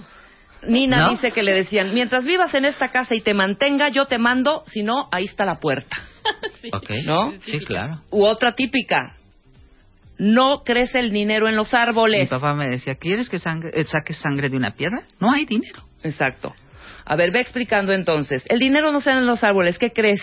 Nina 0.68 1.00
¿No? 1.00 1.10
dice 1.10 1.32
que 1.32 1.42
le 1.44 1.54
decían, 1.54 1.94
mientras 1.94 2.24
vivas 2.24 2.54
en 2.54 2.66
esta 2.66 2.90
casa 2.90 3.16
y 3.16 3.22
te 3.22 3.34
mantenga, 3.34 3.90
yo 3.90 4.06
te 4.06 4.18
mando, 4.20 4.64
si 4.68 4.84
no, 4.84 5.10
ahí 5.12 5.26
está 5.26 5.44
la 5.44 5.60
puerta. 5.60 5.98
¿Ok? 6.72 6.90
¿No? 7.06 7.34
Sí, 7.42 7.60
claro. 7.62 8.00
U 8.12 8.24
otra 8.26 8.54
típica, 8.54 9.16
no 10.18 10.64
crece 10.64 11.00
el 11.00 11.12
dinero 11.12 11.48
en 11.48 11.56
los 11.56 11.72
Mi 11.74 11.80
árboles. 11.80 12.30
papá 12.30 12.54
me 12.54 12.70
decía, 12.70 12.96
¿quieres 12.96 13.30
que 13.30 13.40
sangre, 13.40 13.72
eh, 13.74 13.86
saques 13.86 14.18
sangre 14.18 14.50
de 14.50 14.58
una 14.58 14.72
piedra? 14.72 15.04
No 15.20 15.32
hay 15.32 15.46
dinero. 15.46 15.84
Exacto. 16.04 16.54
A 17.06 17.16
ver, 17.16 17.32
ve 17.32 17.40
explicando 17.42 17.92
entonces. 17.94 18.44
El 18.48 18.60
dinero 18.60 18.92
no 18.92 19.00
da 19.02 19.18
en 19.18 19.26
los 19.26 19.44
árboles. 19.44 19.78
¿Qué 19.78 19.92
crees? 19.92 20.22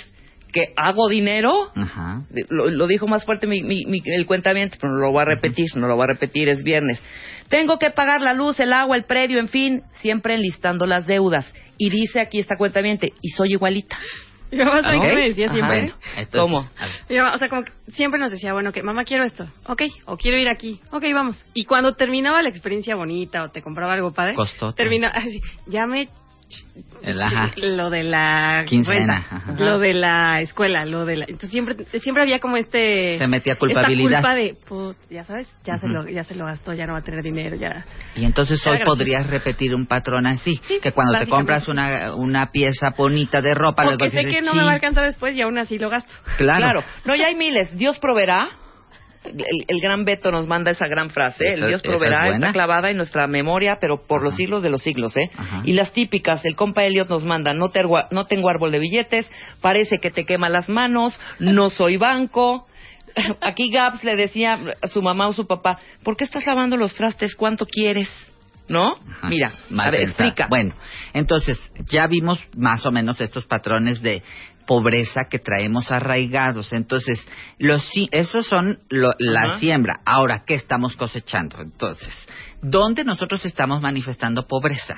¿Que 0.53 0.73
hago 0.77 1.09
dinero? 1.09 1.71
Ajá. 1.77 2.23
Lo, 2.49 2.69
lo 2.71 2.87
dijo 2.87 3.07
más 3.07 3.25
fuerte 3.25 3.47
mi, 3.47 3.63
mi- 3.63 3.85
mi- 3.87 4.03
el 4.07 4.27
cuentamiento, 4.27 4.79
pero 4.81 4.93
no 4.95 4.99
lo 5.01 5.13
voy 5.13 5.23
a 5.23 5.25
repetir, 5.27 5.67
no 5.77 5.87
lo 5.87 5.95
voy 5.97 6.05
a 6.05 6.09
repetir, 6.09 6.49
es 6.49 6.63
viernes. 6.65 7.01
Tengo 7.49 7.79
que 7.79 7.91
pagar 7.91 8.21
la 8.23 8.33
luz, 8.33 8.59
el 8.61 8.73
agua, 8.73 8.97
el 8.97 9.05
predio, 9.05 9.39
en 9.39 9.49
fin, 9.49 9.83
siempre 10.01 10.35
enlistando 10.35 10.87
las 10.87 11.07
deudas. 11.07 11.53
Y 11.79 11.91
dice 11.91 12.21
aquí 12.21 12.39
esta 12.39 12.57
cuentamiento, 12.57 13.07
y 13.07 13.29
soy 13.31 13.53
igualita. 13.53 13.99
Mi 14.53 14.59
mamá 14.59 14.83
sabe 14.83 14.97
¿Ok? 14.99 15.03
qué 15.05 15.15
me 15.15 15.29
decía 15.29 15.47
Ajá. 15.47 15.55
siempre. 15.55 15.77
Bueno, 15.81 15.95
entonces, 16.17 16.41
¿Cómo? 16.41 16.71
Mi 17.09 17.17
mamá, 17.17 17.35
o 17.35 17.39
sea, 17.39 17.49
como 17.49 17.63
que 17.65 17.73
siempre 17.93 18.19
nos 18.21 18.33
decía, 18.33 18.53
bueno, 18.53 18.73
que 18.73 18.83
mamá 18.83 19.05
quiero 19.05 19.25
esto, 19.25 19.47
ok, 19.67 19.83
o 20.07 20.17
quiero 20.17 20.39
ir 20.39 20.49
aquí, 20.49 20.81
ok, 20.91 21.05
vamos. 21.15 21.45
Y 21.55 21.65
cuando 21.65 21.95
terminaba 21.95 22.43
la 22.43 22.49
experiencia 22.49 22.97
bonita 22.97 23.45
o 23.45 23.49
te 23.51 23.63
compraba 23.63 23.93
algo 23.95 24.13
padre, 24.13 24.35
Costote. 24.35 24.77
termina 24.77 25.09
así, 25.15 25.41
ya 25.67 25.87
me 25.87 26.09
Ajá. 27.23 27.51
lo 27.57 27.89
de 27.91 28.05
la 28.05 28.65
Quincena, 28.67 29.25
lo 29.59 29.79
de 29.79 29.95
la 29.95 30.41
escuela, 30.43 30.85
lo 30.85 31.07
de 31.07 31.17
la 31.17 31.25
entonces 31.25 31.51
siempre 31.51 31.77
siempre 32.01 32.23
había 32.23 32.39
como 32.41 32.57
este 32.59 33.17
Se 33.19 33.27
metía 33.27 33.57
culpabilidad. 33.57 34.19
esta 34.19 34.29
culpa 34.29 34.35
de 34.35 34.55
"Put, 34.69 34.97
ya 35.11 35.25
sabes, 35.25 35.49
ya 35.65 35.79
se 35.79 35.87
Ujú. 35.87 35.95
lo 35.95 36.09
ya 36.09 36.25
se 36.25 36.35
lo 36.35 36.45
gastó, 36.47 36.73
ya 36.75 36.87
no 36.87 36.93
va 36.93 36.99
a 36.99 37.03
tener 37.03 37.23
dinero, 37.23 37.57
ya. 37.57 37.85
Y 38.17 38.25
entonces 38.25 38.59
hoy 38.67 38.75
gracioso. 38.77 38.99
podrías 38.99 39.27
repetir 39.29 39.75
un 39.75 39.87
patrón 39.87 40.27
así, 40.27 40.61
Sí, 40.69 40.79
que 40.83 40.93
cuando 40.93 41.19
te 41.19 41.27
compras 41.27 41.69
una, 41.69 42.15
una 42.15 42.51
pieza 42.53 42.91
bonita 42.97 43.41
de 43.41 43.55
ropa, 43.55 43.83
luego 43.85 43.99
Porque 43.99 44.11
sé 44.11 44.19
dices, 44.21 44.35
que 44.37 44.43
no 44.43 44.55
me 44.55 44.63
va 44.65 44.71
a 44.71 44.75
alcanzar 44.75 45.05
después 45.05 45.35
y 45.35 45.41
aún 45.43 45.57
así 45.59 45.79
lo 45.79 45.89
gasto. 45.89 46.13
Claro. 46.37 46.83
No, 47.05 47.15
ya 47.17 47.27
hay 47.29 47.35
miles. 47.35 47.77
Dios 47.79 47.99
proveerá. 47.99 48.51
El, 49.25 49.65
el 49.69 49.81
gran 49.81 50.05
Beto 50.05 50.31
nos 50.31 50.47
manda 50.47 50.71
esa 50.71 50.87
gran 50.87 51.11
frase. 51.11 51.53
El 51.53 51.67
Dios 51.67 51.75
es 51.75 51.83
proveerá 51.83 52.29
está 52.29 52.53
clavada 52.53 52.91
en 52.91 52.97
nuestra 52.97 53.27
memoria, 53.27 53.79
pero 53.81 54.07
por 54.07 54.23
los 54.23 54.35
siglos 54.35 54.63
de 54.63 54.71
los 54.71 54.83
siglos, 54.83 55.17
¿eh? 55.17 55.31
Ajá. 55.37 55.63
Y 55.65 55.75
las 55.75 55.93
típicas, 55.93 56.45
el 56.45 56.57
compa 56.57 56.85
Elliot 56.85 57.09
nos 57.09 57.25
manda, 57.25 57.53
no, 57.53 57.69
te 57.69 57.83
no 58.11 58.27
tengo 58.27 58.49
árbol 58.49 58.73
de 58.73 58.79
billetes, 58.79 59.31
parece 59.61 59.99
que 59.99 60.11
te 60.11 60.25
quema 60.25 60.49
las 60.49 60.69
manos, 60.69 61.19
no 61.39 61.71
soy 61.71 61.97
banco. 61.99 62.67
Aquí 63.41 63.71
Gabs 63.71 64.05
le 64.05 64.17
decía 64.17 64.59
a 64.81 64.89
su 64.89 65.03
mamá 65.03 65.29
o 65.29 65.33
su 65.33 65.47
papá, 65.47 65.79
¿por 66.03 66.17
qué 66.17 66.25
estás 66.25 66.47
lavando 66.47 66.77
los 66.77 66.95
trastes? 66.95 67.35
¿Cuánto 67.35 67.67
quieres? 67.67 68.09
¿No? 68.69 68.93
Ajá. 68.93 69.29
Mira, 69.29 69.53
a 69.77 69.91
ver, 69.91 70.03
explica. 70.03 70.47
Bueno, 70.49 70.77
entonces 71.13 71.59
ya 71.89 72.07
vimos 72.07 72.39
más 72.57 72.87
o 72.87 72.93
menos 72.93 73.21
estos 73.21 73.45
patrones 73.45 74.01
de 74.01 74.23
pobreza 74.71 75.25
que 75.29 75.41
traemos 75.41 75.91
arraigados. 75.91 76.73
Entonces, 76.73 77.27
los 77.59 77.83
esos 78.13 78.47
son 78.47 78.79
lo- 78.89 79.15
la 79.19 79.59
siembra. 79.59 79.99
Ahora, 80.07 80.45
¿qué 80.47 80.55
estamos 80.55 80.95
cosechando? 80.97 81.61
Entonces, 81.61 82.15
¿dónde 82.63 83.03
nosotros 83.05 83.45
estamos 83.45 83.83
manifestando 83.83 84.47
pobreza? 84.47 84.95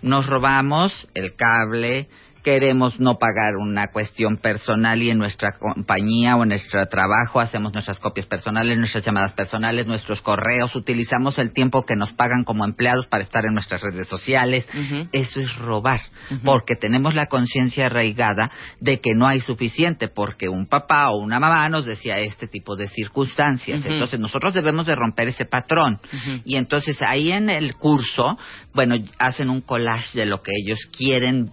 Nos 0.00 0.24
robamos 0.24 1.06
el 1.12 1.36
cable, 1.36 2.08
queremos 2.46 3.00
no 3.00 3.18
pagar 3.18 3.56
una 3.56 3.88
cuestión 3.88 4.36
personal 4.36 5.02
y 5.02 5.10
en 5.10 5.18
nuestra 5.18 5.58
compañía 5.58 6.36
o 6.36 6.44
en 6.44 6.50
nuestro 6.50 6.86
trabajo 6.86 7.40
hacemos 7.40 7.72
nuestras 7.72 7.98
copias 7.98 8.28
personales, 8.28 8.78
nuestras 8.78 9.04
llamadas 9.04 9.32
personales, 9.32 9.88
nuestros 9.88 10.22
correos, 10.22 10.76
utilizamos 10.76 11.40
el 11.40 11.52
tiempo 11.52 11.84
que 11.84 11.96
nos 11.96 12.12
pagan 12.12 12.44
como 12.44 12.64
empleados 12.64 13.08
para 13.08 13.24
estar 13.24 13.44
en 13.46 13.54
nuestras 13.54 13.82
redes 13.82 14.06
sociales. 14.06 14.64
Eso 15.10 15.40
es 15.40 15.56
robar, 15.56 16.02
porque 16.44 16.76
tenemos 16.76 17.16
la 17.16 17.26
conciencia 17.26 17.86
arraigada 17.86 18.52
de 18.78 19.00
que 19.00 19.16
no 19.16 19.26
hay 19.26 19.40
suficiente, 19.40 20.06
porque 20.06 20.48
un 20.48 20.68
papá 20.68 21.10
o 21.10 21.18
una 21.18 21.40
mamá 21.40 21.68
nos 21.68 21.84
decía 21.84 22.20
este 22.20 22.46
tipo 22.46 22.76
de 22.76 22.86
circunstancias. 22.86 23.84
Entonces 23.84 24.20
nosotros 24.20 24.54
debemos 24.54 24.86
de 24.86 24.94
romper 24.94 25.26
ese 25.26 25.46
patrón. 25.46 25.98
Y 26.44 26.54
entonces 26.54 27.02
ahí 27.02 27.32
en 27.32 27.50
el 27.50 27.74
curso, 27.74 28.38
bueno, 28.72 28.94
hacen 29.18 29.50
un 29.50 29.62
collage 29.62 30.16
de 30.16 30.26
lo 30.26 30.42
que 30.42 30.52
ellos 30.54 30.78
quieren 30.96 31.50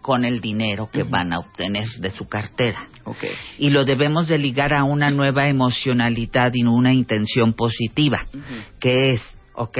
con 0.00 0.24
el 0.24 0.40
dinero 0.40 0.88
que 0.90 1.02
van 1.02 1.32
a 1.32 1.38
obtener 1.38 1.88
de 1.98 2.10
su 2.10 2.28
cartera. 2.28 2.86
Y 3.58 3.70
lo 3.70 3.84
debemos 3.84 4.28
de 4.28 4.38
ligar 4.38 4.72
a 4.72 4.84
una 4.84 5.10
nueva 5.10 5.48
emocionalidad 5.48 6.52
y 6.54 6.64
una 6.64 6.92
intención 6.92 7.52
positiva, 7.52 8.26
que 8.78 9.12
es, 9.12 9.22
ok, 9.54 9.78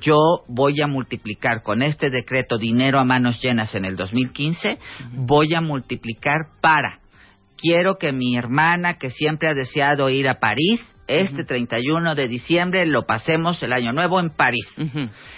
yo 0.00 0.16
voy 0.46 0.80
a 0.80 0.86
multiplicar 0.86 1.62
con 1.62 1.82
este 1.82 2.10
decreto 2.10 2.56
dinero 2.56 2.98
a 2.98 3.04
manos 3.04 3.40
llenas 3.42 3.74
en 3.74 3.84
el 3.84 3.96
2015, 3.96 4.78
voy 5.12 5.54
a 5.54 5.60
multiplicar 5.60 6.38
para, 6.60 7.00
quiero 7.56 7.98
que 7.98 8.12
mi 8.12 8.36
hermana 8.36 8.98
que 8.98 9.10
siempre 9.10 9.48
ha 9.48 9.54
deseado 9.54 10.08
ir 10.08 10.28
a 10.28 10.38
París, 10.38 10.80
este 11.08 11.44
31 11.44 12.14
de 12.14 12.28
diciembre 12.28 12.86
lo 12.86 13.06
pasemos 13.06 13.62
el 13.62 13.72
año 13.72 13.92
nuevo 13.92 14.20
en 14.20 14.30
París. 14.30 14.66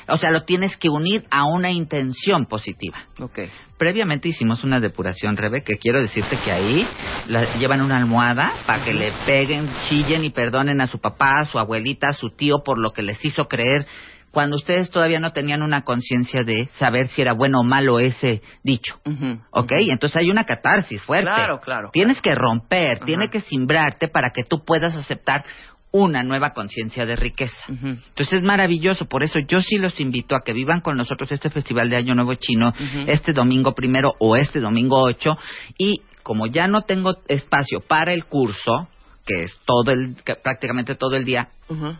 O 0.08 0.16
sea, 0.16 0.30
lo 0.30 0.42
tienes 0.42 0.76
que 0.76 0.88
unir 0.90 1.24
a 1.30 1.44
una 1.44 1.70
intención 1.70 2.46
positiva. 2.46 2.98
Ok. 3.18 3.38
Previamente 3.78 4.28
hicimos 4.28 4.62
una 4.62 4.78
depuración, 4.78 5.38
Rebe, 5.38 5.62
que 5.62 5.78
quiero 5.78 6.02
decirte 6.02 6.36
que 6.44 6.52
ahí 6.52 6.86
la- 7.28 7.56
llevan 7.56 7.80
una 7.80 7.96
almohada 7.96 8.52
para 8.66 8.84
que 8.84 8.92
le 8.92 9.10
peguen, 9.24 9.70
chillen 9.88 10.22
y 10.22 10.30
perdonen 10.30 10.82
a 10.82 10.86
su 10.86 10.98
papá, 10.98 11.38
a 11.40 11.46
su 11.46 11.58
abuelita, 11.58 12.08
a 12.10 12.12
su 12.14 12.28
tío 12.30 12.58
por 12.62 12.78
lo 12.78 12.92
que 12.92 13.00
les 13.02 13.24
hizo 13.24 13.48
creer 13.48 13.86
cuando 14.30 14.56
ustedes 14.56 14.90
todavía 14.90 15.20
no 15.20 15.32
tenían 15.32 15.62
una 15.62 15.82
conciencia 15.82 16.44
de 16.44 16.68
saber 16.78 17.08
si 17.08 17.22
era 17.22 17.32
bueno 17.32 17.60
o 17.60 17.64
malo 17.64 17.98
ese 17.98 18.42
dicho. 18.62 19.00
Ujú. 19.04 19.40
¿Ok? 19.50 19.72
Entonces 19.88 20.16
hay 20.16 20.30
una 20.30 20.44
catarsis 20.44 21.02
fuerte. 21.02 21.30
Claro, 21.34 21.60
claro, 21.60 21.90
Tienes 21.92 22.20
que 22.20 22.34
romper, 22.34 22.96
Ajá. 22.98 23.04
tiene 23.04 23.28
que 23.28 23.40
simbrarte 23.40 24.08
para 24.08 24.30
que 24.30 24.44
tú 24.44 24.64
puedas 24.64 24.94
aceptar 24.94 25.44
una 25.92 26.22
nueva 26.22 26.54
conciencia 26.54 27.04
de 27.04 27.16
riqueza. 27.16 27.64
Entonces 27.68 28.34
es 28.34 28.42
maravilloso, 28.42 29.06
por 29.06 29.24
eso 29.24 29.40
yo 29.40 29.60
sí 29.60 29.76
los 29.76 29.98
invito 29.98 30.36
a 30.36 30.42
que 30.44 30.52
vivan 30.52 30.80
con 30.80 30.96
nosotros 30.96 31.32
este 31.32 31.50
Festival 31.50 31.90
de 31.90 31.96
Año 31.96 32.14
Nuevo 32.14 32.34
Chino, 32.34 32.72
este 33.08 33.32
domingo 33.32 33.74
primero 33.74 34.14
o 34.20 34.36
este 34.36 34.60
domingo 34.60 35.02
ocho, 35.02 35.36
y 35.76 36.02
como 36.22 36.46
ya 36.46 36.68
no 36.68 36.82
tengo 36.82 37.16
espacio 37.26 37.80
para 37.80 38.12
el 38.12 38.26
curso, 38.26 38.88
que 39.30 39.44
es 39.44 39.56
todo 39.64 39.92
el, 39.92 40.16
prácticamente 40.42 40.96
todo 40.96 41.14
el 41.14 41.24
día, 41.24 41.48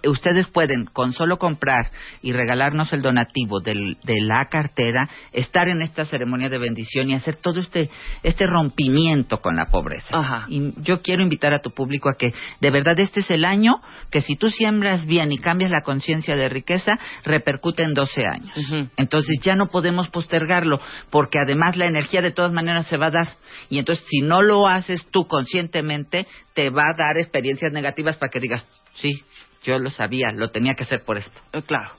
ustedes 0.05 0.49
pueden 0.49 0.87
con 0.87 1.13
solo 1.13 1.39
comprar 1.39 1.93
y 2.23 2.33
regalarnos 2.33 2.93
el 2.93 3.03
donativo 3.03 3.61
del, 3.61 3.99
de 4.03 4.21
la 4.21 4.47
cartera, 4.47 5.09
estar 5.31 5.69
en 5.69 5.81
esta 5.81 6.07
ceremonia 6.07 6.49
de 6.49 6.59
bendición 6.59 7.09
y 7.09 7.15
hacer 7.15 7.37
todo 7.37 7.61
este, 7.61 7.89
este 8.25 8.49
rompimiento 8.49 9.41
con 9.41 9.55
la 9.55 9.67
pobreza. 9.67 10.13
Y 10.49 10.73
yo 10.83 11.03
quiero 11.03 11.23
invitar 11.23 11.53
a 11.53 11.61
tu 11.61 11.71
público 11.71 12.09
a 12.09 12.17
que 12.17 12.35
de 12.61 12.71
verdad 12.71 12.99
este 12.99 13.21
es 13.21 13.31
el 13.31 13.45
año 13.45 13.81
que 14.11 14.23
si 14.23 14.35
tú 14.35 14.51
siembras 14.51 15.07
bien 15.07 15.31
y 15.31 15.39
cambias 15.39 15.71
la 15.71 15.83
conciencia 15.83 16.35
de 16.35 16.49
riqueza, 16.49 16.91
repercute 17.25 17.85
en 17.85 17.95
12 17.95 18.27
años. 18.27 18.57
Entonces 18.97 19.39
ya 19.41 19.55
no 19.55 19.69
podemos 19.69 20.09
postergarlo 20.09 20.81
porque 21.11 21.39
además 21.39 21.77
la 21.77 21.87
energía 21.87 22.23
de 22.23 22.33
todas 22.33 22.53
maneras 22.53 22.89
se 22.89 22.97
va 22.97 23.07
a 23.07 23.13
dar. 23.13 23.37
Y 23.69 23.79
entonces 23.79 24.05
si 24.09 24.21
no 24.21 24.43
lo 24.43 24.67
haces 24.67 25.07
tú 25.13 25.29
conscientemente, 25.29 26.27
te 26.55 26.71
va 26.71 26.91
a 26.91 26.95
dar 26.95 27.17
experiencias 27.19 27.73
negativas 27.73 28.17
para 28.17 28.31
que 28.31 28.41
digas, 28.41 28.65
sí, 28.95 29.25
yo 29.63 29.79
lo 29.79 29.91
sabía, 29.91 30.33
lo 30.33 30.51
tenía 30.51 30.75
que 30.75 30.85
hacer 30.85 31.05
por 31.05 31.17
esto. 31.19 31.41
Eh, 31.53 31.63
claro. 31.63 31.93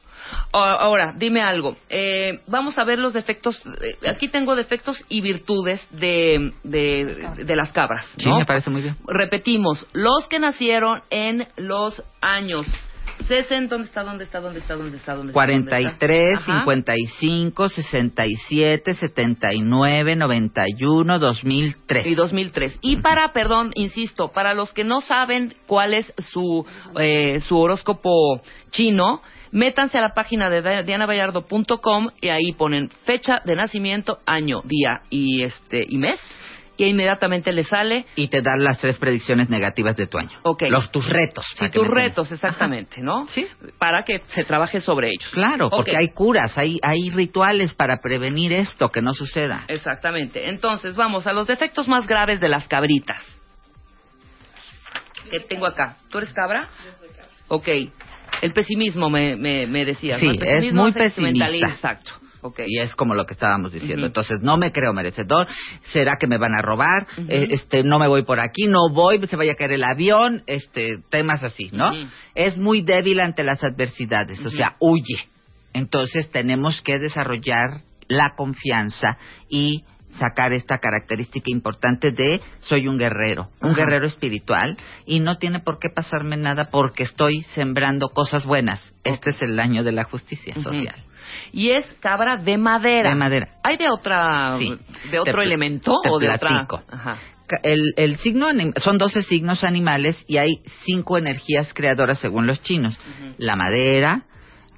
Ahora, 0.53 1.13
dime 1.17 1.41
algo. 1.41 1.75
Eh, 1.89 2.41
vamos 2.47 2.77
a 2.77 2.83
ver 2.83 2.99
los 2.99 3.11
defectos. 3.11 3.61
eh, 3.81 4.09
Aquí 4.09 4.29
tengo 4.29 4.55
defectos 4.55 5.03
y 5.09 5.19
virtudes 5.21 5.85
de, 5.91 6.53
de, 6.63 7.27
de 7.43 7.55
las 7.55 7.73
cabras. 7.73 8.05
Sí, 8.17 8.29
me 8.31 8.45
parece 8.45 8.69
muy 8.69 8.81
bien. 8.81 8.95
Repetimos, 9.07 9.85
los 9.93 10.27
que 10.29 10.39
nacieron 10.39 11.01
en 11.09 11.47
los 11.57 12.01
años 12.21 12.65
60, 13.23 13.75
¿dónde 13.75 13.87
está? 13.87 14.03
¿Dónde 14.03 14.23
está? 14.23 14.39
¿Dónde 14.39 14.59
está? 14.59 14.75
¿Dónde 14.75 14.97
está? 14.97 15.15
¿Dónde 15.15 15.31
está? 15.31 15.33
43, 15.33 16.37
Ajá. 16.37 16.59
55, 16.59 17.69
67, 17.69 18.93
79, 18.95 20.15
91, 20.15 21.19
2003. 21.19 22.07
Y 22.07 22.15
2003. 22.15 22.79
Y 22.81 22.97
para, 22.97 23.33
perdón, 23.33 23.71
insisto, 23.75 24.29
para 24.29 24.53
los 24.53 24.73
que 24.73 24.83
no 24.83 25.01
saben 25.01 25.55
cuál 25.67 25.93
es 25.93 26.13
su, 26.17 26.65
eh, 26.99 27.39
su 27.41 27.57
horóscopo 27.57 28.41
chino, 28.71 29.21
métanse 29.51 29.97
a 29.97 30.01
la 30.01 30.13
página 30.13 30.49
de 30.49 30.83
dianavallardo.com 30.83 32.09
y 32.21 32.29
ahí 32.29 32.53
ponen 32.53 32.89
fecha 33.05 33.41
de 33.45 33.55
nacimiento, 33.55 34.19
año, 34.25 34.61
día 34.63 35.01
y 35.09 35.43
este 35.43 35.83
y 35.87 35.97
mes 35.97 36.19
y 36.87 36.91
inmediatamente 36.91 37.51
les 37.51 37.67
sale 37.67 38.05
Y 38.15 38.27
te 38.27 38.41
dan 38.41 38.63
las 38.63 38.77
tres 38.79 38.97
predicciones 38.97 39.49
negativas 39.49 39.95
de 39.95 40.07
tu 40.07 40.17
año. 40.17 40.39
Ok. 40.43 40.63
Los, 40.69 40.91
tus 40.91 41.07
retos. 41.07 41.45
sí, 41.57 41.69
tus 41.69 41.87
retos 41.87 42.31
exactamente, 42.31 43.01
¿no? 43.01 43.27
Sí. 43.29 43.47
Para 43.77 44.03
que 44.03 44.21
se 44.29 44.43
trabaje 44.43 44.81
sobre 44.81 45.07
ellos. 45.09 45.29
Claro, 45.31 45.69
porque 45.69 45.97
hay 45.97 46.09
curas, 46.09 46.57
hay, 46.57 46.79
hay 46.81 47.09
rituales 47.09 47.73
para 47.73 47.97
prevenir 47.97 48.53
esto, 48.53 48.89
que 48.89 49.01
no 49.01 49.13
suceda. 49.13 49.65
Exactamente. 49.67 50.49
Entonces, 50.49 50.95
vamos 50.95 51.27
a 51.27 51.33
los 51.33 51.47
defectos 51.47 51.87
más 51.87 52.07
graves 52.07 52.39
de 52.39 52.49
las 52.49 52.67
cabritas. 52.67 53.21
¿Qué 55.29 55.39
tengo 55.39 55.65
acá? 55.65 55.97
¿Tú 56.09 56.17
eres 56.17 56.33
cabra? 56.33 56.69
Yo 56.85 56.97
soy 56.97 57.09
cabra. 57.09 57.29
Ok. 57.47 57.67
El 58.41 58.53
pesimismo 58.53 59.09
me, 59.09 59.35
me, 59.35 59.67
me 59.67 59.85
decías. 59.85 60.19
Sí, 60.19 60.25
¿no? 60.25 60.31
El 60.31 60.41
es 60.41 60.47
pesimismo 60.47 60.81
muy 60.83 60.91
pesimista. 60.91 61.49
Exacto. 61.49 62.11
Ok. 62.41 62.61
Y 62.65 62.79
es 62.79 62.95
como 62.95 63.13
lo 63.13 63.25
que 63.25 63.33
estábamos 63.33 63.71
diciendo. 63.71 64.07
Entonces, 64.07 64.41
no 64.41 64.57
me 64.57 64.71
creo 64.71 64.93
merecedor. 64.93 65.47
¿Será 65.91 66.17
que 66.17 66.27
me 66.27 66.37
van 66.37 66.55
a 66.55 66.61
robar? 66.61 67.07
Eh, 67.27 67.49
este, 67.51 67.83
no 67.83 67.99
me 67.99 68.07
voy 68.07 68.23
por 68.23 68.39
aquí, 68.39 68.67
no 68.67 68.89
voy, 68.91 69.25
se 69.27 69.35
vaya 69.35 69.53
a 69.53 69.55
caer 69.55 69.73
el 69.73 69.83
avión, 69.83 70.43
este, 70.47 70.99
temas 71.09 71.43
así, 71.43 71.69
¿no? 71.71 71.91
Es 72.35 72.57
muy 72.57 72.81
débil 72.81 73.19
ante 73.19 73.43
las 73.43 73.63
adversidades, 73.63 74.43
o 74.45 74.51
sea, 74.51 74.75
huye. 74.79 75.27
Entonces, 75.73 76.29
tenemos 76.31 76.81
que 76.81 76.99
desarrollar 76.99 77.81
la 78.07 78.33
confianza 78.35 79.17
y 79.49 79.85
sacar 80.19 80.51
esta 80.51 80.79
característica 80.79 81.45
importante 81.49 82.11
de 82.11 82.41
soy 82.61 82.87
un 82.87 82.97
guerrero, 82.97 83.49
un 83.61 83.69
Ajá. 83.69 83.77
guerrero 83.77 84.07
espiritual 84.07 84.77
y 85.05 85.19
no 85.19 85.37
tiene 85.37 85.59
por 85.59 85.79
qué 85.79 85.89
pasarme 85.89 86.37
nada 86.37 86.69
porque 86.69 87.03
estoy 87.03 87.43
sembrando 87.55 88.09
cosas 88.09 88.45
buenas. 88.45 88.81
Este 89.03 89.29
es 89.31 89.41
el 89.41 89.59
año 89.59 89.83
de 89.83 89.93
la 89.93 90.03
justicia 90.03 90.53
social. 90.61 91.03
Y 91.53 91.71
es 91.71 91.85
cabra 91.99 92.37
de 92.37 92.57
madera. 92.57 93.09
De 93.09 93.15
madera. 93.15 93.49
¿Hay 93.63 93.77
de 93.77 93.89
otra, 93.89 94.57
Sí. 94.59 94.77
de 95.11 95.19
otro 95.19 95.33
Te 95.39 95.43
elemento 95.43 95.95
te 96.03 96.09
o 96.09 96.19
de 96.19 96.29
otra? 96.29 96.67
Ajá. 96.91 97.17
El, 97.63 97.93
el 97.97 98.17
signo 98.19 98.47
son 98.77 98.97
12 98.97 99.23
signos 99.23 99.63
animales 99.65 100.15
y 100.25 100.37
hay 100.37 100.61
cinco 100.85 101.17
energías 101.17 101.73
creadoras 101.73 102.19
según 102.19 102.47
los 102.47 102.61
chinos. 102.61 102.97
La 103.37 103.57
madera, 103.57 104.23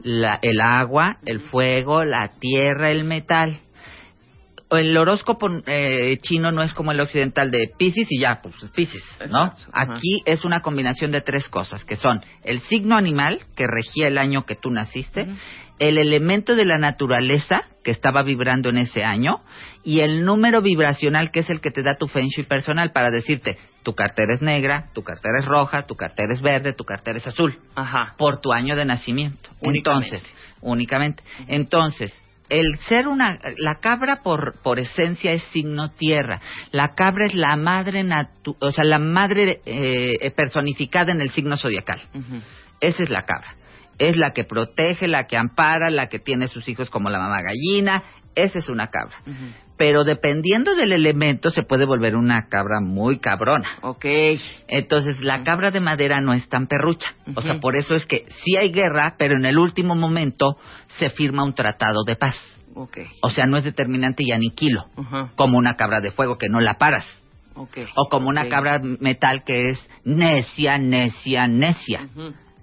la- 0.01 0.39
el 0.41 0.59
agua, 0.59 1.17
el 1.25 1.41
fuego, 1.41 2.03
la 2.03 2.29
tierra, 2.39 2.89
el 2.89 3.03
metal. 3.03 3.59
El 4.71 4.97
horóscopo 4.97 5.47
eh, 5.67 6.17
chino 6.23 6.51
no 6.51 6.63
es 6.63 6.73
como 6.73 6.91
el 6.91 6.99
occidental 6.99 7.51
de 7.51 7.69
Pisces 7.77 8.07
y 8.09 8.19
ya, 8.19 8.41
pues 8.41 8.55
Pisces, 8.73 9.03
¿no? 9.29 9.43
Exacto, 9.45 9.69
ajá. 9.71 9.93
Aquí 9.93 10.23
es 10.25 10.43
una 10.45 10.61
combinación 10.61 11.11
de 11.11 11.21
tres 11.21 11.47
cosas, 11.49 11.85
que 11.85 11.95
son 11.95 12.23
el 12.43 12.59
signo 12.61 12.95
animal, 12.95 13.41
que 13.55 13.67
regía 13.67 14.07
el 14.07 14.17
año 14.17 14.47
que 14.47 14.55
tú 14.55 14.71
naciste, 14.71 15.27
el 15.79 15.97
elemento 15.97 16.55
de 16.55 16.65
la 16.65 16.77
naturaleza, 16.77 17.63
que 17.83 17.91
estaba 17.91 18.23
vibrando 18.23 18.69
en 18.69 18.77
ese 18.77 19.03
año, 19.03 19.41
y 19.83 19.99
el 19.99 20.23
número 20.23 20.61
vibracional, 20.61 21.31
que 21.31 21.41
es 21.41 21.49
el 21.49 21.59
que 21.59 21.71
te 21.71 21.83
da 21.83 21.95
tu 21.95 22.07
Feng 22.07 22.29
Shui 22.29 22.45
personal 22.45 22.91
para 22.91 23.11
decirte, 23.11 23.57
tu 23.83 23.93
cartera 23.93 24.33
es 24.33 24.41
negra, 24.41 24.89
tu 24.93 25.03
cartera 25.03 25.39
es 25.39 25.45
roja, 25.45 25.85
tu 25.85 25.95
cartera 25.95 26.33
es 26.33 26.41
verde, 26.41 26.73
tu 26.73 26.85
cartera 26.85 27.17
es 27.17 27.27
azul, 27.27 27.59
Ajá. 27.75 28.15
por 28.17 28.39
tu 28.39 28.53
año 28.53 28.75
de 28.75 28.85
nacimiento. 28.85 29.49
Únicamente. 29.59 30.15
Entonces, 30.15 30.33
únicamente. 30.61 31.23
Entonces, 31.47 32.13
el 32.49 32.77
ser 32.87 33.07
una, 33.07 33.39
la 33.57 33.79
cabra 33.79 34.21
por, 34.21 34.61
por 34.61 34.79
esencia 34.79 35.33
es 35.33 35.43
signo 35.45 35.91
tierra. 35.91 36.39
La 36.71 36.93
cabra 36.95 37.25
es 37.25 37.33
la 37.33 37.55
madre 37.55 38.03
natu, 38.03 38.55
o 38.59 38.71
sea, 38.71 38.83
la 38.83 38.99
madre 38.99 39.61
eh, 39.65 40.31
personificada 40.35 41.11
en 41.11 41.21
el 41.21 41.31
signo 41.31 41.57
zodiacal. 41.57 42.01
Esa 42.79 43.03
es 43.03 43.09
la 43.09 43.25
cabra. 43.25 43.55
Es 44.09 44.17
la 44.17 44.31
que 44.31 44.43
protege, 44.43 45.07
la 45.07 45.27
que 45.27 45.37
ampara, 45.37 45.89
la 45.89 46.07
que 46.07 46.19
tiene 46.19 46.49
sus 46.49 46.67
hijos 46.67 46.89
como 46.89 47.09
la 47.09 47.19
mamá 47.19 47.41
gallina. 47.41 48.03
Esa 48.35 48.59
es 48.59 48.67
una 48.67 48.87
cabra. 48.87 49.15
Pero 49.77 50.03
dependiendo 50.03 50.75
del 50.75 50.91
elemento 50.91 51.51
se 51.51 51.63
puede 51.63 51.85
volver 51.85 52.15
una 52.15 52.47
cabra 52.49 52.81
muy 52.81 53.19
cabrona. 53.19 53.69
Ok. 53.81 54.05
Entonces, 54.67 55.21
la 55.21 55.43
cabra 55.43 55.71
de 55.71 55.79
madera 55.79 56.19
no 56.19 56.33
es 56.33 56.47
tan 56.49 56.67
perrucha. 56.67 57.13
O 57.35 57.41
sea, 57.41 57.59
por 57.59 57.75
eso 57.75 57.95
es 57.95 58.05
que 58.05 58.25
sí 58.43 58.57
hay 58.57 58.71
guerra, 58.71 59.15
pero 59.17 59.35
en 59.35 59.45
el 59.45 59.57
último 59.57 59.95
momento 59.95 60.57
se 60.99 61.09
firma 61.09 61.43
un 61.43 61.55
tratado 61.55 62.03
de 62.03 62.15
paz. 62.15 62.35
Ok. 62.75 62.97
O 63.21 63.29
sea, 63.29 63.45
no 63.45 63.57
es 63.57 63.63
determinante 63.63 64.23
y 64.25 64.31
aniquilo, 64.31 64.85
como 65.35 65.57
una 65.57 65.75
cabra 65.75 66.01
de 66.01 66.11
fuego 66.11 66.37
que 66.37 66.49
no 66.49 66.59
la 66.59 66.73
paras. 66.73 67.05
Ok. 67.55 67.77
O 67.95 68.09
como 68.09 68.29
una 68.29 68.49
cabra 68.49 68.79
metal 68.81 69.43
que 69.43 69.69
es 69.69 69.79
necia, 70.03 70.77
necia, 70.77 71.47
necia. 71.47 72.07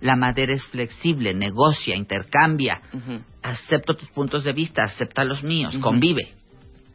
La 0.01 0.17
madera 0.17 0.55
es 0.55 0.65
flexible, 0.65 1.35
negocia, 1.35 1.95
intercambia. 1.95 2.81
Ujú. 2.93 3.21
Acepto 3.43 3.97
tus 3.97 4.09
puntos 4.11 4.45
de 4.45 4.53
vista, 4.53 4.83
acepta 4.83 5.25
los 5.25 5.43
míos, 5.43 5.77
convive. 5.79 6.35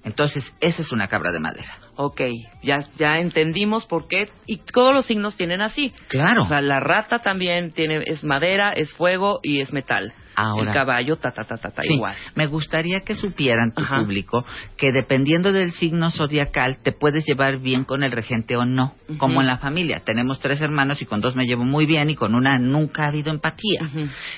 Entonces, 0.04 0.44
esa 0.60 0.84
es 0.84 0.92
una 0.92 1.08
cabra 1.08 1.32
de 1.32 1.40
madera. 1.40 1.80
Ok, 1.96 2.22
ya, 2.62 2.88
ya 2.98 3.18
entendimos 3.18 3.86
por 3.86 4.08
qué. 4.08 4.30
Y 4.46 4.58
todos 4.58 4.94
los 4.94 5.08
signos 5.08 5.36
tienen 5.36 5.62
así. 5.62 5.92
Claro. 6.10 6.44
O 6.44 6.48
sea, 6.48 6.62
la 6.62 6.80
rata 6.80 7.20
también 7.20 7.72
tiene, 7.72 8.04
es 8.06 8.24
madera, 8.24 8.72
es 8.72 8.94
fuego 8.94 9.40
y 9.42 9.62
es 9.62 9.74
metal. 9.74 10.14
Ahora. 10.36 10.68
El 10.72 10.74
caballo, 10.74 11.16
ta, 11.18 11.32
ta, 11.32 11.44
ta, 11.44 11.58
ta, 11.58 11.72
ta, 11.72 11.82
Sí, 11.84 11.94
igual. 11.94 12.16
Me 12.36 12.46
gustaría 12.48 13.02
que 13.02 13.16
supieran 13.16 13.74
tu 13.74 13.84
Ajá. 13.84 14.02
público 14.02 14.46
que 14.78 14.92
dependiendo 14.92 15.52
del 15.52 15.72
signo 15.74 16.12
zodiacal 16.12 16.78
te 16.84 16.92
puedes 16.92 17.26
llevar 17.26 17.60
bien 17.60 17.84
con 17.84 18.04
el 18.04 18.12
regente 18.12 18.56
o 18.56 18.66
no, 18.66 18.96
como 19.18 19.42
en 19.42 19.48
la 19.48 19.58
familia. 19.58 20.02
Tenemos 20.02 20.40
tres 20.40 20.62
hermanos 20.62 21.02
y 21.02 21.06
con 21.06 21.22
dos 21.22 21.36
me 21.36 21.46
llevo 21.46 21.64
muy 21.64 21.86
bien 21.86 22.10
y 22.10 22.16
con 22.16 22.36
una 22.36 22.60
nunca 22.60 23.06
ha 23.06 23.08
habido 23.08 23.32
empatía. 23.32 23.80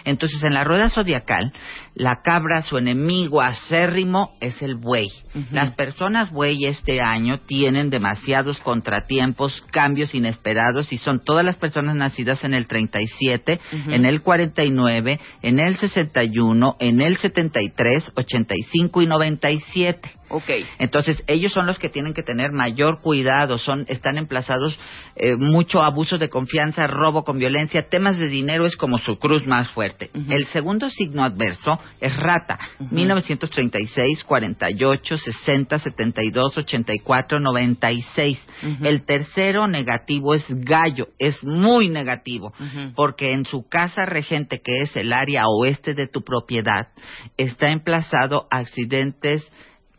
Entonces 0.06 0.42
en 0.44 0.54
la 0.54 0.64
rueda 0.64 0.90
zodiacal, 0.90 1.52
la 1.96 2.22
cabra, 2.24 2.62
su 2.62 2.78
enemigo 2.78 3.42
acérrimo 3.42 4.36
es 4.40 4.62
el 4.62 4.76
buey. 4.76 5.10
Las 5.52 5.72
personas 5.74 6.32
buey 6.32 6.66
este 6.66 7.02
año 7.02 7.40
tienen 7.40 7.90
demasiados 7.90 8.60
contratiempos, 8.60 9.64
cambios 9.72 10.14
inesperados 10.16 10.92
y 10.94 10.98
son 10.98 11.24
todas 11.24 11.46
las 11.46 11.58
personas 11.58 11.96
nacidas 11.96 12.44
en 12.44 12.54
el 12.54 12.68
37, 12.68 13.60
Ujú. 13.74 13.92
en 13.92 14.06
el 14.06 14.22
49, 14.22 15.20
en 15.42 15.60
el 15.60 15.78
61, 15.90 16.78
en 16.80 17.02
el 17.02 17.18
73, 17.18 18.12
85 18.16 19.02
y 19.02 19.08
97. 19.08 20.17
Ok. 20.30 20.50
Entonces, 20.80 21.24
ellos 21.28 21.54
son 21.54 21.66
los 21.66 21.80
que 21.80 21.90
tienen 21.90 22.14
que 22.14 22.24
tener 22.24 22.52
mayor 22.52 23.02
cuidado, 23.02 23.58
son 23.58 23.86
están 23.88 24.18
emplazados 24.18 24.78
eh, 25.16 25.36
mucho 25.36 25.82
abuso 25.82 26.18
de 26.18 26.30
confianza, 26.30 26.88
robo 26.88 27.24
con 27.24 27.40
violencia, 27.40 27.90
temas 27.90 28.18
de 28.18 28.28
dinero 28.28 28.66
es 28.66 28.76
como 28.76 28.98
su 29.00 29.18
cruz 29.20 29.46
más 29.48 29.70
fuerte. 29.72 30.10
El 30.30 30.46
segundo 30.48 30.90
signo 30.90 31.24
adverso 31.24 31.80
es 32.02 32.16
rata, 32.18 32.60
Ujú. 32.80 32.94
1936, 32.94 34.24
48, 34.24 35.18
60, 35.18 35.80
72, 35.80 36.58
84, 36.58 37.40
96. 37.40 38.40
Ujú. 38.64 38.86
El 38.86 39.04
tercero 39.06 39.68
negativo 39.68 40.34
es 40.34 40.44
gallo, 40.50 41.10
es 41.20 41.44
muy 41.44 41.90
negativo, 41.90 42.54
porque 42.96 43.34
en 43.34 43.46
su 43.46 43.68
casa 43.68 44.06
regente, 44.06 44.62
que 44.62 44.82
es 44.82 44.96
el 44.96 45.14
área 45.14 45.48
oeste 45.48 45.94
de 45.94 46.08
tu 46.08 46.24
propiedad, 46.24 46.90
está 47.38 47.70
emplazado 47.70 48.48
accidentes 48.52 49.50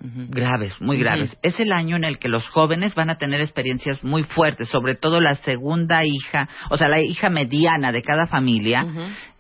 graves, 0.01 0.81
muy 0.81 0.99
graves. 0.99 1.37
Es 1.43 1.59
el 1.59 1.73
año 1.73 1.97
en 1.97 2.05
el 2.05 2.19
que 2.19 2.29
los 2.29 2.49
jóvenes 2.49 2.95
van 2.95 3.11
a 3.11 3.19
tener 3.19 3.41
experiencias 3.41 4.05
muy 4.05 4.23
fuertes, 4.23 4.69
sobre 4.69 4.95
todo 4.95 5.21
la 5.21 5.35
segunda 5.37 6.05
hija, 6.05 6.49
o 6.71 6.79
sea, 6.79 6.89
la 6.89 7.01
hija 7.01 7.31
mediana 7.31 7.91
de 7.93 8.03
cada 8.03 8.27
familia. 8.27 8.87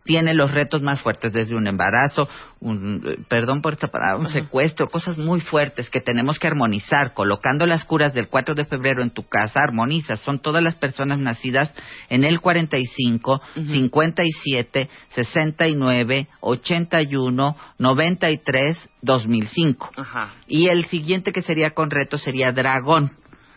Tiene 0.09 0.33
los 0.33 0.53
retos 0.53 0.81
más 0.81 1.03
fuertes, 1.03 1.35
desde 1.35 1.55
un 1.55 1.67
embarazo, 1.67 2.31
un, 2.61 3.27
perdón 3.29 3.61
por 3.61 3.75
esta 3.75 3.89
palabra, 3.89 4.17
un 4.17 4.31
secuestro, 4.31 4.89
cosas 4.89 5.19
muy 5.19 5.43
fuertes 5.43 5.91
que 5.91 6.01
tenemos 6.01 6.39
que 6.39 6.47
armonizar. 6.47 7.13
Colocando 7.13 7.67
las 7.67 7.85
curas 7.85 8.15
del 8.15 8.29
4 8.29 8.55
de 8.55 8.65
febrero 8.65 9.03
en 9.03 9.11
tu 9.11 9.29
casa, 9.29 9.61
armonizas. 9.63 10.21
Son 10.21 10.39
todas 10.39 10.63
las 10.63 10.77
personas 10.77 11.19
nacidas 11.19 11.75
en 12.09 12.25
el 12.25 12.41
45, 12.41 13.43
57, 13.55 14.89
69, 15.11 16.29
81, 16.41 17.57
93, 17.77 18.89
2005. 19.03 19.91
Ajá. 19.95 20.33
Y 20.47 20.69
el 20.69 20.87
siguiente 20.87 21.33
que 21.33 21.43
sería 21.43 21.73
con 21.73 21.91
reto 21.91 22.17
sería 22.17 22.53
Dragón, 22.53 23.13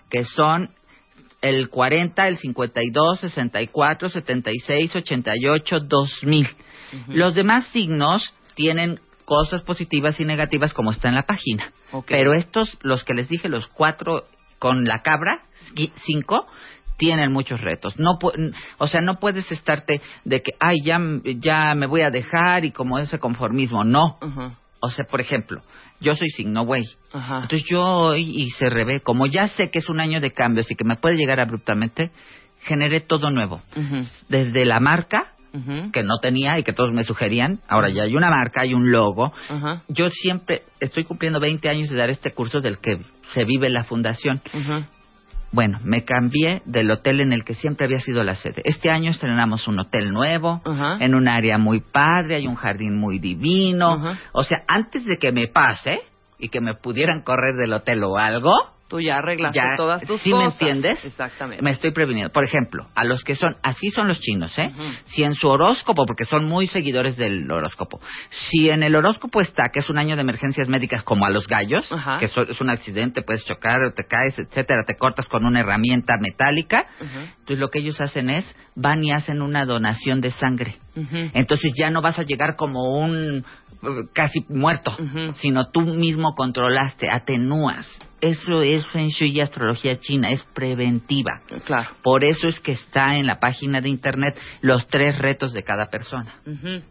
que 0.09 0.25
son 0.25 0.71
el 1.41 1.69
40, 1.69 2.27
el 2.27 2.37
52, 2.37 3.19
64, 3.19 4.09
76, 4.09 4.95
88, 4.95 5.79
2000. 5.81 6.47
Los 7.07 7.35
demás 7.35 7.65
signos 7.71 8.33
tienen 8.55 8.99
cosas 9.25 9.61
positivas 9.63 10.19
y 10.19 10.25
negativas 10.25 10.73
como 10.73 10.91
está 10.91 11.09
en 11.09 11.15
la 11.15 11.23
página. 11.23 11.71
Pero 12.07 12.33
estos, 12.33 12.77
los 12.81 13.03
que 13.03 13.13
les 13.13 13.29
dije, 13.29 13.49
los 13.49 13.67
cuatro 13.67 14.25
con 14.59 14.85
la 14.85 15.01
cabra, 15.01 15.43
cinco, 16.05 16.47
tienen 16.97 17.31
muchos 17.31 17.61
retos. 17.61 17.97
No, 17.97 18.19
o 18.77 18.87
sea, 18.87 19.01
no 19.01 19.19
puedes 19.19 19.51
estarte 19.51 20.01
de 20.23 20.43
que, 20.43 20.51
ay, 20.59 20.81
ya, 20.83 20.99
ya 21.23 21.73
me 21.73 21.87
voy 21.87 22.01
a 22.01 22.11
dejar 22.11 22.63
y 22.63 22.71
como 22.71 22.99
ese 22.99 23.17
conformismo. 23.17 23.83
No. 23.83 24.19
O 24.81 24.91
sea, 24.91 25.05
por 25.05 25.21
ejemplo, 25.21 25.63
yo 26.01 26.15
soy 26.15 26.29
signo 26.29 26.63
güey. 26.63 26.83
Ajá. 27.13 27.43
Entonces 27.43 27.63
yo 27.69 27.81
hoy 27.83 28.21
y 28.21 28.49
se 28.51 28.69
revé, 28.69 28.99
como 28.99 29.27
ya 29.27 29.47
sé 29.47 29.69
que 29.71 29.79
es 29.79 29.89
un 29.89 29.99
año 29.99 30.19
de 30.19 30.31
cambios 30.31 30.69
y 30.69 30.75
que 30.75 30.83
me 30.83 30.97
puede 30.97 31.15
llegar 31.15 31.39
abruptamente, 31.39 32.11
generé 32.61 32.99
todo 33.01 33.31
nuevo. 33.31 33.61
Desde 34.27 34.65
la 34.65 34.79
marca, 34.79 35.33
que 35.91 36.03
no 36.03 36.19
tenía 36.19 36.57
y 36.59 36.63
que 36.63 36.73
todos 36.73 36.93
me 36.93 37.03
sugerían, 37.03 37.59
ahora 37.67 37.89
ya 37.89 38.03
hay 38.03 38.15
una 38.15 38.29
marca, 38.29 38.61
hay 38.61 38.73
un 38.73 38.91
logo. 38.91 39.33
Yo 39.89 40.09
siempre 40.09 40.63
estoy 40.79 41.03
cumpliendo 41.03 41.39
20 41.39 41.67
años 41.69 41.89
de 41.89 41.95
dar 41.95 42.09
este 42.09 42.33
curso 42.33 42.61
del 42.61 42.79
que 42.79 42.99
se 43.33 43.45
vive 43.45 43.69
la 43.69 43.83
fundación. 43.83 44.41
Bueno, 45.51 45.79
me 45.83 46.05
cambié 46.05 46.61
del 46.65 46.89
hotel 46.89 47.19
en 47.19 47.33
el 47.33 47.43
que 47.43 47.55
siempre 47.55 47.85
había 47.85 47.99
sido 47.99 48.23
la 48.23 48.35
sede. 48.35 48.61
Este 48.63 48.89
año 48.89 49.11
estrenamos 49.11 49.67
un 49.67 49.79
hotel 49.79 50.13
nuevo, 50.13 50.61
Ajá. 50.63 50.97
en 50.99 51.13
un 51.13 51.27
área 51.27 51.57
muy 51.57 51.81
padre, 51.81 52.35
hay 52.35 52.47
un 52.47 52.55
jardín 52.55 52.97
muy 52.97 53.19
divino. 53.19 54.15
O 54.31 54.43
sea, 54.43 54.63
antes 54.67 55.05
de 55.05 55.17
que 55.17 55.31
me 55.31 55.47
pase 55.47 56.01
y 56.39 56.49
que 56.49 56.61
me 56.61 56.73
pudieran 56.73 57.21
correr 57.21 57.55
del 57.55 57.73
hotel 57.73 58.03
o 58.03 58.17
algo, 58.17 58.53
Tú 58.91 58.99
ya 58.99 59.15
arreglaste 59.19 59.57
ya, 59.57 59.75
todas 59.77 60.03
tus 60.03 60.21
¿sí 60.21 60.31
cosas. 60.31 60.45
me 60.47 60.51
entiendes? 60.51 61.05
Exactamente. 61.05 61.63
Me 61.63 61.71
estoy 61.71 61.91
previniendo. 61.91 62.29
Por 62.33 62.43
ejemplo, 62.43 62.89
a 62.93 63.05
los 63.05 63.23
que 63.23 63.35
son, 63.35 63.55
así 63.63 63.89
son 63.89 64.09
los 64.09 64.19
chinos, 64.19 64.55
¿eh? 64.59 64.69
Si 65.05 65.23
en 65.23 65.33
su 65.35 65.47
horóscopo, 65.47 66.05
porque 66.05 66.25
son 66.25 66.43
muy 66.45 66.67
seguidores 66.67 67.15
del 67.15 67.49
horóscopo, 67.49 68.01
si 68.29 68.69
en 68.69 68.83
el 68.83 68.93
horóscopo 68.95 69.39
está 69.39 69.69
que 69.73 69.79
es 69.79 69.89
un 69.89 69.97
año 69.97 70.15
de 70.17 70.21
emergencias 70.23 70.67
médicas 70.67 71.03
como 71.03 71.25
a 71.25 71.29
los 71.29 71.47
gallos, 71.47 71.89
Ajá. 71.89 72.17
que 72.19 72.27
so- 72.27 72.43
es 72.43 72.59
un 72.59 72.69
accidente, 72.69 73.21
puedes 73.21 73.45
chocar, 73.45 73.79
te 73.95 74.03
caes, 74.05 74.37
etcétera, 74.37 74.83
te 74.85 74.97
cortas 74.97 75.29
con 75.29 75.45
una 75.45 75.61
herramienta 75.61 76.17
metálica, 76.19 76.85
entonces 76.99 77.59
lo 77.59 77.69
que 77.69 77.79
ellos 77.79 78.01
hacen 78.01 78.29
es, 78.29 78.43
van 78.75 79.01
y 79.05 79.13
hacen 79.13 79.41
una 79.41 79.65
donación 79.65 80.19
de 80.19 80.31
sangre. 80.31 80.75
Entonces 81.33 81.71
ya 81.77 81.89
no 81.89 82.01
vas 82.01 82.19
a 82.19 82.23
llegar 82.23 82.57
como 82.57 82.99
un 82.99 83.45
eh, 83.83 83.87
casi 84.13 84.41
muerto, 84.49 84.97
sino 85.37 85.69
tú 85.71 85.81
mismo 85.81 86.35
controlaste, 86.35 87.09
atenúas. 87.09 87.87
Eso 88.21 88.61
es 88.61 88.85
Feng 88.87 89.09
Shui 89.09 89.31
y 89.31 89.41
astrología 89.41 89.99
china, 89.99 90.29
es 90.29 90.43
preventiva. 90.53 91.41
Claro. 91.65 91.89
Por 92.03 92.23
eso 92.23 92.47
es 92.47 92.59
que 92.59 92.73
está 92.73 93.15
en 93.15 93.25
la 93.25 93.39
página 93.39 93.81
de 93.81 93.89
internet 93.89 94.37
los 94.61 94.87
tres 94.87 95.17
retos 95.17 95.53
de 95.53 95.63
cada 95.63 95.89
persona. 95.89 96.35
Ujú. 96.45 96.81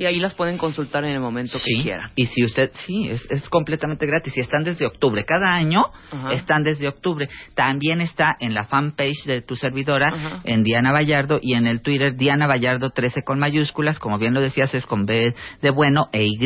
Y 0.00 0.06
ahí 0.06 0.18
las 0.18 0.32
pueden 0.32 0.56
consultar 0.56 1.04
en 1.04 1.10
el 1.10 1.20
momento 1.20 1.58
que 1.62 1.82
quieran. 1.82 2.10
y 2.16 2.24
si 2.24 2.42
usted, 2.42 2.70
sí, 2.86 3.10
es, 3.10 3.30
es 3.30 3.46
completamente 3.50 4.06
gratis. 4.06 4.34
Y 4.34 4.40
están 4.40 4.64
desde 4.64 4.86
octubre. 4.86 5.26
Cada 5.26 5.52
año 5.52 5.84
están 6.30 6.62
desde 6.62 6.88
octubre. 6.88 7.28
También 7.54 8.00
está 8.00 8.34
en 8.40 8.54
la 8.54 8.64
fanpage 8.64 9.24
de 9.26 9.42
tu 9.42 9.56
servidora, 9.56 10.40
en 10.44 10.62
Diana 10.62 10.90
Vallardo, 10.90 11.38
y 11.42 11.52
en 11.52 11.66
el 11.66 11.82
Twitter 11.82 12.16
Diana 12.16 12.46
Vallardo 12.46 12.88
13 12.88 13.24
con 13.24 13.38
mayúsculas. 13.38 13.98
Como 13.98 14.16
bien 14.16 14.32
lo 14.32 14.40
decías, 14.40 14.72
es 14.72 14.86
con 14.86 15.04
B 15.04 15.34
de 15.60 15.70
bueno 15.70 16.08
e 16.12 16.24
Y. 16.24 16.38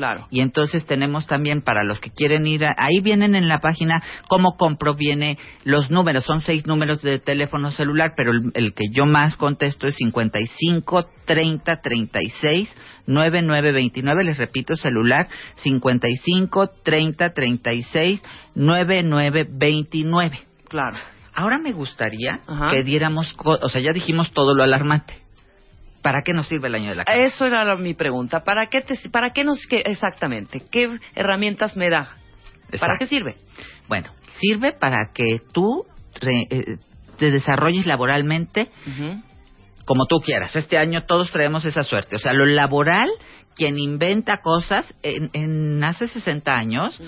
Claro. 0.00 0.26
Y 0.30 0.40
entonces 0.40 0.86
tenemos 0.86 1.26
también 1.26 1.60
para 1.60 1.84
los 1.84 2.00
que 2.00 2.08
quieren 2.10 2.46
ir, 2.46 2.64
a- 2.64 2.74
ahí 2.78 3.00
vienen 3.02 3.34
en 3.34 3.48
la 3.48 3.60
página 3.60 4.02
cómo 4.28 4.56
compro, 4.56 4.94
viene 4.94 5.36
los 5.64 5.90
números, 5.90 6.24
son 6.24 6.40
seis 6.40 6.66
números 6.66 7.02
de 7.02 7.18
teléfono 7.18 7.70
celular, 7.70 8.14
pero 8.16 8.32
el, 8.32 8.50
el 8.54 8.72
que 8.72 8.84
yo 8.90 9.04
más 9.04 9.36
contesto 9.36 9.86
es 9.86 9.96
55 9.96 11.06
30 11.26 11.82
36 11.82 12.68
99 13.06 13.72
29, 13.72 14.24
les 14.24 14.38
repito, 14.38 14.74
celular 14.74 15.28
55 15.56 16.70
30 16.82 17.34
36 17.34 18.22
99 18.54 19.46
29. 19.50 20.38
Claro. 20.68 20.96
Ahora 21.34 21.58
me 21.58 21.72
gustaría 21.72 22.40
Ajá. 22.46 22.70
que 22.70 22.84
diéramos, 22.84 23.34
o 23.44 23.68
sea, 23.68 23.82
ya 23.82 23.92
dijimos 23.92 24.32
todo 24.32 24.54
lo 24.54 24.62
alarmante. 24.62 25.14
¿Para 26.02 26.22
qué 26.22 26.32
nos 26.32 26.48
sirve 26.48 26.68
el 26.68 26.74
año 26.74 26.90
de 26.90 26.96
la 26.96 27.04
cabra? 27.04 27.26
Eso 27.26 27.46
era 27.46 27.64
la- 27.64 27.76
mi 27.76 27.94
pregunta. 27.94 28.42
¿Para 28.44 28.66
qué, 28.68 28.80
te, 28.80 28.96
para 29.10 29.30
qué 29.32 29.44
nos... 29.44 29.58
qué- 29.66 29.82
exactamente. 29.84 30.62
¿Qué 30.70 30.98
herramientas 31.14 31.76
me 31.76 31.90
da? 31.90 32.16
¿Para 32.78 32.96
qué 32.96 33.06
sirve? 33.06 33.36
Bueno, 33.88 34.10
sirve 34.38 34.72
para 34.72 35.10
que 35.12 35.38
tú 35.52 35.84
re- 36.20 36.46
eh, 36.50 36.76
te 37.18 37.30
desarrolles 37.30 37.84
laboralmente 37.86 38.70
como 39.84 40.06
tú 40.06 40.20
quieras. 40.20 40.54
Este 40.56 40.78
año 40.78 41.04
todos 41.04 41.30
traemos 41.32 41.64
esa 41.64 41.82
suerte. 41.84 42.16
O 42.16 42.18
sea, 42.18 42.32
lo 42.32 42.44
laboral, 42.46 43.10
quien 43.56 43.78
inventa 43.78 44.38
cosas, 44.38 44.86
en, 45.02 45.28
en 45.32 45.84
hace 45.84 46.08
60 46.08 46.56
años 46.56 46.98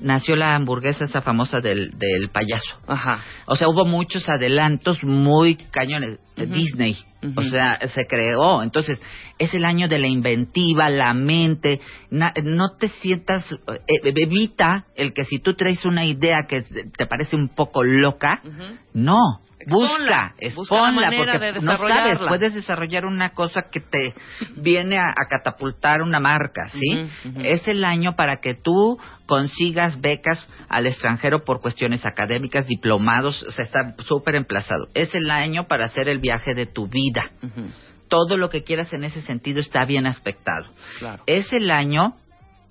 nació 0.00 0.34
la 0.34 0.56
hamburguesa 0.56 1.04
esa 1.04 1.22
famosa 1.22 1.60
del, 1.60 1.90
del 1.98 2.28
payaso. 2.30 2.76
Ajá. 2.86 3.22
O 3.46 3.54
sea, 3.56 3.68
hubo 3.68 3.84
muchos 3.84 4.28
adelantos 4.28 5.02
muy 5.04 5.56
cañones. 5.56 6.18
Disney. 6.36 6.96
O 7.36 7.42
sea, 7.42 7.78
se 7.94 8.06
creó. 8.06 8.62
Entonces, 8.62 8.98
es 9.38 9.52
el 9.52 9.66
año 9.66 9.88
de 9.88 9.98
la 9.98 10.06
inventiva, 10.08 10.88
la 10.88 11.12
mente. 11.12 11.80
Na- 12.10 12.32
no 12.42 12.76
te 12.78 12.88
sientas. 12.88 13.44
eh, 13.52 14.12
evita 14.16 14.86
el 14.96 15.12
que 15.12 15.26
si 15.26 15.38
tú 15.38 15.54
traes 15.54 15.84
una 15.84 16.06
idea 16.06 16.46
que 16.48 16.62
te 16.62 17.06
parece 17.06 17.36
un 17.36 17.48
poco 17.50 17.84
loca, 17.84 18.40
no. 18.94 19.18
Busca, 19.66 20.34
Busca 20.54 20.74
la 20.74 20.88
exponla, 20.88 21.12
porque 21.16 21.38
de 21.38 21.52
no 21.60 21.76
sabes, 21.76 22.18
puedes 22.26 22.54
desarrollar 22.54 23.04
una 23.04 23.30
cosa 23.30 23.62
que 23.70 23.80
te 23.80 24.14
viene 24.56 24.98
a, 24.98 25.10
a 25.10 25.28
catapultar 25.28 26.02
una 26.02 26.18
marca, 26.18 26.70
¿sí? 26.70 27.08
Es 27.42 27.68
el 27.68 27.84
año 27.84 28.16
para 28.16 28.38
que 28.38 28.54
tú 28.54 28.98
consigas 29.26 30.00
becas 30.00 30.44
al 30.68 30.86
extranjero 30.86 31.44
por 31.44 31.60
cuestiones 31.60 32.06
académicas, 32.06 32.66
diplomados, 32.66 33.42
o 33.42 33.50
sea, 33.50 33.64
está 33.64 33.94
súper 33.98 34.34
emplazado. 34.34 34.88
Es 34.94 35.14
el 35.14 35.30
año 35.30 35.68
para 35.68 35.84
hacer 35.84 36.08
el 36.08 36.20
viaje 36.20 36.54
de 36.54 36.66
tu 36.66 36.88
vida. 36.88 37.30
Todo 38.08 38.36
lo 38.36 38.50
que 38.50 38.64
quieras 38.64 38.92
en 38.92 39.04
ese 39.04 39.20
sentido 39.22 39.60
está 39.60 39.84
bien 39.84 40.06
aspectado. 40.06 40.66
Claro. 40.98 41.22
Es 41.26 41.52
el 41.52 41.70
año 41.70 42.16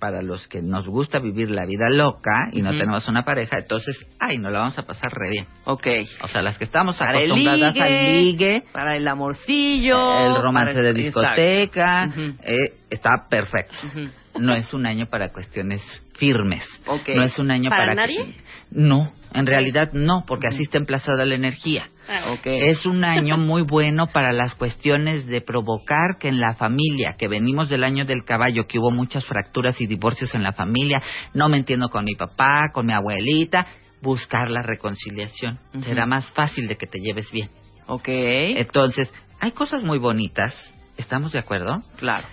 para 0.00 0.22
los 0.22 0.48
que 0.48 0.62
nos 0.62 0.86
gusta 0.88 1.18
vivir 1.20 1.50
la 1.50 1.66
vida 1.66 1.88
loca 1.90 2.48
y 2.52 2.62
no 2.62 2.70
tenemos 2.70 3.06
una 3.06 3.22
pareja, 3.24 3.58
entonces, 3.58 3.96
ay, 4.18 4.38
nos 4.38 4.50
la 4.50 4.60
vamos 4.60 4.78
a 4.78 4.86
pasar 4.86 5.12
re 5.12 5.30
bien. 5.30 5.46
Ok. 5.64 5.86
O 6.22 6.28
sea, 6.28 6.42
las 6.42 6.56
que 6.58 6.64
estamos 6.64 6.96
Para 6.96 7.18
acostumbradas 7.18 7.74
ligue, 7.74 7.82
al 7.82 8.16
ligue, 8.16 8.64
Para 8.72 8.96
el 8.96 9.06
amorcillo. 9.06 10.36
el 10.36 10.42
romance 10.42 10.80
de 10.80 10.92
discoteca, 10.94 12.10
eh, 12.42 12.74
está 12.90 13.26
perfecto. 13.28 13.74
Ujú. 13.86 14.08
No 14.38 14.54
es 14.54 14.72
un 14.72 14.86
año 14.86 15.06
para 15.06 15.32
cuestiones 15.32 15.82
firmes. 16.16 16.64
No 16.86 17.22
es 17.22 17.38
un 17.38 17.50
año 17.50 17.70
¿Para 17.70 17.86
para, 17.86 17.94
nadie? 17.94 18.26
que- 18.26 18.34
no, 18.70 19.12
en 19.34 19.46
realidad 19.46 19.92
no, 19.92 20.24
porque 20.26 20.46
así 20.48 20.62
está 20.62 20.78
emplazada 20.78 21.24
la 21.24 21.34
energía. 21.34 21.88
Ah. 22.08 22.36
Es 22.44 22.86
un 22.86 23.04
año 23.04 23.36
muy 23.38 23.62
bueno 23.62 24.08
para 24.08 24.32
las 24.32 24.54
cuestiones 24.54 25.26
de 25.26 25.40
provocar 25.40 26.18
que 26.18 26.28
en 26.28 26.40
la 26.40 26.54
familia, 26.54 27.14
que 27.18 27.28
venimos 27.28 27.68
del 27.68 27.84
año 27.84 28.04
del 28.04 28.24
caballo, 28.24 28.66
que 28.66 28.78
hubo 28.78 28.90
muchas 28.90 29.24
fracturas 29.24 29.80
y 29.80 29.86
divorcios 29.86 30.34
en 30.34 30.42
la 30.42 30.52
familia, 30.52 31.00
no 31.34 31.48
me 31.48 31.56
entiendo 31.56 31.88
con 31.88 32.04
mi 32.04 32.14
papá, 32.14 32.70
con 32.72 32.86
mi 32.86 32.92
abuelita, 32.92 33.66
buscar 34.02 34.50
la 34.50 34.62
reconciliación. 34.62 35.58
Será 35.82 36.06
más 36.06 36.26
fácil 36.32 36.68
de 36.68 36.76
que 36.76 36.86
te 36.86 36.98
lleves 37.00 37.30
bien. 37.30 37.50
Ok. 37.86 38.08
Entonces, 38.08 39.12
hay 39.40 39.52
cosas 39.52 39.82
muy 39.82 39.98
bonitas, 39.98 40.54
¿estamos 40.96 41.32
de 41.32 41.38
acuerdo? 41.38 41.82
claro. 41.96 42.26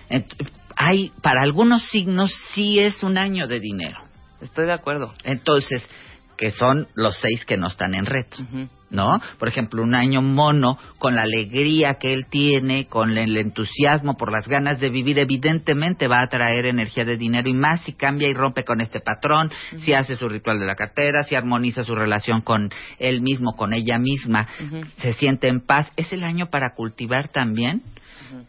Hay, 0.80 1.10
para 1.22 1.42
algunos 1.42 1.82
signos 1.88 2.32
sí 2.54 2.78
es 2.78 3.02
un 3.02 3.18
año 3.18 3.48
de 3.48 3.58
dinero. 3.58 3.98
Estoy 4.40 4.66
de 4.66 4.72
acuerdo. 4.72 5.12
Entonces, 5.24 5.84
que 6.36 6.52
son 6.52 6.86
los 6.94 7.18
seis 7.18 7.44
que 7.44 7.56
no 7.56 7.66
están 7.66 7.94
en 7.94 8.06
reto. 8.06 8.38
¿No? 8.90 9.20
Por 9.38 9.48
ejemplo, 9.48 9.82
un 9.82 9.94
año 9.94 10.22
mono, 10.22 10.78
con 10.98 11.16
la 11.16 11.22
alegría 11.22 11.94
que 11.94 12.14
él 12.14 12.26
tiene, 12.30 12.86
con 12.86 13.18
el 13.18 13.36
entusiasmo 13.36 14.16
por 14.16 14.32
las 14.32 14.46
ganas 14.46 14.78
de 14.78 14.88
vivir, 14.88 15.18
evidentemente 15.18 16.06
va 16.06 16.22
a 16.22 16.28
traer 16.28 16.64
energía 16.64 17.04
de 17.04 17.18
dinero 17.18 17.50
y 17.50 17.54
más 17.54 17.82
si 17.82 17.92
cambia 17.92 18.28
y 18.28 18.32
rompe 18.32 18.64
con 18.64 18.80
este 18.80 19.00
patrón, 19.00 19.50
si 19.82 19.92
hace 19.92 20.16
su 20.16 20.28
ritual 20.28 20.60
de 20.60 20.64
la 20.64 20.76
cartera, 20.76 21.24
si 21.24 21.34
armoniza 21.34 21.84
su 21.84 21.94
relación 21.94 22.40
con 22.40 22.70
él 22.98 23.20
mismo, 23.20 23.56
con 23.56 23.74
ella 23.74 23.98
misma, 23.98 24.46
se 25.02 25.12
siente 25.14 25.48
en 25.48 25.60
paz. 25.60 25.90
Es 25.96 26.12
el 26.12 26.24
año 26.24 26.48
para 26.48 26.72
cultivar 26.74 27.28
también 27.28 27.82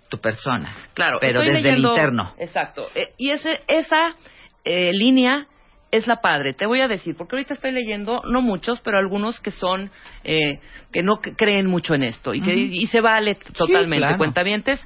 tu 0.09 0.19
persona. 0.19 0.75
Claro, 0.93 1.17
pero 1.21 1.39
desde 1.41 1.53
leyendo- 1.61 1.89
el 1.89 1.97
interno. 1.97 2.33
Exacto. 2.39 2.87
Eh, 2.95 3.13
y 3.17 3.31
ese, 3.31 3.59
esa 3.67 4.15
eh, 4.63 4.91
línea 4.93 5.47
es 5.91 6.05
la 6.05 6.17
padre. 6.17 6.53
Te 6.53 6.65
voy 6.67 6.81
a 6.81 6.87
decir, 6.87 7.15
porque 7.15 7.35
ahorita 7.35 7.55
estoy 7.55 7.71
leyendo, 7.71 8.21
no 8.25 8.41
muchos, 8.41 8.79
pero 8.81 8.97
algunos 8.97 9.39
que 9.39 9.51
son, 9.51 9.91
eh, 10.23 10.59
que 10.91 11.01
no 11.01 11.19
creen 11.19 11.65
mucho 11.67 11.95
en 11.95 12.03
esto 12.03 12.33
y 12.33 12.41
que 12.41 12.53
y 12.53 12.85
se 12.87 13.01
vale 13.01 13.35
totalmente, 13.35 13.97
claro. 13.97 14.17
cuentavientes. 14.17 14.85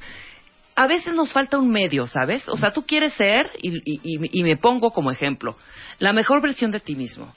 A 0.75 0.87
veces 0.87 1.13
nos 1.15 1.31
falta 1.31 1.57
un 1.59 1.69
medio, 1.69 2.07
¿sabes? 2.07 2.47
O 2.49 2.57
sea, 2.57 2.71
tú 2.71 2.83
quieres 2.85 3.13
ser, 3.13 3.49
y, 3.61 3.69
y- 3.85 4.39
y- 4.39 4.43
me 4.43 4.57
pongo 4.57 4.91
como 4.91 5.11
ejemplo, 5.11 5.55
la 5.99 6.13
mejor 6.13 6.41
versión 6.41 6.71
de 6.71 6.79
ti 6.79 6.95
mismo. 6.95 7.33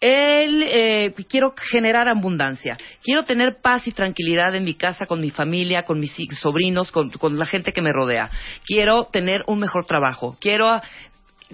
El, 0.00 0.62
eh, 0.62 1.14
quiero 1.28 1.52
generar 1.56 2.08
abundancia. 2.08 2.78
Quiero 3.02 3.24
tener 3.24 3.56
paz 3.60 3.86
y 3.88 3.90
tranquilidad 3.92 4.54
en 4.54 4.64
mi 4.64 4.74
casa, 4.74 5.06
con 5.06 5.20
mi 5.20 5.30
familia, 5.30 5.82
con 5.84 5.98
mis 5.98 6.14
sobrinos, 6.40 6.92
con, 6.92 7.10
con 7.10 7.36
la 7.38 7.46
gente 7.46 7.72
que 7.72 7.82
me 7.82 7.92
rodea. 7.92 8.30
Quiero 8.64 9.04
tener 9.06 9.42
un 9.48 9.58
mejor 9.58 9.86
trabajo. 9.86 10.36
Quiero 10.40 10.68
ah, 10.68 10.82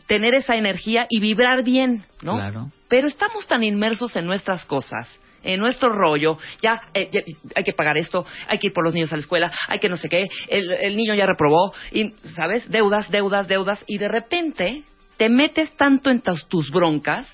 tener 0.06 0.34
esa 0.34 0.56
energía 0.56 1.06
y 1.08 1.20
vibrar 1.20 1.62
bien, 1.62 2.04
¿no? 2.20 2.34
Claro. 2.34 2.70
Pero 2.88 3.08
estamos 3.08 3.46
tan 3.46 3.62
inmersos 3.64 4.14
en 4.16 4.26
nuestras 4.26 4.66
cosas, 4.66 5.08
en 5.42 5.60
nuestro 5.60 5.90
rollo, 5.90 6.38
ya, 6.62 6.82
eh, 6.94 7.08
ya, 7.12 7.20
hay 7.54 7.64
que 7.64 7.72
pagar 7.72 7.98
esto, 7.98 8.24
hay 8.48 8.58
que 8.58 8.68
ir 8.68 8.72
por 8.72 8.84
los 8.84 8.94
niños 8.94 9.12
a 9.12 9.16
la 9.16 9.20
escuela, 9.22 9.52
hay 9.68 9.78
que 9.78 9.88
no 9.88 9.96
sé 9.96 10.08
qué, 10.08 10.28
el, 10.48 10.70
el 10.72 10.96
niño 10.96 11.14
ya 11.14 11.26
reprobó, 11.26 11.72
y, 11.90 12.10
¿sabes? 12.36 12.68
Deudas, 12.70 13.10
deudas, 13.10 13.48
deudas, 13.48 13.82
y 13.86 13.98
de 13.98 14.08
repente 14.08 14.82
te 15.16 15.28
metes 15.28 15.70
tanto 15.76 16.10
en 16.10 16.22
tus 16.48 16.70
broncas 16.70 17.28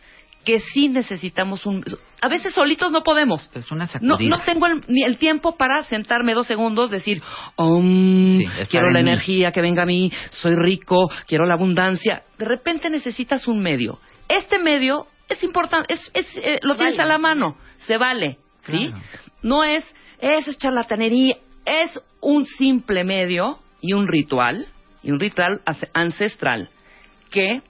que 0.44 0.60
sí 0.60 0.88
necesitamos 0.88 1.66
un... 1.66 1.84
A 2.22 2.28
veces 2.28 2.54
solitos 2.54 2.90
no 2.90 3.02
podemos. 3.02 3.50
Es 3.54 3.70
una 3.70 3.88
No, 4.00 4.18
no 4.18 4.38
tengo 4.40 4.66
el, 4.66 4.80
ni 4.88 5.02
el 5.04 5.18
tiempo 5.18 5.56
para 5.56 5.82
sentarme 5.84 6.32
dos 6.34 6.46
segundos, 6.46 6.90
decir, 6.90 7.22
"Om, 7.56 8.38
Sí, 8.38 8.44
estar 8.44 8.66
quiero 8.68 8.90
la 8.90 9.00
mí. 9.02 9.08
energía 9.10 9.52
que 9.52 9.60
venga 9.60 9.82
a 9.82 9.86
mí, 9.86 10.10
soy 10.40 10.54
rico, 10.56 11.10
quiero 11.26 11.44
la 11.46 11.54
abundancia. 11.54 12.22
De 12.38 12.46
repente 12.46 12.88
necesitas 12.88 13.46
un 13.46 13.60
medio. 13.60 14.00
Este 14.28 14.58
medio 14.58 15.06
es 15.28 15.42
importante, 15.42 15.92
es, 15.92 16.10
es, 16.14 16.36
eh, 16.36 16.60
lo 16.62 16.76
tienes 16.76 16.98
a 16.98 17.04
la 17.04 17.18
mano, 17.18 17.56
se 17.86 17.96
vale, 17.96 18.38
¿sí? 18.66 18.88
Claro. 18.88 19.02
No 19.42 19.64
es, 19.64 19.84
eso 20.20 20.50
es 20.50 20.58
charlatanería, 20.58 21.36
es 21.64 22.00
un 22.20 22.46
simple 22.46 23.04
medio 23.04 23.58
y 23.80 23.92
un 23.92 24.08
ritual, 24.08 24.66
y 25.02 25.10
un 25.10 25.20
ritual 25.20 25.60
ancestral 25.92 26.70
que 27.30 27.62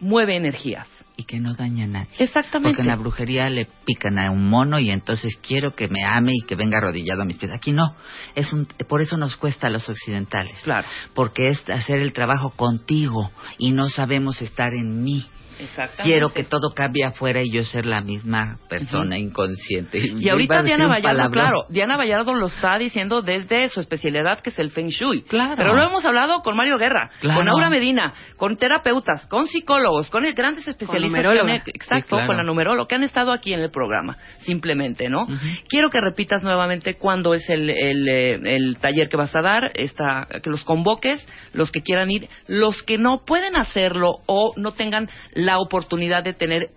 mueve 0.00 0.36
energías. 0.36 0.86
Y 1.16 1.24
que 1.24 1.38
no 1.38 1.54
daña 1.54 1.84
a 1.84 1.86
nadie. 1.86 2.08
Exactamente. 2.18 2.70
Porque 2.70 2.82
en 2.82 2.88
la 2.88 2.96
brujería 2.96 3.48
le 3.48 3.68
pican 3.84 4.18
a 4.18 4.32
un 4.32 4.48
mono 4.48 4.80
y 4.80 4.90
entonces 4.90 5.36
quiero 5.36 5.72
que 5.72 5.86
me 5.86 6.02
ame 6.02 6.32
y 6.34 6.44
que 6.44 6.56
venga 6.56 6.78
arrodillado 6.78 7.22
a 7.22 7.24
mis 7.24 7.38
pies. 7.38 7.52
Aquí 7.52 7.70
no. 7.70 7.94
Es 8.34 8.52
un, 8.52 8.66
por 8.88 9.00
eso 9.00 9.16
nos 9.16 9.36
cuesta 9.36 9.68
a 9.68 9.70
los 9.70 9.88
occidentales. 9.88 10.60
Claro. 10.64 10.88
Porque 11.14 11.50
es 11.50 11.62
hacer 11.70 12.00
el 12.00 12.12
trabajo 12.12 12.50
contigo 12.50 13.30
y 13.58 13.70
no 13.70 13.90
sabemos 13.90 14.42
estar 14.42 14.74
en 14.74 15.04
mí. 15.04 15.24
Quiero 16.02 16.30
que 16.32 16.44
todo 16.44 16.72
cambie 16.74 17.04
afuera 17.04 17.42
y 17.42 17.50
yo 17.50 17.64
ser 17.64 17.86
la 17.86 18.00
misma 18.00 18.58
persona 18.68 19.18
inconsciente. 19.18 19.98
Y 20.18 20.28
ahorita 20.28 20.62
Diana 20.62 20.86
Vallardo, 20.88 21.30
claro, 21.30 21.64
Diana 21.68 21.96
Vallardo 21.96 22.34
lo 22.34 22.46
está 22.46 22.76
diciendo 22.78 23.22
desde 23.22 23.68
su 23.70 23.80
especialidad 23.80 24.40
que 24.40 24.50
es 24.50 24.58
el 24.58 24.70
Feng 24.70 24.88
Shui. 24.88 25.22
Claro. 25.22 25.54
Pero 25.56 25.74
lo 25.74 25.86
hemos 25.86 26.04
hablado 26.04 26.42
con 26.42 26.56
Mario 26.56 26.76
Guerra, 26.78 27.10
Claro. 27.20 27.40
con 27.40 27.48
Aura 27.48 27.70
Medina, 27.70 28.14
con 28.36 28.56
terapeutas, 28.56 29.26
con 29.26 29.46
psicólogos, 29.46 30.10
con 30.10 30.24
el- 30.24 30.34
grandes 30.34 30.66
especialistas. 30.66 31.10
numeróloga. 31.22 31.54
han- 31.54 31.62
exacto, 31.66 32.04
Sí, 32.04 32.08
claro. 32.10 32.26
con 32.26 32.36
la 32.36 32.42
numeróloga, 32.42 32.88
que 32.88 32.94
han 32.96 33.04
estado 33.04 33.32
aquí 33.32 33.52
en 33.52 33.60
el 33.60 33.70
programa, 33.70 34.16
simplemente, 34.40 35.08
¿no? 35.08 35.26
Quiero 35.68 35.90
que 35.90 36.00
repitas 36.00 36.42
nuevamente 36.42 36.94
cuándo 36.94 37.34
es 37.34 37.48
el, 37.48 37.70
el, 37.70 38.08
eh, 38.08 38.34
el 38.56 38.76
taller 38.78 39.08
que 39.08 39.16
vas 39.16 39.34
a 39.36 39.42
dar, 39.42 39.70
esta, 39.74 40.26
que 40.42 40.50
los 40.50 40.64
convoques, 40.64 41.26
los 41.52 41.70
que 41.70 41.82
quieran 41.82 42.10
ir, 42.10 42.28
los 42.46 42.82
que 42.82 42.98
no 42.98 43.24
pueden 43.24 43.56
hacerlo 43.56 44.16
o 44.26 44.52
no 44.56 44.72
tengan 44.72 45.08
la 45.34 45.43
oportunidad 45.58 46.22
de 46.24 46.32
tener 46.34 46.70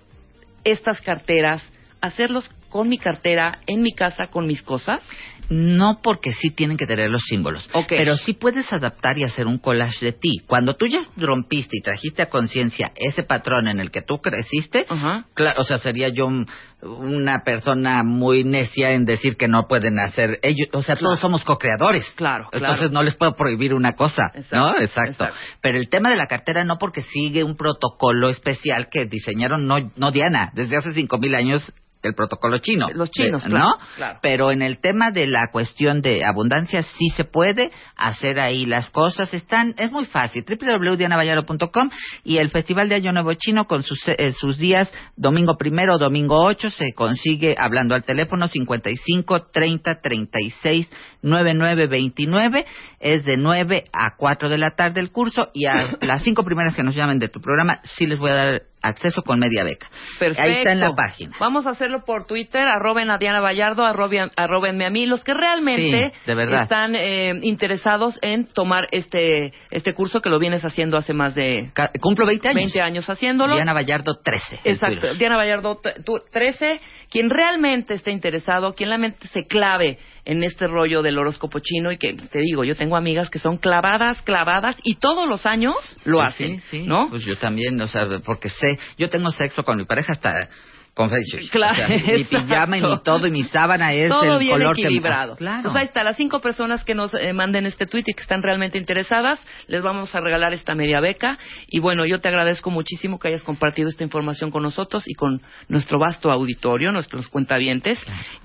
estas 0.63 0.99
carteras, 1.01 1.63
hacerlos 2.01 2.49
con 2.69 2.89
mi 2.89 2.97
cartera, 2.97 3.59
en 3.65 3.81
mi 3.81 3.93
casa, 3.93 4.27
con 4.27 4.45
mis 4.47 4.61
cosas. 4.61 5.01
No 5.49 6.01
porque 6.03 6.33
sí 6.33 6.49
tienen 6.51 6.75
que 6.75 6.85
tener 6.85 7.09
los 7.09 7.21
símbolos, 7.23 7.69
Ok. 7.71 7.87
pero 7.87 8.17
sí 8.17 8.33
puedes 8.33 8.71
adaptar 8.73 9.17
y 9.17 9.23
hacer 9.23 9.47
un 9.47 9.57
collage 9.59 10.03
de 10.03 10.11
ti. 10.11 10.41
Cuando 10.45 10.75
tú 10.75 10.87
ya 10.87 10.99
rompiste 11.15 11.77
y 11.77 11.81
trajiste 11.81 12.21
a 12.21 12.29
conciencia 12.29 12.91
ese 12.97 13.23
patrón 13.23 13.69
en 13.69 13.79
el 13.79 13.89
que 13.89 14.01
tú 14.01 14.17
creciste, 14.19 14.85
claro, 15.33 15.61
o 15.61 15.63
sea, 15.63 15.79
sería 15.79 16.09
yo 16.09 16.25
un- 16.27 16.47
una 16.81 17.43
persona 17.43 18.03
muy 18.03 18.43
necia 18.43 18.91
en 18.91 19.05
decir 19.05 19.35
que 19.35 19.47
no 19.47 19.67
pueden 19.67 19.99
hacer 19.99 20.39
ellos, 20.43 20.69
o 20.73 20.81
sea, 20.83 20.95
todos 20.95 21.19
somos 21.19 21.43
co-creadores. 21.43 22.05
Claro, 22.15 22.49
Entonces 22.51 22.91
no 22.91 23.01
les 23.01 23.15
puedo 23.15 23.35
prohibir 23.35 23.73
una 23.73 23.93
cosa, 23.93 24.31
¿no? 24.51 24.69
Exacto, 24.69 24.83
Exacto. 24.83 25.11
exacto. 25.11 25.35
Pero 25.61 25.77
el 25.79 25.89
tema 25.89 26.09
de 26.09 26.17
la 26.17 26.27
cartera 26.27 26.63
no 26.63 26.77
porque 26.77 27.01
sigue 27.01 27.43
un 27.43 27.55
protocolo 27.55 28.29
especial 28.29 28.89
que 28.89 29.05
diseñaron 29.05 29.65
no, 29.65 29.91
no 29.95 30.11
Diana, 30.11 30.51
desde 30.53 30.77
hace 30.77 30.93
cinco 30.93 31.17
mil 31.17 31.33
años 31.33 31.73
el 32.03 32.13
protocolo 32.13 32.57
chino. 32.59 32.87
Los 32.93 33.11
chinos, 33.11 33.45
¿no? 33.47 33.57
claro, 33.57 33.77
claro. 33.95 34.19
Pero 34.21 34.51
en 34.51 34.61
el 34.61 34.79
tema 34.79 35.11
de 35.11 35.27
la 35.27 35.49
cuestión 35.51 36.01
de 36.01 36.23
abundancia 36.23 36.83
sí 36.83 37.09
se 37.15 37.23
puede 37.23 37.71
hacer 37.95 38.39
ahí 38.39 38.65
las 38.65 38.89
cosas. 38.89 39.33
Están, 39.33 39.75
es 39.77 39.91
muy 39.91 40.05
fácil. 40.05 40.45
www.dianavallardo.com 40.47 41.89
y 42.23 42.37
el 42.37 42.49
Festival 42.49 42.89
de 42.89 42.95
Año 42.95 43.11
Nuevo 43.11 43.33
Chino 43.33 43.65
con 43.65 43.83
sus, 43.83 43.99
eh, 44.07 44.33
sus 44.37 44.57
días 44.57 44.91
domingo 45.15 45.57
primero 45.57 45.97
domingo 45.97 46.43
8 46.43 46.69
se 46.69 46.93
consigue 46.93 47.55
hablando 47.57 47.95
al 47.95 48.03
teléfono 48.03 48.47
55 48.47 49.47
30 49.51 50.01
36 50.01 50.89
99 51.21 51.87
29. 51.87 52.65
Es 52.99 53.25
de 53.25 53.37
9 53.37 53.85
a 53.91 54.15
4 54.15 54.49
de 54.49 54.57
la 54.57 54.71
tarde 54.71 54.99
el 54.99 55.11
curso 55.11 55.49
y 55.53 55.65
a 55.65 55.97
las 56.01 56.23
cinco 56.23 56.43
primeras 56.43 56.75
que 56.75 56.83
nos 56.83 56.95
llamen 56.95 57.19
de 57.19 57.29
tu 57.29 57.41
programa 57.41 57.81
sí 57.83 58.05
les 58.05 58.19
voy 58.19 58.31
a 58.31 58.35
dar 58.35 58.61
acceso 58.81 59.21
con 59.23 59.39
media 59.39 59.63
beca. 59.63 59.89
Perfecto. 60.19 60.43
Ahí 60.43 60.53
está 60.59 60.71
en 60.71 60.79
la 60.79 60.93
página. 60.93 61.35
Vamos 61.39 61.65
a 61.65 61.71
hacerlo 61.71 62.05
por 62.05 62.25
Twitter, 62.25 62.67
arroben 62.67 63.09
a 63.09 63.17
Diana 63.17 63.41
Vallardo, 63.41 63.83
arroben, 63.85 64.29
arrobenme 64.35 64.85
a 64.85 64.89
mí, 64.89 65.05
los 65.05 65.23
que 65.23 65.33
realmente 65.33 66.11
Sí, 66.13 66.19
de 66.25 66.35
verdad. 66.35 66.63
están 66.63 66.95
eh, 66.95 67.33
interesados 67.41 68.17
en 68.21 68.45
tomar 68.45 68.87
este 68.91 69.53
este 69.71 69.93
curso 69.93 70.21
que 70.21 70.29
lo 70.29 70.39
vienes 70.39 70.63
haciendo 70.63 70.97
hace 70.97 71.13
más 71.13 71.33
de 71.35 71.71
Cumplo 71.99 72.25
20 72.25 72.47
años. 72.49 72.55
20 72.55 72.81
años 72.81 73.09
haciéndolo. 73.09 73.55
Diana 73.55 73.73
Vallardo 73.73 74.19
13. 74.23 74.59
el 74.63 74.73
Exacto. 74.75 75.13
Diana 75.15 75.37
Vallardo 75.37 75.77
t- 75.77 76.01
tú, 76.05 76.19
13, 76.31 76.79
quien 77.09 77.29
realmente 77.29 77.93
esté 77.95 78.11
interesado, 78.11 78.73
quien 78.75 78.89
realmente 78.89 79.27
se 79.29 79.47
clave 79.47 79.97
en 80.27 80.43
este 80.43 80.67
rollo 80.67 81.01
del 81.01 81.17
horóscopo 81.17 81.59
chino 81.59 81.89
y 81.91 81.97
que 81.97 82.13
te 82.13 82.39
digo, 82.39 82.65
yo 82.65 82.75
tengo 82.75 82.97
amigas 82.97 83.29
que 83.29 83.39
son 83.39 83.57
clavadas, 83.57 84.21
clavadas 84.23 84.75
y 84.83 84.95
todos 84.95 85.27
los 85.27 85.45
años 85.45 85.73
lo 86.03 86.17
Sí, 86.17 86.23
hacen, 86.25 86.49
sí, 86.59 86.63
sí. 86.81 86.83
¿no? 86.85 87.07
Pues 87.09 87.23
yo 87.23 87.37
también, 87.37 87.79
o 87.79 87.87
sea, 87.87 88.05
porque 88.25 88.49
sé, 88.49 88.77
yo 88.97 89.09
tengo 89.09 89.31
sexo 89.31 89.63
con 89.63 89.77
mi 89.77 89.85
pareja 89.85 90.11
hasta 90.11 90.49
con. 90.93 91.11
Claro, 91.51 91.73
O 91.73 91.75
sea, 91.75 91.87
mi 92.17 92.23
pijama 92.23 92.77
y 92.77 92.81
mi 92.81 92.99
todo 93.03 93.27
y 93.27 93.31
mi 93.31 93.43
sábana 93.43 93.93
es 93.93 94.09
todo 94.09 94.33
el 94.33 94.39
bien 94.39 94.53
color 94.53 94.75
que- 94.75 94.81
equilibrado. 94.81 95.35
Claro. 95.35 95.61
Pues 95.63 95.75
ahí 95.75 95.85
está, 95.85 96.03
las 96.03 96.17
cinco 96.17 96.41
personas 96.41 96.83
que 96.83 96.95
nos 96.95 97.13
eh, 97.13 97.33
manden 97.33 97.67
este 97.67 97.85
tweet 97.85 98.03
y 98.07 98.13
que 98.15 98.21
están 98.23 98.41
realmente 98.41 98.79
interesadas, 98.79 99.39
les 99.67 99.83
vamos 99.83 100.13
a 100.15 100.19
regalar 100.21 100.53
esta 100.53 100.73
media 100.73 100.99
beca. 100.99 101.37
Y 101.67 101.79
bueno, 101.79 102.03
yo 102.07 102.19
te 102.19 102.29
agradezco 102.29 102.71
muchísimo 102.71 103.19
que 103.19 103.27
hayas 103.27 103.43
compartido 103.43 103.89
esta 103.89 104.03
información 104.03 104.49
con 104.49 104.63
nosotros 104.63 105.03
y 105.07 105.13
con 105.13 105.39
nuestro 105.69 105.99
vasto 105.99 106.31
auditorio, 106.31 106.91
nuestros 106.91 107.27
cuentavientes. 107.29 107.99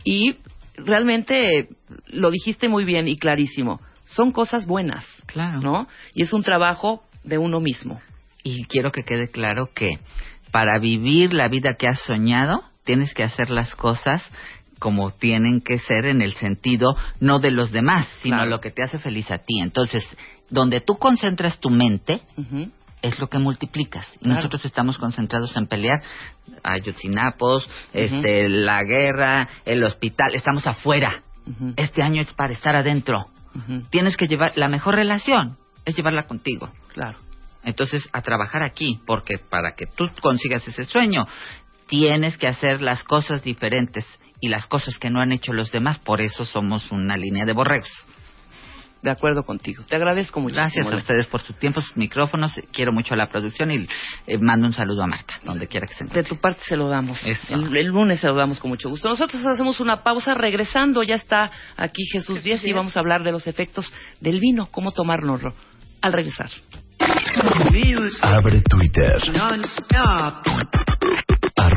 Y 0.04 0.36
realmente 0.76 1.68
lo 2.06 2.30
dijiste 2.30 2.68
muy 2.68 2.84
bien 2.84 3.08
y 3.08 3.18
clarísimo. 3.18 3.80
Son 4.06 4.32
cosas 4.32 4.66
buenas, 4.66 5.04
Claro. 5.26 5.60
¿no? 5.60 5.88
Y 6.14 6.22
es 6.22 6.32
un 6.32 6.42
trabajo 6.42 7.02
de 7.24 7.38
uno 7.38 7.60
mismo. 7.60 8.00
Y 8.42 8.64
quiero 8.64 8.90
que 8.92 9.04
quede 9.04 9.28
claro 9.28 9.70
que 9.74 9.98
para 10.50 10.78
vivir 10.78 11.32
la 11.32 11.48
vida 11.48 11.74
que 11.74 11.88
has 11.88 12.00
soñado, 12.00 12.62
tienes 12.84 13.14
que 13.14 13.22
hacer 13.22 13.50
las 13.50 13.74
cosas 13.76 14.22
como 14.78 15.12
tienen 15.12 15.60
que 15.60 15.78
ser 15.78 16.06
en 16.06 16.20
el 16.20 16.34
sentido 16.34 16.96
no 17.20 17.38
de 17.38 17.52
los 17.52 17.70
demás, 17.70 18.08
sino 18.20 18.36
Claro. 18.38 18.50
lo 18.50 18.60
que 18.60 18.72
te 18.72 18.82
hace 18.82 18.98
feliz 18.98 19.30
a 19.30 19.38
ti. 19.38 19.60
Entonces, 19.60 20.04
donde 20.50 20.80
tú 20.80 20.98
concentras 20.98 21.60
tu 21.60 21.70
mente. 21.70 22.20
Es 23.02 23.18
lo 23.18 23.28
que 23.28 23.38
multiplicas. 23.38 24.06
Y 24.16 24.18
Claro. 24.20 24.36
nosotros 24.36 24.64
estamos 24.64 24.96
concentrados 24.98 25.56
en 25.56 25.66
pelear 25.66 26.00
Ayotzinapos, 26.62 27.68
este, 27.92 28.48
la 28.48 28.82
guerra, 28.84 29.48
el 29.64 29.82
hospital, 29.84 30.34
estamos 30.34 30.66
afuera. 30.66 31.22
Este 31.76 32.02
año 32.02 32.22
es 32.22 32.32
para 32.34 32.52
estar 32.52 32.74
adentro. 32.76 33.26
Tienes 33.90 34.16
que 34.16 34.28
llevar 34.28 34.52
la 34.56 34.68
mejor 34.68 34.94
relación, 34.94 35.58
es 35.84 35.96
llevarla 35.96 36.26
contigo. 36.26 36.70
Claro. 36.94 37.18
Entonces, 37.64 38.08
a 38.12 38.22
trabajar 38.22 38.62
aquí, 38.62 39.00
porque 39.06 39.38
para 39.38 39.74
que 39.74 39.86
tú 39.86 40.08
consigas 40.20 40.66
ese 40.66 40.84
sueño, 40.84 41.26
tienes 41.88 42.36
que 42.38 42.46
hacer 42.48 42.80
las 42.80 43.04
cosas 43.04 43.42
diferentes 43.42 44.04
y 44.40 44.48
las 44.48 44.66
cosas 44.66 44.98
que 44.98 45.10
no 45.10 45.20
han 45.20 45.32
hecho 45.32 45.52
los 45.52 45.70
demás, 45.70 45.98
por 45.98 46.20
eso 46.20 46.44
somos 46.44 46.90
una 46.90 47.16
línea 47.16 47.44
de 47.44 47.52
borregos. 47.52 47.90
De 49.02 49.10
acuerdo 49.10 49.42
contigo. 49.42 49.82
Te 49.88 49.96
agradezco 49.96 50.40
mucho. 50.40 50.54
Gracias 50.54 50.86
a 50.86 50.96
ustedes 50.96 51.26
por 51.26 51.42
su 51.42 51.52
tiempo, 51.54 51.80
sus 51.80 51.96
micrófonos. 51.96 52.52
Quiero 52.72 52.92
mucho 52.92 53.14
a 53.14 53.16
la 53.16 53.28
producción 53.28 53.72
y 53.72 53.88
eh, 54.26 54.38
mando 54.38 54.68
un 54.68 54.72
saludo 54.72 55.02
a 55.02 55.08
Marta, 55.08 55.40
donde 55.44 55.66
quiera 55.66 55.88
que 55.88 55.94
se 55.94 56.04
encuentre. 56.04 56.22
De 56.22 56.28
tu 56.28 56.40
parte 56.40 56.60
se 56.68 56.76
lo 56.76 56.88
damos. 56.88 57.20
El 57.26 57.86
lunes 57.86 58.20
se 58.20 58.28
lo 58.28 58.34
damos 58.34 58.60
con 58.60 58.70
mucho 58.70 58.88
gusto. 58.88 59.08
Nosotros 59.08 59.44
hacemos 59.44 59.80
una 59.80 60.04
pausa 60.04 60.34
regresando. 60.34 61.02
Ya 61.02 61.16
está 61.16 61.50
aquí 61.76 62.04
Jesús 62.12 62.44
Díaz 62.44 62.64
y 62.64 62.72
vamos 62.72 62.96
a 62.96 63.00
hablar 63.00 63.24
de 63.24 63.32
los 63.32 63.48
efectos 63.48 63.92
del 64.20 64.38
vino, 64.38 64.68
cómo 64.70 64.92
tomárnoslo 64.92 65.52
al 66.00 66.12
regresar. 66.12 66.50
Abre 68.22 68.60
Twitter. 68.60 69.16